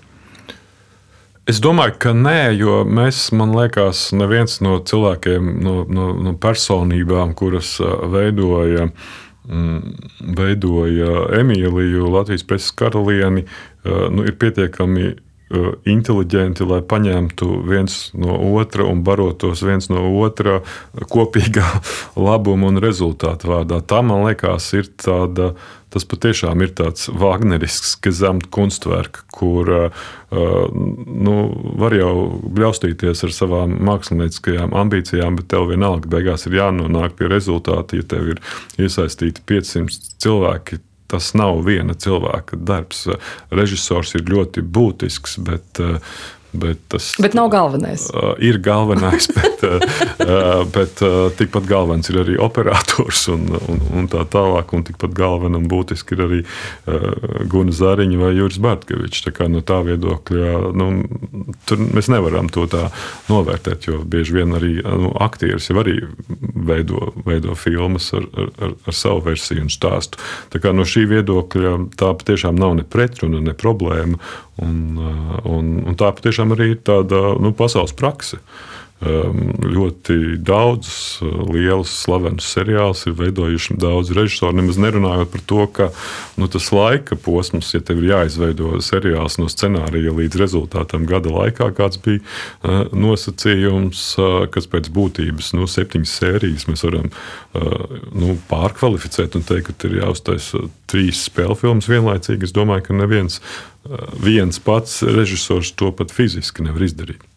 Es 1.50 1.58
domāju, 1.64 1.96
ka 2.04 2.12
nē, 2.14 2.52
jo 2.60 2.84
mēs, 2.86 3.32
man 3.34 3.56
liekas, 3.56 4.12
neviens 4.14 4.60
no 4.62 4.76
cilvēkiem, 4.86 5.56
no, 5.64 5.80
no, 5.90 6.12
no 6.28 6.36
personībām, 6.38 7.32
kuras 7.40 7.72
veidoja 8.12 8.92
uh, 8.92 9.18
veidoja 10.38 11.24
Emīliju, 11.40 12.10
Latvijas 12.14 12.46
preses 12.48 12.72
karalieni, 12.78 13.46
eh, 13.46 14.06
nu, 14.12 14.26
ir 14.28 14.38
pietiekami 14.38 15.16
inteliģenti, 15.90 16.66
lai 16.70 16.82
paņemtu 16.86 17.48
viens 17.66 17.98
no 18.14 18.36
otra 18.60 18.86
un 18.86 19.02
barotos 19.06 19.64
viens 19.66 19.90
no 19.90 20.04
otra 20.22 20.60
kopīgā 21.10 21.66
labuma 22.28 22.70
un 22.70 22.82
rezultātu 22.84 23.50
vārdā. 23.50 23.82
Tā, 23.82 24.04
man 24.06 24.28
liekas, 24.28 24.72
ir 24.78 24.92
tāda 25.02 25.54
tas 25.90 26.06
patiešām 26.06 26.62
ir 26.62 26.74
tāds 26.78 27.08
Wagnerisks 27.10 27.96
gezamt 28.06 28.50
kunstwerk, 28.54 29.24
kur 29.34 29.72
uh, 29.74 30.04
nu, 30.30 31.36
var 31.82 31.96
jau 31.98 32.12
bļaustīties 32.46 33.26
ar 33.26 33.34
savām 33.34 33.74
mākslinieckajām 33.90 34.76
ambīcijām, 34.78 35.40
bet 35.40 35.50
tev 35.54 35.66
vienalga 35.72 36.12
beigās 36.12 36.46
ir 36.46 36.60
jānonāk 36.60 37.18
pie 37.18 37.32
rezultāta, 37.32 37.98
ja 37.98 38.06
tev 38.06 38.36
ir 38.36 38.44
iesaistīti 38.78 39.42
500 39.50 40.14
cilvēki. 40.22 40.84
Tas 41.10 41.32
nav 41.38 41.64
viena 41.66 41.96
cilvēka 41.98 42.60
darbs. 42.62 43.08
Režisors 43.50 44.14
ir 44.18 44.28
ļoti 44.30 44.62
būtisks, 44.62 45.40
bet 45.46 45.82
uh, 45.82 45.98
Bet 46.52 46.80
tas 46.90 47.12
bet 47.22 47.36
nav 47.38 47.52
galvenais. 47.54 48.08
Uh, 48.10 48.34
ir 48.42 48.58
galvenais, 48.66 49.28
bet, 49.38 49.64
uh, 49.64 49.78
uh, 50.26 50.64
bet 50.74 51.02
uh, 51.06 51.30
tikpat 51.38 51.68
galvenais 51.70 52.10
ir 52.10 52.18
arī 52.24 52.38
operators 52.42 53.28
un, 53.30 53.46
un, 53.70 53.84
un 54.00 54.10
tā 54.10 54.24
tālāk. 54.34 54.74
Un 54.74 54.86
tikpat 54.88 55.14
galvenam 55.18 55.68
būtiski 55.70 56.18
ir 56.18 56.24
arī 56.26 56.40
uh, 56.42 57.46
Guna 57.52 57.76
Zariņa 57.76 58.18
vai 58.22 58.32
Juris 58.38 58.58
Bartkevičs. 58.64 59.22
Tā 59.28 59.36
kā 59.36 59.50
no 59.52 59.62
tā 59.62 59.82
viedokļa 59.86 60.74
nu, 60.74 60.90
mēs 61.94 62.10
nevaram 62.10 62.50
to 62.50 62.66
tā 62.72 62.88
novērtēt, 63.30 63.86
jo 63.92 64.02
bieži 64.02 64.40
vien 64.40 64.58
arī 64.58 64.80
nu, 64.82 65.14
aktieris 65.22 65.70
jau 65.70 65.78
arī 65.84 66.00
veido, 66.66 67.14
veido 67.30 67.54
filmas 67.60 68.10
ar, 68.18 68.26
ar, 68.34 68.76
ar 68.90 68.98
savu 68.98 69.22
versiju 69.30 69.68
un 69.68 69.74
stāstu. 69.74 70.18
Tā 70.50 70.62
kā 70.64 70.74
no 70.74 70.88
šī 70.88 71.06
viedokļa 71.14 71.78
tā 72.00 72.14
patiešām 72.18 72.58
nav 72.58 72.80
ne 72.80 72.90
pretruna, 72.90 73.42
ne 73.44 73.54
problēma. 73.54 74.18
Un, 74.66 75.00
un, 75.48 75.72
un 75.88 75.98
tā 76.00 76.10
patiešām 76.16 76.56
arī 76.56 76.74
ir 76.74 76.82
tāda 76.88 77.22
nu, 77.40 77.54
pasaules 77.56 77.96
praksa. 77.96 78.40
Um, 78.40 78.79
ļoti 79.00 80.36
daudz 80.44 80.90
lielus, 81.24 81.92
slavenus 82.04 82.50
seriālus 82.52 83.06
ir 83.08 83.16
veidojuši 83.16 83.78
daudz 83.80 84.12
režisoru. 84.16 84.58
Nemaz 84.60 84.80
nerunājot 84.82 85.32
par 85.32 85.44
to, 85.48 85.62
ka 85.72 85.88
nu, 86.40 86.50
tas 86.52 86.68
laika 86.76 87.16
posms, 87.16 87.72
ja 87.74 87.80
tev 87.80 88.02
ir 88.04 88.10
jāizveido 88.12 88.76
seriāls 88.84 89.40
no 89.40 89.48
scenārija 89.52 90.12
līdz 90.18 90.42
rezultātam 90.42 91.08
gada 91.08 91.32
laikā, 91.32 91.70
kāds 91.78 92.02
bija 92.04 92.20
uh, 92.20 92.92
nosacījums, 92.92 94.04
uh, 94.20 94.44
kas 94.52 94.68
pēc 94.68 94.92
būtības 94.92 95.54
nu, 95.56 95.70
septiņas 95.70 96.18
sērijas 96.20 96.68
mēs 96.68 96.84
varam 96.88 97.08
nu, 98.14 98.36
pārkvalificēt 98.50 99.36
un 99.40 99.46
teikt, 99.48 99.72
ka 99.80 99.88
ir 99.90 100.00
jāuztaisa 100.04 100.62
trīs 100.92 101.24
spēļu 101.30 101.58
filmas 101.64 101.90
vienlaicīgi. 101.90 102.46
Es 102.46 102.54
domāju, 102.56 102.86
ka 102.90 103.00
neviens 103.00 103.40
viens 104.22 104.60
pats 104.62 105.02
režisors 105.08 105.74
to 105.80 105.92
pat 105.96 106.14
fiziski 106.14 106.66
nevar 106.66 106.86
izdarīt. 106.86 107.29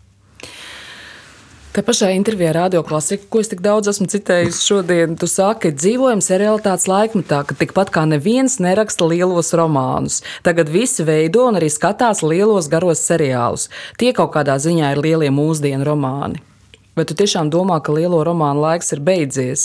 Tā 1.73 1.81
pašā 1.81 2.11
intervijā 2.13 2.51
Radio 2.53 2.83
Klasika, 2.85 3.25
ko 3.33 3.41
es 3.41 3.49
tik 3.49 3.63
daudz 3.65 3.89
esmu 3.89 4.05
citējis 4.13 4.59
šodien, 4.61 5.15
tu 5.17 5.25
saki, 5.25 5.71
dzīvojam 5.73 6.21
realitātes 6.21 6.85
laikmetā, 6.85 7.39
ka 7.49 7.57
tikpat 7.57 7.89
kā 7.95 8.03
neviens 8.11 8.59
neraksta 8.61 9.09
lielos 9.09 9.55
romānus. 9.57 10.21
Tagad 10.45 10.69
visi 10.69 11.01
veido 11.09 11.49
un 11.49 11.57
arī 11.57 11.73
skatās 11.73 12.21
lielos 12.21 12.69
garos 12.69 13.01
seriālus. 13.09 13.71
Tie 13.97 14.13
kaut 14.13 14.35
kādā 14.37 14.61
ziņā 14.61 14.93
ir 14.93 15.01
lielie 15.01 15.33
mūsdienu 15.33 15.89
romāni. 15.89 16.45
Vai 16.93 17.07
tu 17.09 17.15
tiešām 17.17 17.49
domā, 17.49 17.79
ka 17.81 17.95
lielo 17.97 18.19
romānu 18.21 18.61
laiks 18.61 18.93
ir 18.93 19.01
beidzies? 19.01 19.63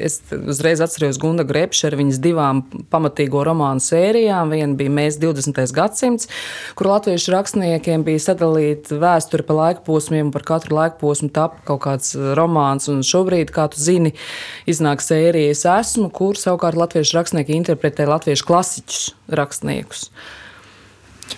Es 0.00 0.14
uzreiz 0.32 0.80
atceros 0.80 1.18
Gunda 1.20 1.44
Grepša 1.44 1.90
ar 1.90 1.96
viņas 2.00 2.20
divām 2.24 2.62
pamatīgo 2.88 3.42
romānu 3.44 3.84
sērijām. 3.84 4.54
Viena 4.56 4.72
bija 4.78 4.94
Mēs 4.96 5.18
20. 5.20 5.60
gadsimts, 5.76 6.30
kur 6.78 6.88
latviešu 6.88 7.34
rakstniekiem 7.36 8.06
bija 8.08 8.24
sadalīta 8.30 8.96
vēsture 9.02 9.44
pa 9.44 9.58
laika 9.58 9.84
posmiem, 9.84 10.30
un 10.30 10.32
par 10.32 10.48
katru 10.48 10.78
laika 10.80 10.96
posmu 11.02 11.28
tapa 11.36 11.60
kaut 11.68 11.84
kāds 11.84 12.16
romāns. 12.16 12.88
Un 12.88 13.04
šobrīd, 13.04 13.52
kā 13.52 13.68
tu 13.68 13.84
zini, 13.84 14.16
iznāk 14.64 15.04
sērija 15.04 15.52
Es 15.52 15.66
esmu, 15.68 16.08
kur 16.08 16.40
savukārt 16.40 16.80
latviešu 16.80 17.18
rakstnieki 17.18 17.60
interpretē 17.60 18.08
latviešu 18.08 18.48
klasiķus 18.48 19.10
rakstniekus. 19.36 20.08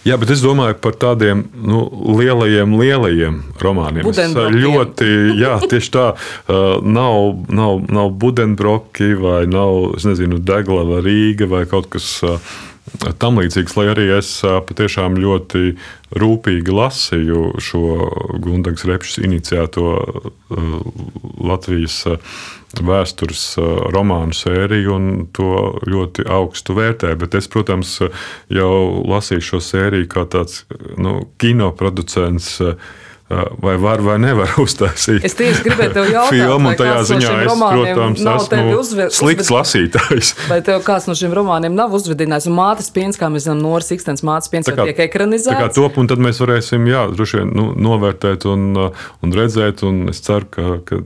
Jā, 0.05 0.19
bet 0.21 0.35
es 0.35 0.43
domāju 0.45 0.77
par 0.83 0.99
tādiem 1.01 1.45
nu, 1.55 1.85
lielajiem, 2.19 2.75
lielajiem 2.81 3.41
romāniem. 3.63 4.11
Es 4.11 4.35
ļoti, 4.35 5.11
jā, 5.41 5.57
tieši 5.71 5.95
tā. 5.95 6.07
Nav, 6.83 7.47
nav, 7.49 7.83
nav 7.89 8.13
Budenbroki 8.21 9.15
vai 9.21 9.45
nav, 9.51 9.95
nezinu, 10.05 10.43
Deglava 10.43 11.01
Rīga 11.05 11.49
vai 11.51 11.65
kaut 11.71 11.91
kas 11.95 12.19
tam 13.19 13.41
līdzīgs, 13.41 13.75
lai 13.79 13.87
arī 13.93 14.07
es 14.19 14.31
patiešām 14.45 15.19
ļoti 15.21 15.75
rūpīgi 16.21 16.75
lasīju 16.75 17.43
šo 17.63 17.83
Gundags 18.43 18.87
Repšs 18.89 19.19
iniciēto 19.25 19.87
Latvijas 21.45 22.05
vēstures 22.75 23.45
romānu 23.95 24.35
sēriju 24.35 24.95
un 24.95 25.09
to 25.35 25.51
ļoti 25.87 26.27
augstu 26.31 26.77
vērtēju. 26.79 27.21
Bet 27.23 27.37
es, 27.39 27.49
protams, 27.51 27.97
jau 28.53 28.75
lasīju 29.07 29.49
šo 29.53 29.63
sēriju 29.63 30.11
kā 30.11 30.27
tāds 30.31 30.65
nu, 30.99 31.21
kinoproducents 31.39 32.57
vai 33.61 33.77
var 33.77 34.03
vai 34.05 34.19
nevar 34.21 34.51
uztaisīt. 34.65 35.25
Es 35.25 35.37
tieši 35.39 35.63
gribēju 35.65 35.93
tev 35.97 36.09
jautāt, 36.13 36.35
filmu, 36.35 36.71
un 36.71 36.77
tajā 36.77 36.97
ziņā 37.09 37.31
es, 37.45 37.63
protams, 37.63 38.25
esmu 38.35 38.75
uzver, 38.77 39.13
slikts 39.15 39.49
uzved... 39.49 39.55
lasītājs. 39.57 40.33
Vai 40.53 40.59
tev 40.67 40.83
kāds 40.85 41.09
no 41.09 41.17
šiem 41.17 41.33
romāniem 41.37 41.73
nav 41.77 41.95
uzvedinājis? 41.97 42.51
Un 42.51 42.57
mātes 42.59 42.91
piens, 42.93 43.17
kā 43.21 43.31
mēs 43.33 43.47
zinām, 43.47 43.63
Noras 43.65 43.89
Ikstens 43.97 44.25
mātes 44.27 44.53
piens 44.53 44.69
jau 44.69 44.77
tiek 44.77 45.01
ekranizēts. 45.07 45.49
Tā 45.49 45.63
kā 45.63 45.71
top, 45.73 45.97
un 46.03 46.11
tad 46.11 46.21
mēs 46.21 46.41
varēsim, 46.43 46.85
jā, 46.91 47.07
droši 47.15 47.41
vien 47.41 47.55
nu, 47.57 47.67
novērtēt 47.87 48.45
un, 48.51 48.67
un 48.77 49.35
redzēt, 49.39 49.87
un 49.89 50.13
es 50.13 50.21
ceru, 50.25 50.51
ka, 50.53 50.77
ka 50.85 51.01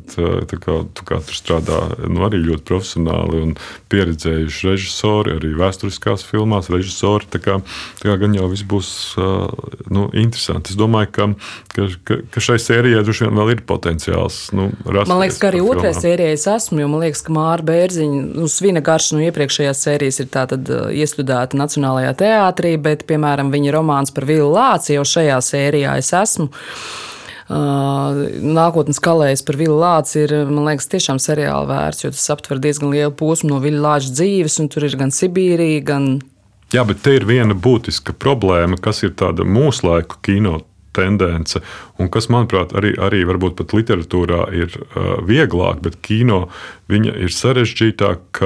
tā 0.50 0.58
kā 0.58 0.80
tu 0.98 1.06
kā 1.06 1.20
tur 1.22 1.38
strādā 1.38 1.80
nu, 2.02 2.24
arī 2.26 2.42
ļoti 2.42 2.66
profesionāli 2.66 3.44
un 3.46 3.54
pieredzējuši 3.92 4.72
režisori, 4.72 5.36
arī 5.38 5.54
vēsturiskās 5.58 6.26
filmās 6.26 6.70
režisori, 6.72 7.30
tā 7.30 7.42
kā, 7.46 7.60
tā 8.02 8.10
kā 8.10 8.18
gan 8.24 8.34
jau 8.34 8.50
viss 8.50 8.66
būs 8.66 8.90
nu, 9.18 10.08
interesanti. 10.18 10.74
Es 10.74 10.80
domāju, 10.80 11.14
ka, 11.14 11.30
ka 11.76 11.88
ka, 12.08 12.16
ka 12.32 12.42
šai 12.42 12.56
sērijai 12.62 13.02
droši 13.04 13.26
vien 13.26 13.38
vēl 13.38 13.52
ir 13.52 13.64
potenciāls. 13.68 14.38
Nu, 14.56 14.68
man 14.96 15.20
liekas, 15.20 15.40
ka 15.40 15.50
arī 15.50 15.60
otrajā 15.64 15.94
sērijā 15.98 16.36
es 16.36 16.46
esmu, 16.50 16.80
jo 16.82 16.88
man 16.92 17.04
liekas, 17.04 17.22
ka 17.26 17.34
Māra 17.36 17.66
Bērziņa 17.68 18.22
nu, 18.38 18.48
svina 18.52 18.82
garš 18.84 19.10
no 19.14 19.20
iepriekšējās 19.26 19.82
sērijas 19.84 20.22
ir 20.24 20.30
tātad 20.32 20.72
uh, 20.72 20.86
iestudēta 20.94 21.58
Nacionālajā 21.60 22.14
teātrī, 22.22 22.76
bet, 22.80 23.04
piemēram, 23.10 23.52
viņa 23.52 23.76
romāns 23.76 24.14
par 24.14 24.28
Vilu 24.28 24.48
Lāci 24.54 24.96
jau 24.96 25.04
šajā 25.08 25.36
sērijā 25.50 25.98
es 26.00 26.10
esmu. 26.16 26.48
Uh, 27.48 28.24
nākotnes 28.44 29.00
kalējs 29.00 29.44
par 29.44 29.56
Vilu 29.60 29.78
Lāci 29.80 30.24
ir, 30.26 30.34
man 30.48 30.66
liekas, 30.68 30.88
tiešām 30.92 31.20
seriāli 31.22 31.70
vērts, 31.70 32.04
jo 32.04 32.12
tas 32.12 32.26
aptver 32.34 32.60
diezgan 32.64 32.92
lielu 32.92 33.14
posmu 33.16 33.54
no 33.54 33.60
Vilu 33.64 33.80
Lāča 33.84 34.12
dzīves, 34.12 34.58
un 34.62 34.68
tur 34.72 34.88
ir 34.88 34.98
gan 35.00 35.14
Sibīrija, 35.14 35.84
gan 35.92 36.10
Jā, 36.68 36.82
bet 36.84 36.98
te 37.00 37.14
ir 37.16 37.24
viena 37.24 37.54
būtiska 37.56 38.12
problēma, 38.20 38.76
kas 38.84 39.00
ir 39.00 39.14
tāda 39.16 39.46
mūsu 39.48 39.86
laiku 39.86 40.18
kino 40.20 40.58
tendence, 40.96 41.62
un 41.98 42.10
kas, 42.12 42.28
manuprāt, 42.32 42.74
arī, 42.78 42.94
arī 43.00 43.24
varbūt 43.28 43.58
pat 43.58 43.74
literatūrā 43.76 44.44
ir 44.56 44.74
uh, 44.78 45.18
vieglāk, 45.26 45.82
bet 45.84 46.00
kino 46.04 46.46
ir 46.88 47.34
sarežģītāk. 47.34 48.44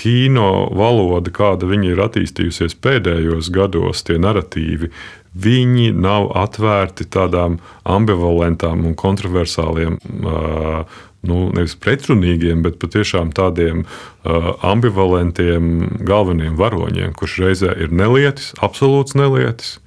Kino 0.00 0.70
valoda, 0.72 1.28
kāda 1.28 1.66
viņa 1.68 1.90
ir 1.90 1.98
attīstījusies 2.00 2.72
pēdējos 2.80 3.50
gados, 3.52 4.00
tie 4.08 4.14
narratīvi, 4.16 4.88
viņi 5.36 5.90
nav 5.92 6.30
atvērti 6.40 7.04
tādām 7.12 7.58
ambivalentām 7.84 8.86
un 8.88 8.96
kontroversāliem, 8.98 9.98
uh, 10.00 10.88
nu, 11.26 11.42
nevis 11.54 11.76
pretrunīgiem, 11.80 12.64
bet 12.64 12.80
patiešām 12.82 13.34
tādiem 13.36 13.84
uh, 13.84 14.50
ambivalentiem 14.66 16.02
galveniem 16.08 16.56
varoņiem, 16.58 17.14
kurš 17.18 17.38
reizē 17.44 17.76
ir 17.76 17.92
nelietis, 17.94 18.54
absolūts 18.64 19.16
nelietis, 19.18 19.78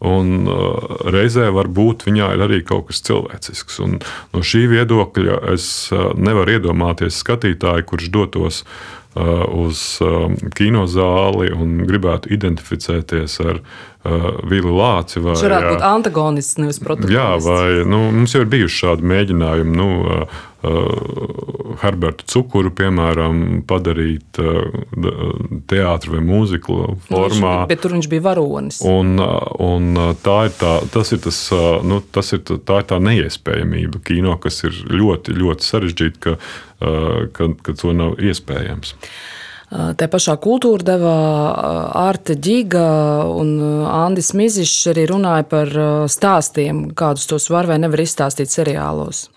Un 0.00 0.46
uh, 0.48 1.02
reizē 1.12 1.50
varbūt 1.52 2.06
viņā 2.08 2.30
ir 2.32 2.44
arī 2.46 2.62
kaut 2.64 2.88
kas 2.88 3.02
cilvēcisks. 3.04 3.80
Un 3.84 3.98
no 4.32 4.40
šī 4.40 4.64
viedokļa 4.70 5.42
es 5.52 5.66
uh, 5.92 6.14
nevaru 6.16 6.56
iedomāties 6.56 7.18
skatītāju, 7.20 7.84
kurš 7.90 8.08
dotos 8.14 8.62
uh, 8.64 9.44
uz 9.60 9.82
um, 10.00 10.38
kinozāli 10.56 11.50
un 11.52 11.82
gribētu 11.84 12.32
identificēties 12.32 13.36
ar 13.44 13.60
uh, 13.60 14.40
Vili 14.48 14.72
Lāci. 14.72 15.20
Vai, 15.20 15.34
Viņš 15.36 15.46
varētu 15.50 15.74
būt 15.74 15.86
antagonists, 15.90 16.60
nevis 16.62 16.80
protagonists. 16.80 17.18
Jā, 17.18 17.28
vai 17.44 17.84
nu, 17.84 18.06
mums 18.16 18.32
jau 18.32 18.46
ir 18.46 18.52
bijuši 18.56 18.82
šādi 18.86 19.12
mēģinājumi. 19.12 19.76
Nu, 19.76 19.90
uh, 20.62 20.70
uh, 20.70 21.74
Herbertu 21.80 22.26
Cukuru, 22.28 22.72
piemēram, 22.76 23.62
padarīt 23.68 24.40
uh, 24.42 24.60
teātrus 25.70 26.14
vai 26.14 26.22
mūziklu 26.24 26.78
nu, 26.92 26.98
formā. 27.08 27.54
Nu, 27.62 27.70
bet 27.70 27.82
tur 27.84 27.96
viņš 27.96 28.10
bija 28.12 28.26
varonis. 28.28 28.82
Un, 28.86 29.16
un 29.20 30.04
tā 30.24 30.38
ir 30.50 30.54
tā, 30.60 30.76
tas 30.92 31.14
ir 31.16 31.22
tas, 31.24 31.40
nu, 31.86 32.02
tas 32.12 32.32
ir 32.36 32.44
tā, 32.44 32.60
tā, 32.60 32.80
ir 32.82 32.88
tā 32.92 33.00
neiespējamība 33.08 34.04
kino, 34.06 34.36
kas 34.42 34.62
ir 34.68 34.76
ļoti, 34.90 35.36
ļoti 35.40 35.70
sarežģīta, 35.70 36.22
ka, 36.24 36.38
ka, 37.36 37.52
ka 37.64 37.76
to 37.80 37.96
nav 37.96 38.20
iespējams. 38.20 38.96
Tā 39.70 40.08
pašā 40.10 40.34
kultūra 40.42 40.82
devā 40.82 41.18
Arta 41.94 42.34
Giga 42.34 43.22
un 43.30 43.52
Andris 43.86 44.32
Mizišs 44.34 44.88
arī 44.90 45.04
runāja 45.12 45.46
par 45.46 45.70
stāstiem, 46.10 46.88
kādus 46.98 47.30
tos 47.30 47.46
var 47.54 47.70
vai 47.70 47.78
nevar 47.78 48.02
izstāstīt 48.02 48.50
seriālos. 48.50 49.28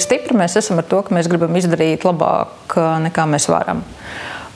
Stipri 0.00 0.36
mēs 0.38 0.56
esam 0.60 0.80
ar 0.80 0.88
to, 0.88 1.02
ka 1.06 1.14
mēs 1.14 1.28
gribam 1.30 1.56
izdarīt 1.58 2.06
labāk 2.08 2.76
nekā 3.06 3.26
mēs 3.30 3.48
varam. 3.52 3.84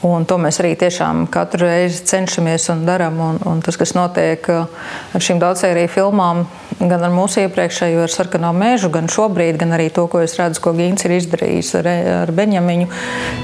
Un 0.04 0.26
to 0.28 0.36
mēs 0.36 0.58
arī 0.60 0.74
tiešām 0.76 1.22
katru 1.32 1.64
reizi 1.64 2.02
cenšamies 2.10 2.66
un 2.74 2.82
darām. 2.84 3.20
Tas, 3.64 3.78
kas 3.80 3.94
notiek 3.96 4.44
ar 4.52 5.24
šīm 5.24 5.40
daudzsēriju 5.40 5.88
filmām, 5.94 6.42
gan 6.76 7.06
ar 7.06 7.14
mūsu 7.14 7.40
iepriekšējo, 7.46 8.02
ar 8.04 8.12
sarkano 8.12 8.50
mēžu, 8.52 8.90
gan 8.92 9.08
šobrīd, 9.08 9.56
gan 9.62 9.72
arī 9.72 9.88
to, 9.94 10.04
ko 10.12 10.20
es 10.20 10.36
redzu, 10.36 10.60
ko 10.60 10.74
Gīns 10.76 11.06
ir 11.08 11.16
izdarījis 11.16 11.72
ar, 11.80 11.88
ar 12.18 12.34
Benjamiņu, 12.36 12.90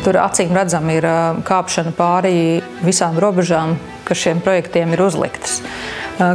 tur 0.05 0.20
acīm 0.20 0.53
redzam 0.57 0.92
ir 0.92 1.09
kāpšana 1.48 1.96
pāri 1.96 2.61
visām 2.84 3.16
robežām, 3.22 3.78
kas 4.05 4.20
šiem 4.26 4.44
projektiem 4.44 4.92
ir 4.92 5.07
uzliktas 5.09 5.62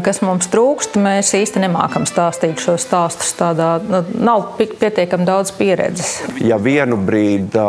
kas 0.05 0.21
mums 0.25 0.49
trūkst. 0.51 0.97
Mēs 1.01 1.33
īsti 1.37 1.61
nemākam 1.63 2.07
stāstīt 2.09 2.61
šos 2.63 2.85
stāstus. 2.87 3.33
Tādā, 3.37 3.75
nu, 3.83 4.01
nav 4.17 4.55
pietiekami 4.59 5.27
daudz 5.27 5.53
pieredzes. 5.55 6.17
Ja 6.43 6.59
vienu 6.61 6.97
brīdi 6.97 7.65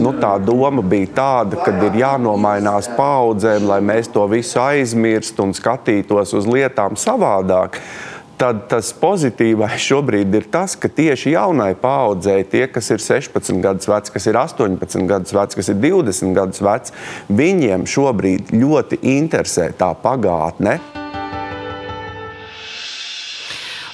nu, 0.00 0.14
tā 0.20 0.36
doma 0.42 0.84
bija 0.84 1.14
tāda, 1.20 1.60
ka 1.64 1.74
ir 1.88 1.98
jānomainās 2.02 2.90
paudzēm, 2.96 3.68
lai 3.70 3.80
mēs 3.84 4.12
to 4.14 4.26
visu 4.30 4.60
aizmirstu 4.62 5.48
un 5.48 5.56
skatītos 5.56 6.36
uz 6.38 6.48
lietām 6.50 6.98
savādāk 7.00 7.80
tad 8.40 8.62
tas 8.70 8.88
pozitīvais 8.96 9.82
šobrīd 9.84 10.32
ir 10.38 10.46
tas, 10.52 10.72
ka 10.80 10.88
tieši 10.88 11.34
jaunai 11.34 11.74
paudzei, 11.76 12.38
tie, 12.48 12.64
kas 12.72 12.88
ir 12.94 13.02
16 13.04 13.60
gadus 13.60 13.90
veci, 13.90 14.14
kas 14.14 14.28
ir 14.30 14.38
18 14.40 15.04
gadus 15.10 15.34
veci, 15.36 15.60
kas 15.60 15.68
ir 15.74 15.82
20 15.82 16.32
gadus 16.38 16.64
veci, 16.64 16.96
viņiem 17.42 17.84
šobrīd 17.84 18.54
ļoti 18.56 19.02
interesē 19.18 19.68
tā 19.76 19.92
pagātne. 20.06 20.78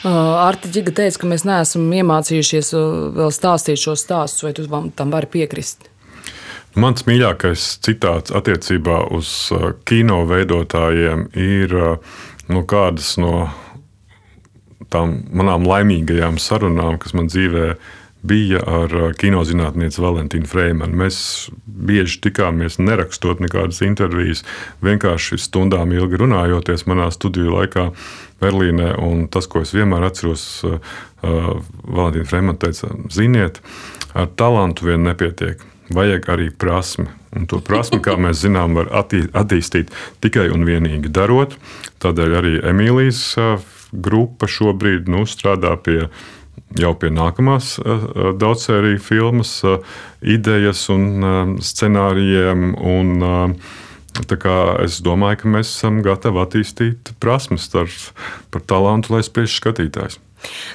Arti 0.06 0.70
Giga 0.70 0.92
teica, 0.94 1.18
ka 1.22 1.28
mēs 1.30 1.42
neesam 1.48 1.86
iemācījušies 1.90 2.72
vēl 3.16 3.32
stāstīt 3.34 3.80
šos 3.82 4.04
stāstus, 4.06 4.44
vai 4.46 4.52
tu 4.54 4.66
tam 4.94 5.14
vari 5.14 5.28
piekrist? 5.32 5.88
Mans 6.76 7.06
mīļākais 7.08 7.64
citāts 7.82 8.34
attiecībā 8.36 9.06
uz 9.16 9.30
kino 9.88 10.20
veidotājiem 10.28 11.30
ir 11.32 11.72
nu, 12.52 12.62
kādas 12.68 13.14
no 13.18 13.48
tām 14.92 15.16
manām 15.34 15.66
laimīgajām 15.66 16.36
sarunām, 16.38 17.00
kas 17.02 17.16
man 17.16 17.30
dzīvē 17.32 17.70
bija 18.26 18.60
ar 18.66 18.92
kinozinātnieci 19.18 20.02
Valentīnu 20.02 20.48
Freimanu. 20.50 20.98
Mēs 21.04 21.18
bieži 21.66 22.20
tikāmies, 22.26 22.80
nerakstot 22.82 23.42
nekādas 23.44 23.82
intervijas, 23.86 24.44
vienkārši 24.84 25.38
stundām 25.40 25.94
ilgi 25.96 26.22
runājoties 26.22 26.86
manā 26.90 27.10
studiju 27.14 27.58
laikā. 27.58 27.90
Berlīnē. 28.36 28.90
Tas, 29.32 29.46
ko 29.48 29.62
es 29.64 29.70
vienmēr 29.72 30.10
atceros, 30.10 30.42
uh, 30.68 30.76
Valentīna 31.22 32.28
Fremanta 32.28 32.68
teica, 32.68 32.90
ziniet, 33.12 33.62
ar 34.12 34.28
talantu 34.36 34.90
vien 34.90 35.06
nepietiek. 35.08 35.62
Vajag 35.96 36.28
arī 36.34 36.50
prasmi. 36.50 37.06
Un 37.36 37.46
to 37.46 37.60
prasmi, 37.62 38.00
kā 38.02 38.16
mēs 38.18 38.42
zinām, 38.42 38.74
var 38.76 38.90
attī 38.96 39.22
attīstīt 39.36 39.92
tikai 40.24 40.48
un 40.52 40.66
vienīgi 40.66 41.12
darot. 41.14 41.54
Tādēļ 42.02 42.36
arī 42.40 42.54
Emīlijas 42.72 43.22
grupa 43.92 44.48
šobrīd 44.50 45.08
nu, 45.12 45.24
strādā 45.30 45.76
pie 45.78 46.08
jau 46.80 46.92
pie 46.98 47.10
nākamās 47.14 47.76
daudzsēriju 48.40 49.02
filmas 49.02 49.58
idejas 50.22 50.86
un 50.92 51.58
scenārijiem. 51.64 52.70
Un, 52.76 53.58
Es 54.16 54.94
domāju, 55.04 55.42
ka 55.42 55.50
mēs 55.58 55.68
esam 55.74 55.98
gatavi 56.00 56.40
attīstīt 56.40 57.10
prasmes 57.20 57.66
ar, 57.76 57.90
par 58.48 58.62
talantu, 58.64 59.12
lai 59.12 59.20
spiež 59.26 59.58
skatītājs. 59.58 60.16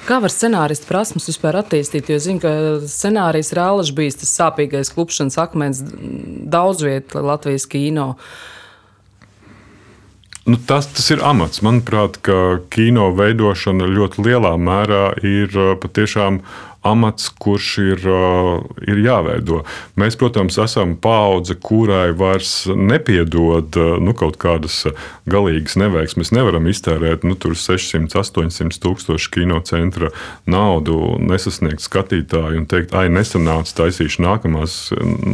Kā 0.06 0.18
var 0.22 0.32
scenāristu 0.32 0.88
prasmes 0.88 1.28
vispār 1.30 1.60
attīstīt? 1.62 2.10
Jo 2.10 2.18
zinu, 2.22 2.42
ka 2.42 2.52
scenārijs 2.90 3.52
ir 3.52 3.60
Rālašs 3.60 3.92
bijis 3.96 4.18
tas 4.20 4.34
sāpīgais 4.40 4.92
klupšanas 4.94 5.38
akmens 5.40 5.82
daudz 5.82 6.82
vietā 6.84 7.22
Latvijas 7.24 7.68
kino. 7.70 8.12
Nu, 10.44 10.58
tas, 10.58 10.88
tas 10.90 11.06
ir 11.14 11.20
amats. 11.22 11.60
Manuprāt, 11.62 12.18
kino 12.74 13.12
veidošana 13.14 13.86
ļoti 13.86 14.24
lielā 14.26 14.56
mērā 14.58 15.04
ir 15.22 15.54
patiešām 15.82 16.40
amats, 16.86 17.28
kurš 17.42 17.68
ir, 17.82 18.06
ir 18.86 19.00
jāveido. 19.04 19.62
Mēs, 20.00 20.16
protams, 20.18 20.58
esam 20.62 20.96
paudze, 21.00 21.54
kurai 21.54 22.10
vairs 22.16 22.64
nepiedod 22.66 23.78
nu, 24.02 24.14
kaut 24.18 24.38
kādas 24.42 24.82
galīgas 25.30 25.78
neveiksmes. 25.80 26.22
Mēs 26.22 26.34
nevaram 26.36 26.68
iztērēt 26.70 27.26
nu, 27.26 27.36
600, 27.38 28.14
800 28.18 28.78
tūkstošu 28.82 29.32
kinocentra 29.34 30.12
naudu, 30.50 31.16
nesasniegt 31.22 31.82
skatītāju 31.84 32.62
un 32.62 32.68
teikt, 32.70 32.94
ai, 32.98 33.08
nesanāca, 33.12 33.74
taisīšu 33.82 34.22
nākamās 34.26 34.78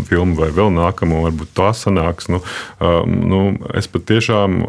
filmu 0.09 0.38
vai 0.38 0.51
vēl 0.55 0.72
nākamo, 0.76 1.24
varbūt 1.28 1.55
tā 1.59 1.72
sanāks. 1.76 2.30
Nu, 2.32 2.42
nu, 3.07 3.42
es 3.76 3.90
patiešām 3.90 4.61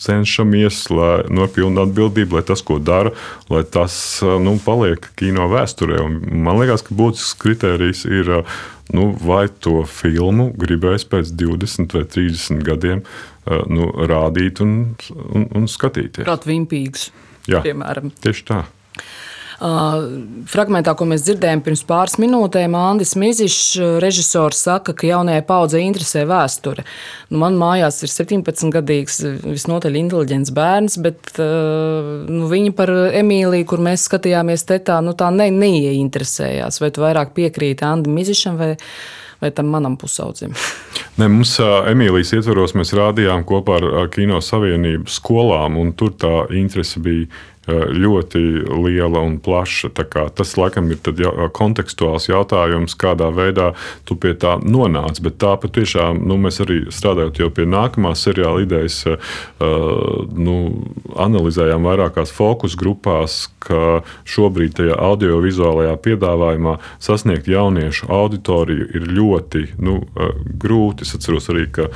cenšamies, 0.00 0.82
lai 0.92 1.24
nopilnītu 1.32 1.84
atbildību, 1.86 2.38
lai 2.38 2.44
tas, 2.46 2.62
ko 2.66 2.78
dara, 2.82 3.12
lai 3.52 3.62
tas 3.64 3.96
nu, 4.22 4.56
paliek 4.62 5.10
kino 5.18 5.48
vēsturē. 5.52 6.00
Un 6.04 6.18
man 6.46 6.60
liekas, 6.60 6.84
ka 6.86 6.96
būtisks 6.96 7.36
kriterijs 7.40 8.04
ir, 8.08 8.32
nu, 8.96 9.08
vai 9.22 9.46
to 9.48 9.82
filmu 9.88 10.50
gribēs 10.58 11.06
pēc 11.08 11.32
20 11.32 11.96
vai 11.96 12.04
30 12.16 12.66
gadiem 12.66 13.04
nu, 13.70 13.90
rādīt 14.10 14.60
un, 14.64 14.76
un, 15.30 15.48
un 15.54 15.70
skatīties. 15.70 16.26
Prāt, 16.26 16.48
vimpīgs. 16.48 17.10
Jā, 17.46 17.62
piemēram. 17.62 18.10
Tieši 18.24 18.46
tā. 18.48 18.64
Fragmentā, 19.56 20.92
ko 20.92 21.06
mēs 21.08 21.22
dzirdējām 21.24 21.62
pirms 21.64 21.82
pāris 21.88 22.18
minūtēm, 22.20 22.74
Andris 22.76 23.14
Mizišs, 23.16 23.78
režisors, 24.04 24.60
saka, 24.66 24.92
ka 24.92 25.08
jaunajai 25.08 25.44
paudzei 25.48 25.80
interesē 25.86 26.26
vēsture. 26.28 26.84
Nu, 27.30 27.40
man 27.40 27.56
mājās 27.56 28.02
ir 28.04 28.12
17-gadīgs, 28.12 29.22
visnotaļ 29.46 29.96
inteliģents 30.02 30.52
bērns, 30.56 30.98
bet 31.00 31.32
nu, 31.40 32.50
viņi 32.52 32.74
par 32.76 32.92
Emīliju, 33.16 33.68
kur 33.72 33.84
mēs 33.88 34.04
skatījāmies 34.10 34.66
tetā, 34.68 35.00
nu, 35.04 35.16
tā 35.16 35.32
ne, 35.32 35.48
neieinteresējās. 35.54 36.82
Vai 36.84 36.92
tu 36.92 37.06
vairāk 37.06 37.32
piekrīti 37.36 37.88
Andrim 37.88 38.20
Mizišam 38.20 38.60
vai, 38.60 38.74
vai 39.40 39.54
tam 39.56 39.72
manam 39.72 39.96
pusaudzim? 39.96 40.52
Ne, 41.16 41.30
mums 41.32 41.56
Emīlijas 41.64 42.34
ietvaros 42.36 42.76
mēs 42.76 42.92
rādījām 42.96 43.48
kopā 43.48 43.80
ar 43.80 44.08
Kino 44.12 44.44
Savienību 44.44 45.08
skolām, 45.08 45.80
un 45.80 45.96
tur 45.96 46.12
tā 46.12 46.42
interese 46.52 47.00
bija 47.00 47.30
ļoti 47.66 48.42
liela 48.84 49.22
un 49.26 49.38
plaša. 49.42 49.90
Tas, 50.36 50.54
laikam, 50.58 50.90
ir 50.92 51.22
jau, 51.22 51.32
kontekstuāls 51.56 52.28
jautājums, 52.30 52.96
kādā 52.98 53.30
veidā 53.34 53.72
tu 54.06 54.16
pie 54.18 54.34
tā 54.38 54.56
nonāc. 54.62 55.20
Bet 55.24 55.38
tā 55.42 55.56
patiešām 55.60 56.22
nu, 56.26 56.38
mēs 56.40 56.60
arī 56.64 56.84
strādājot 56.94 57.42
pie 57.56 57.66
nākamās 57.68 58.22
seriāla 58.26 58.62
idejas, 58.66 59.02
nu, 59.58 60.56
analizējām 61.26 61.86
vairākās 61.86 62.32
fokus 62.34 62.76
grupās, 62.78 63.46
ka 63.66 64.02
šobrīd 64.28 64.76
tajā 64.78 64.96
audiovizuālajā 65.08 65.96
piedāvājumā 66.04 66.76
sasniegt 67.02 67.48
jauniešu 67.50 68.10
auditoriju 68.12 68.86
ir 68.94 69.08
ļoti 69.16 69.64
nu, 69.82 69.98
grūti. 70.62 71.06
Es 71.06 71.16
atceros 71.18 71.50
arī, 71.52 71.66
ka, 71.74 71.88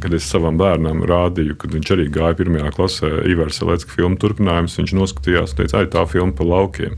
kad 0.00 0.16
es 0.16 0.28
savam 0.30 0.56
bērnam 0.60 1.04
rādīju, 1.08 1.58
kad 1.60 1.76
viņš 1.76 1.92
arī 1.96 2.08
gāja 2.12 2.38
pirmajā 2.38 2.72
klasē, 2.76 3.12
Ivars 3.28 3.60
Lecka 3.66 3.92
filmu 3.96 4.18
turpinājums 4.20 4.78
viņš 4.86 4.96
noskatījās 4.96 5.56
teica, 5.58 5.82
ah, 5.82 5.90
tā 5.90 6.06
filma 6.06 6.32
par 6.38 6.46
laukiem. 6.46 6.96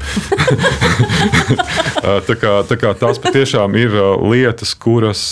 tā, 2.29 2.37
kā, 2.37 2.55
tā 2.69 2.79
kā 2.79 2.95
tās 3.01 3.21
patiešām 3.25 3.77
ir 3.81 3.97
lietas, 4.29 4.75
kuras, 4.77 5.23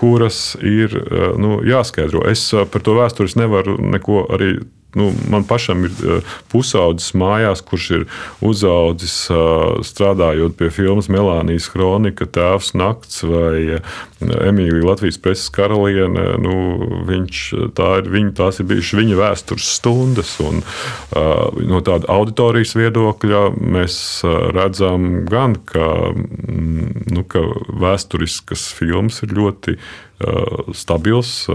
kuras 0.00 0.42
ir 0.62 0.94
nu, 1.40 1.58
jāskaidro. 1.66 2.22
Es 2.30 2.46
par 2.70 2.86
to 2.86 2.94
vēstures 2.98 3.36
nevaru 3.40 3.76
neko 3.82 4.24
arī 4.30 4.54
nu, 4.94 5.12
man 5.30 5.44
pašam 5.44 5.84
ir 5.86 5.92
eh, 6.04 6.32
pusaudzis 6.50 7.12
mājās, 7.18 7.62
kurš 7.66 7.86
ir 7.98 8.06
uzaudzis 8.44 9.14
eh, 9.30 9.36
strādājot 9.86 10.56
pie 10.58 10.70
filmas 10.74 11.10
Melānijas 11.12 11.70
kronika, 11.72 12.26
Tēvs 12.26 12.72
Nakts 12.78 13.22
vai 13.26 13.78
eh, 13.78 13.94
Emīlija 14.20 14.86
Latvijas 14.88 15.20
preses 15.22 15.50
karaliene. 15.54 16.26
Nu, 16.42 16.56
viņš, 17.08 17.44
tā 17.78 17.90
ir, 18.02 18.10
viņa, 18.12 18.34
tās 18.42 18.60
ir 18.60 18.68
bijušas 18.70 18.98
viņa 19.00 19.20
vēstures 19.20 19.70
stundas. 19.78 20.34
Un, 20.44 20.60
no 21.70 21.80
tāda 21.84 22.08
auditorijas 22.12 22.74
viedokļa 22.76 23.40
mēs 23.56 23.96
redzam 24.52 25.24
gan, 25.30 25.56
ka, 25.64 25.88
mm, 26.12 27.08
nu, 27.16 27.24
ka 27.24 27.42
vēsturiskas 27.80 28.68
filmas 28.76 29.22
ir 29.24 29.32
ļoti 29.38 29.78
stabils 30.76 31.48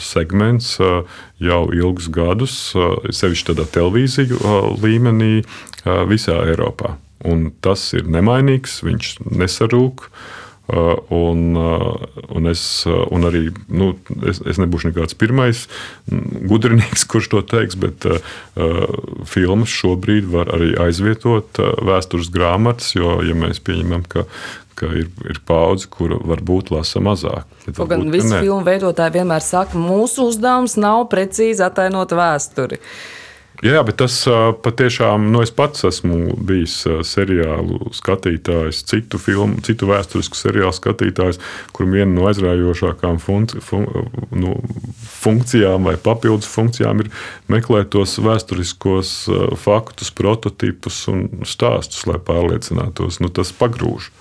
segments 0.00 0.76
jau 1.42 1.62
ilgus 1.74 2.08
gadus, 2.12 2.56
sevišķi 2.74 3.50
tādā 3.52 3.68
televīziju 3.74 4.40
līmenī 4.80 5.42
visā 6.08 6.40
Eiropā. 6.48 6.96
Un 7.26 7.48
tas 7.64 7.82
ir 7.98 8.08
nemainīgs, 8.10 8.80
viņš 8.86 9.16
nesarūk. 9.34 10.10
Un, 10.68 11.56
un, 11.56 12.46
es, 12.50 12.62
un 12.84 13.24
arī 13.24 13.46
nu, 13.72 13.94
es, 14.28 14.42
es 14.44 14.58
nebūšu 14.60 14.90
nekāds 14.90 15.16
pirmais 15.16 15.62
gudrinieks, 16.10 17.06
kurš 17.10 17.30
to 17.32 17.40
teiks, 17.40 17.78
bet 17.80 18.04
uh, 18.04 18.18
filmas 19.24 19.72
šobrīd 19.72 20.28
var 20.28 20.52
arī 20.52 20.74
aizvietot 20.84 21.62
vēstures 21.88 22.28
grāmatas. 22.34 22.92
Jo, 22.98 23.16
ja 23.24 23.36
mēs 23.38 23.62
pieņemam, 23.64 24.04
ka, 24.12 24.26
ka 24.78 24.90
ir, 24.94 25.10
ir 25.28 25.40
paudze, 25.48 25.88
kura 25.92 26.20
varbūt 26.22 26.72
lasa 26.74 27.02
mazāk. 27.04 27.46
Kaut 27.68 27.90
gan 27.90 28.08
visi 28.12 28.32
filmu 28.32 28.64
veidotāji 28.66 29.18
vienmēr 29.18 29.44
saka, 29.44 29.78
mūsu 29.78 30.30
uzdevums 30.30 30.78
nav 30.80 31.08
precīzi 31.12 31.64
attēlot 31.66 32.14
vēsturi. 32.18 32.82
Jā, 33.58 33.80
bet 33.82 33.96
tas 33.98 34.14
patiešām, 34.62 35.24
nu, 35.32 35.40
es 35.42 35.50
pats 35.50 35.82
esmu 35.88 36.36
bijis 36.46 36.76
seriālu 37.08 37.88
skatītājs, 37.96 38.84
citu 38.86 39.18
filmu, 39.18 39.58
citu 39.66 39.88
vēsturisku 39.90 40.38
seriālu 40.38 40.70
skatītājs, 40.76 41.40
kuram 41.74 41.96
viena 41.96 42.12
no 42.12 42.28
aizraujošākām 42.30 43.18
fun, 43.18 43.48
fun, 43.66 43.88
nu, 44.30 44.54
funkcijām 45.18 45.90
vai 45.90 45.96
papildus 45.98 46.46
funkcijām 46.52 47.02
ir 47.02 47.10
meklēt 47.50 47.90
tos 47.96 48.14
vēsturiskos 48.22 49.16
faktus, 49.58 50.14
prototipus 50.14 51.02
un 51.10 51.26
stāstus, 51.42 52.06
lai 52.06 52.22
pārliecinātos, 52.22 53.18
nu, 53.24 53.32
tas 53.34 53.50
pagrūž. 53.58 54.12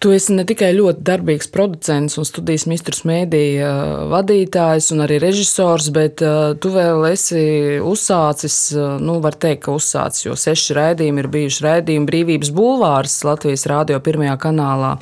Tu 0.00 0.14
esi 0.16 0.32
ne 0.32 0.46
tikai 0.48 0.70
ļoti 0.72 1.02
darbīgs 1.04 1.50
producents 1.52 2.14
un 2.16 2.24
studijas 2.24 2.62
mistrs 2.70 3.02
mēdīja 3.04 3.68
vadītājs 4.08 4.86
un 4.94 5.04
arī 5.04 5.18
režisors, 5.20 5.90
bet 5.92 6.22
tu 6.24 6.70
vēl 6.72 7.04
esi 7.10 7.42
uzsācis, 7.84 8.56
nu, 9.04 9.18
var 9.20 9.36
teikt, 9.36 9.66
ka 9.66 9.74
uzsācis, 9.76 10.24
jo 10.24 10.38
seši 10.40 10.78
raidījumi 10.78 11.20
ir 11.20 11.28
bijuši 11.34 11.66
raidījumi 11.66 12.08
Brīvības 12.08 12.52
bulvārs 12.56 13.18
Latvijas 13.28 13.66
rādio 13.68 14.00
pirmajā 14.00 14.38
kanālā. 14.40 14.94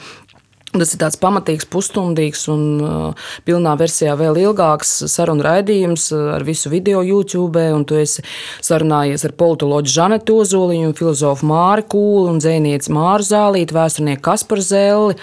Tas 0.68 0.90
ir 0.92 1.00
tāds 1.00 1.16
pamatīgs, 1.16 1.64
pusstundīgs 1.72 2.42
un 2.52 2.64
uh, 2.84 3.28
pilnā 3.48 3.72
versijā 3.80 4.12
vēl 4.20 4.36
ilgāks 4.42 4.90
sarunu 5.08 5.46
raidījums 5.46 6.10
ar 6.36 6.44
visu 6.44 6.68
video 6.68 7.00
YouTube. 7.00 7.62
Tu 7.88 7.96
esi 8.02 8.24
sarunājies 8.60 9.24
ar 9.24 9.32
politoloģu 9.40 9.94
Žanetu 9.94 10.42
Ozoliņu, 10.42 10.92
filozofu 10.98 11.48
Māri 11.48 11.86
Kūlu 11.88 12.34
un 12.34 12.42
dzēnieci 12.44 12.92
Māru 12.92 13.24
Zālīti, 13.24 13.76
vēsturnieku 13.78 14.26
Kasparu 14.28 14.66
Zelli. 14.66 15.16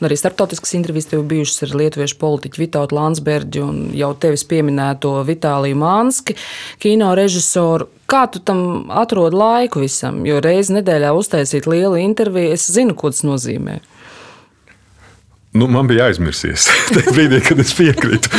Arī 0.00 0.16
starptautiskas 0.16 0.72
intervijas 0.74 1.10
tev 1.10 1.22
bijušas 1.28 1.66
ar 1.66 1.76
lietuviešu 1.76 2.16
politiķu 2.18 2.62
Vitautu 2.62 2.96
Landsbergi 2.96 3.60
un 3.62 3.80
jau 3.94 4.10
tevis 4.18 4.46
pieminēto 4.48 5.12
Vitāliju 5.28 5.76
Mānski, 5.78 6.34
kino 6.82 7.12
režisoru. 7.14 7.86
Kā 8.10 8.24
tu 8.32 8.40
tam 8.42 8.90
atrod 8.90 9.36
laiku 9.36 9.84
visam? 9.84 10.24
Jo 10.26 10.40
reizi 10.42 10.80
nedēļā 10.80 11.12
uztaisīt 11.14 11.68
lielu 11.70 12.00
interviju, 12.00 12.56
es 12.56 12.66
zinu, 12.72 12.96
ko 12.96 13.12
tas 13.12 13.22
nozīmē. 13.28 13.78
Nu, 15.52 15.66
man 15.66 15.88
bija 15.90 16.06
aizmirsies 16.06 16.68
tajā 16.94 17.14
brīdī, 17.14 17.40
kad 17.42 17.58
es 17.62 17.72
piekrītu. 17.74 18.30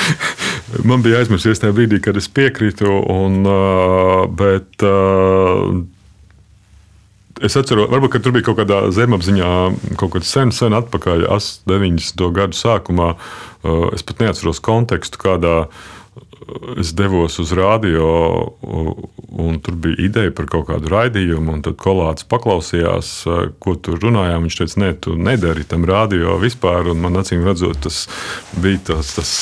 man 0.90 1.02
bija 1.02 1.22
aizmirsies 1.22 1.62
tajā 1.62 1.74
brīdī, 1.74 1.98
kad 2.04 2.18
es 2.20 2.30
piekrītu. 2.30 2.90
Un, 3.14 3.40
bet, 4.38 4.86
Es 7.40 7.54
atceros, 7.56 7.86
varbūt 7.88 8.18
tur 8.20 8.34
bija 8.36 8.44
kaut 8.50 8.58
kādā 8.58 8.82
zemapziņā, 8.92 9.50
kaut 9.96 10.10
kad 10.12 10.26
sen, 10.28 10.50
sen 10.52 10.74
atpakaļ, 10.76 11.22
90. 11.70 12.26
gadu 12.36 12.58
sākumā. 12.58 13.14
Es 13.96 14.04
pat 14.04 14.20
neatceros 14.20 14.60
kontekstu, 14.60 15.16
kādā 15.22 15.54
es 16.80 16.92
devos 16.96 17.38
uz 17.42 17.52
rādio 17.56 18.06
un 19.30 19.58
tur 19.62 19.74
bija 19.74 19.96
ideja 20.04 20.32
par 20.34 20.48
kaut 20.50 20.66
kādu 20.70 20.90
raidījumu, 20.90 21.58
tad 21.64 21.76
kolāts 21.80 22.26
paklausījās, 22.28 23.10
ko 23.62 23.74
tur 23.78 24.00
runājām. 24.02 24.46
Viņš 24.46 24.58
teica, 24.58 24.80
nē, 24.82 24.90
tu 25.04 25.14
nedari 25.18 25.64
tam 25.68 25.86
radio 25.88 26.36
vispār, 26.40 26.90
un 26.92 27.02
man 27.04 27.20
acīm 27.20 27.44
redzot, 27.46 27.78
tas 27.84 28.02
bija 28.60 28.80
tas, 28.90 29.14
tas 29.18 29.32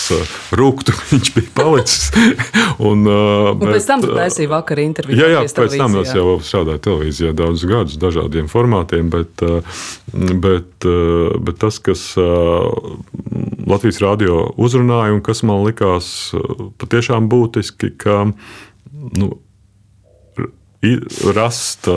rūktu, 0.59 0.95
viņš 1.13 1.33
bija 1.37 1.55
palicis. 1.57 2.11
un, 2.89 3.07
un 3.09 3.63
bet, 3.63 3.79
pēc 3.79 3.89
tam 3.89 4.05
tu 4.05 4.13
taisīji 4.13 4.51
vakar 4.53 4.83
interviju. 4.85 5.21
Jā, 5.23 5.31
jā, 5.39 5.45
pēc 5.47 5.79
tam 5.81 5.99
es 6.03 6.15
jau 6.17 6.39
strādāju 6.45 6.85
televīzijā 6.89 7.35
daudzus 7.39 7.69
gadus 7.69 8.01
dažādiem 8.03 8.51
formātiem, 8.53 9.11
bet, 9.13 9.45
bet, 10.45 10.89
bet 11.49 11.63
tas, 11.63 11.81
kas 11.83 12.11
Latvijas 13.69 14.01
radio 14.01 14.47
uzrunāja 14.57 15.17
un 15.17 15.25
kas 15.25 15.43
man 15.47 15.65
likās 15.67 16.09
patiešām 16.89 17.29
būtiski, 17.29 17.93
ka 18.01 18.25
nu, 19.21 19.29
rast 21.37 21.89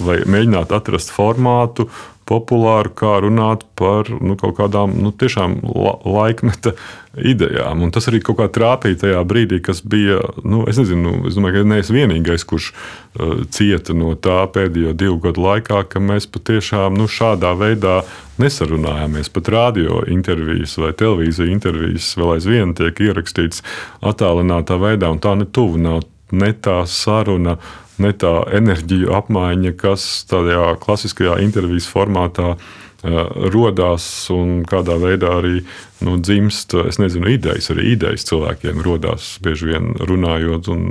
vai 0.00 0.20
mēģināt 0.24 0.72
atrast 0.72 1.12
formātu, 1.12 1.90
populāru, 2.30 2.92
kā 2.94 3.16
runāt 3.24 3.64
par 3.78 4.08
nu, 4.22 4.36
kaut 4.38 4.56
kādām 4.60 4.94
nu, 5.02 5.10
tiešām 5.10 5.58
la 5.66 5.96
laikmeta 6.06 6.76
idejām. 7.18 7.82
Un 7.82 7.90
tas 7.94 8.06
arī 8.06 8.20
kaut 8.22 8.38
kā 8.38 8.46
trāpīja 8.54 9.00
tajā 9.04 9.22
brīdī, 9.26 9.58
kas 9.66 9.82
bija. 9.82 10.20
Nu, 10.46 10.62
es 10.70 10.78
nezinu, 10.78 11.24
es 11.28 11.38
domāju, 11.38 11.64
ka 11.64 11.70
neesmu 11.72 11.98
vienīgais, 11.98 12.46
kurš 12.46 12.70
uh, 12.70 13.42
cieta 13.50 13.96
no 13.98 14.14
tā 14.14 14.44
pēdējo 14.54 14.94
divu 14.98 15.18
gadu 15.26 15.44
laikā, 15.48 15.82
ka 15.90 16.02
mēs 16.02 16.30
patiešām 16.30 16.98
nu, 17.00 17.08
šādā 17.10 17.52
veidā 17.58 18.00
nesarunājāmies. 18.40 19.32
Pat 19.34 19.50
radio 19.52 20.04
intervijas 20.08 20.78
vai 20.80 20.94
televīzija 20.94 21.50
intervijas 21.50 22.14
vēl 22.20 22.36
aizvien 22.36 22.78
tiek 22.78 23.04
ierakstīts 23.10 23.66
attālinātā 24.06 24.78
veidā, 24.80 25.10
un 25.10 25.22
tā 25.22 25.34
netuvu 25.42 25.82
nav 25.82 26.06
ne 26.30 26.52
tā 26.54 26.82
saruna 26.86 27.58
ne 28.00 28.12
tā 28.16 28.34
enerģija 28.56 29.12
apmaiņa, 29.20 29.74
kas 29.80 30.06
tādā 30.30 30.74
klasiskajā 30.82 31.38
intervijas 31.44 31.88
formātā 31.90 32.54
uh, 32.56 32.70
rodās 33.02 34.04
un 34.32 34.60
kādā 34.68 34.96
veidā 35.00 35.30
arī 35.38 35.62
nu, 36.04 36.16
dzimst, 36.20 36.74
es 36.88 36.98
nezinu, 37.00 37.30
idejas. 37.32 37.70
Arī 37.72 37.94
idejas 37.94 38.26
cilvēkiem 38.28 38.82
radās 38.84 39.32
bieži 39.44 39.70
vien 39.72 39.92
runājot 39.96 40.68
un 40.72 40.82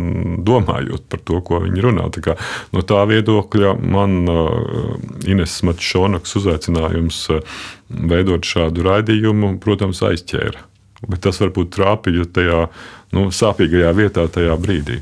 domājot 0.45 1.05
par 1.09 1.21
to, 1.25 1.41
ko 1.45 1.61
viņi 1.65 1.85
runā. 1.85 2.07
Tā 2.15 2.23
kā, 2.25 2.37
no 2.73 2.81
tā 2.81 3.03
viedokļa 3.09 3.75
man 3.81 4.17
uh, 4.29 4.95
Ines 5.29 5.59
Matšonaks 5.65 6.35
uzaicinājums 6.41 7.21
uh, 7.35 7.61
veidot 7.89 8.45
šādu 8.45 8.85
raidījumu, 8.85 9.57
protams, 9.61 10.01
aizķēra. 10.05 10.65
Bet 11.07 11.23
tas 11.23 11.39
varbūt 11.39 11.71
trāpīja 11.77 12.25
tajā 12.35 12.65
nu, 13.15 13.29
sāpīgajā 13.31 13.93
vietā, 13.95 14.25
tajā 14.27 14.57
brīdī. 14.59 14.99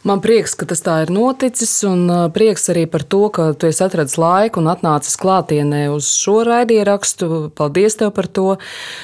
Man 0.00 0.22
prieks, 0.24 0.54
ka 0.56 0.64
tas 0.64 0.80
tā 0.80 0.94
ir 1.04 1.10
noticis, 1.12 1.74
un 1.84 2.08
prieks 2.32 2.70
arī 2.72 2.86
par 2.88 3.02
to, 3.04 3.26
ka 3.36 3.50
tu 3.52 3.68
esi 3.68 3.82
atradis 3.84 4.16
laiku 4.16 4.62
un 4.62 4.70
atnācis 4.72 5.18
klātienē 5.20 5.82
uz 5.92 6.08
šo 6.16 6.38
raidierakstu. 6.48 7.50
Paldies 7.52 7.98
tev 8.00 8.14
par 8.16 8.30
to. 8.32 8.54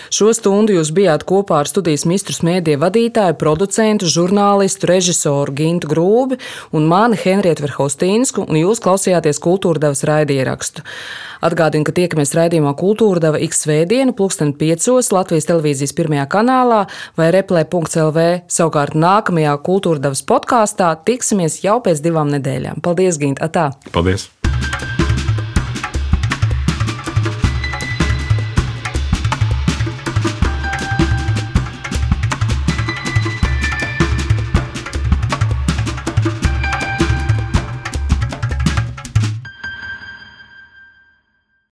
Šo 0.08 0.32
stundu 0.32 0.78
jūs 0.78 0.94
bijāt 0.96 1.26
kopā 1.28 1.60
ar 1.60 1.68
studijas 1.68 2.06
mistrus 2.08 2.40
mēdīju 2.48 2.80
vadītāju, 2.80 3.36
producentu, 3.36 4.08
žurnālistu, 4.08 4.88
režisoru 4.88 5.52
Gintu 5.60 5.92
Grūbi 5.92 6.40
un 6.72 6.88
mani 6.88 7.20
Henrietu 7.20 7.66
Verhostīnsku, 7.66 8.48
un 8.48 8.62
jūs 8.64 8.80
klausījāties 8.80 9.42
kultūra 9.44 9.84
devas 9.84 10.00
raidierakstu. 10.08 10.80
Atgādinu, 11.44 11.86
ka 11.86 11.94
tiekamies 11.96 12.34
raidījumā 12.36 12.72
Kultūra 12.78 13.22
deva 13.26 13.40
X 13.42 13.64
svētdienu, 13.66 14.14
pulksten 14.16 14.54
5. 14.56 14.88
Latvijas 15.16 15.48
televīzijas 15.50 15.94
pirmajā 15.96 16.26
kanālā 16.36 16.84
vai 17.18 17.30
replē.lv. 17.34 18.26
Savukārt 18.52 18.96
nākamajā 18.96 19.56
Kultūra 19.66 20.02
devas 20.08 20.24
podkāstā 20.26 20.94
tiksimies 21.06 21.60
jau 21.64 21.80
pēc 21.84 22.04
divām 22.04 22.32
nedēļām. 22.36 22.82
Paldies, 22.84 23.20
Gint! 23.22 23.42
Atā! 23.44 23.70
Paldies! 23.92 24.30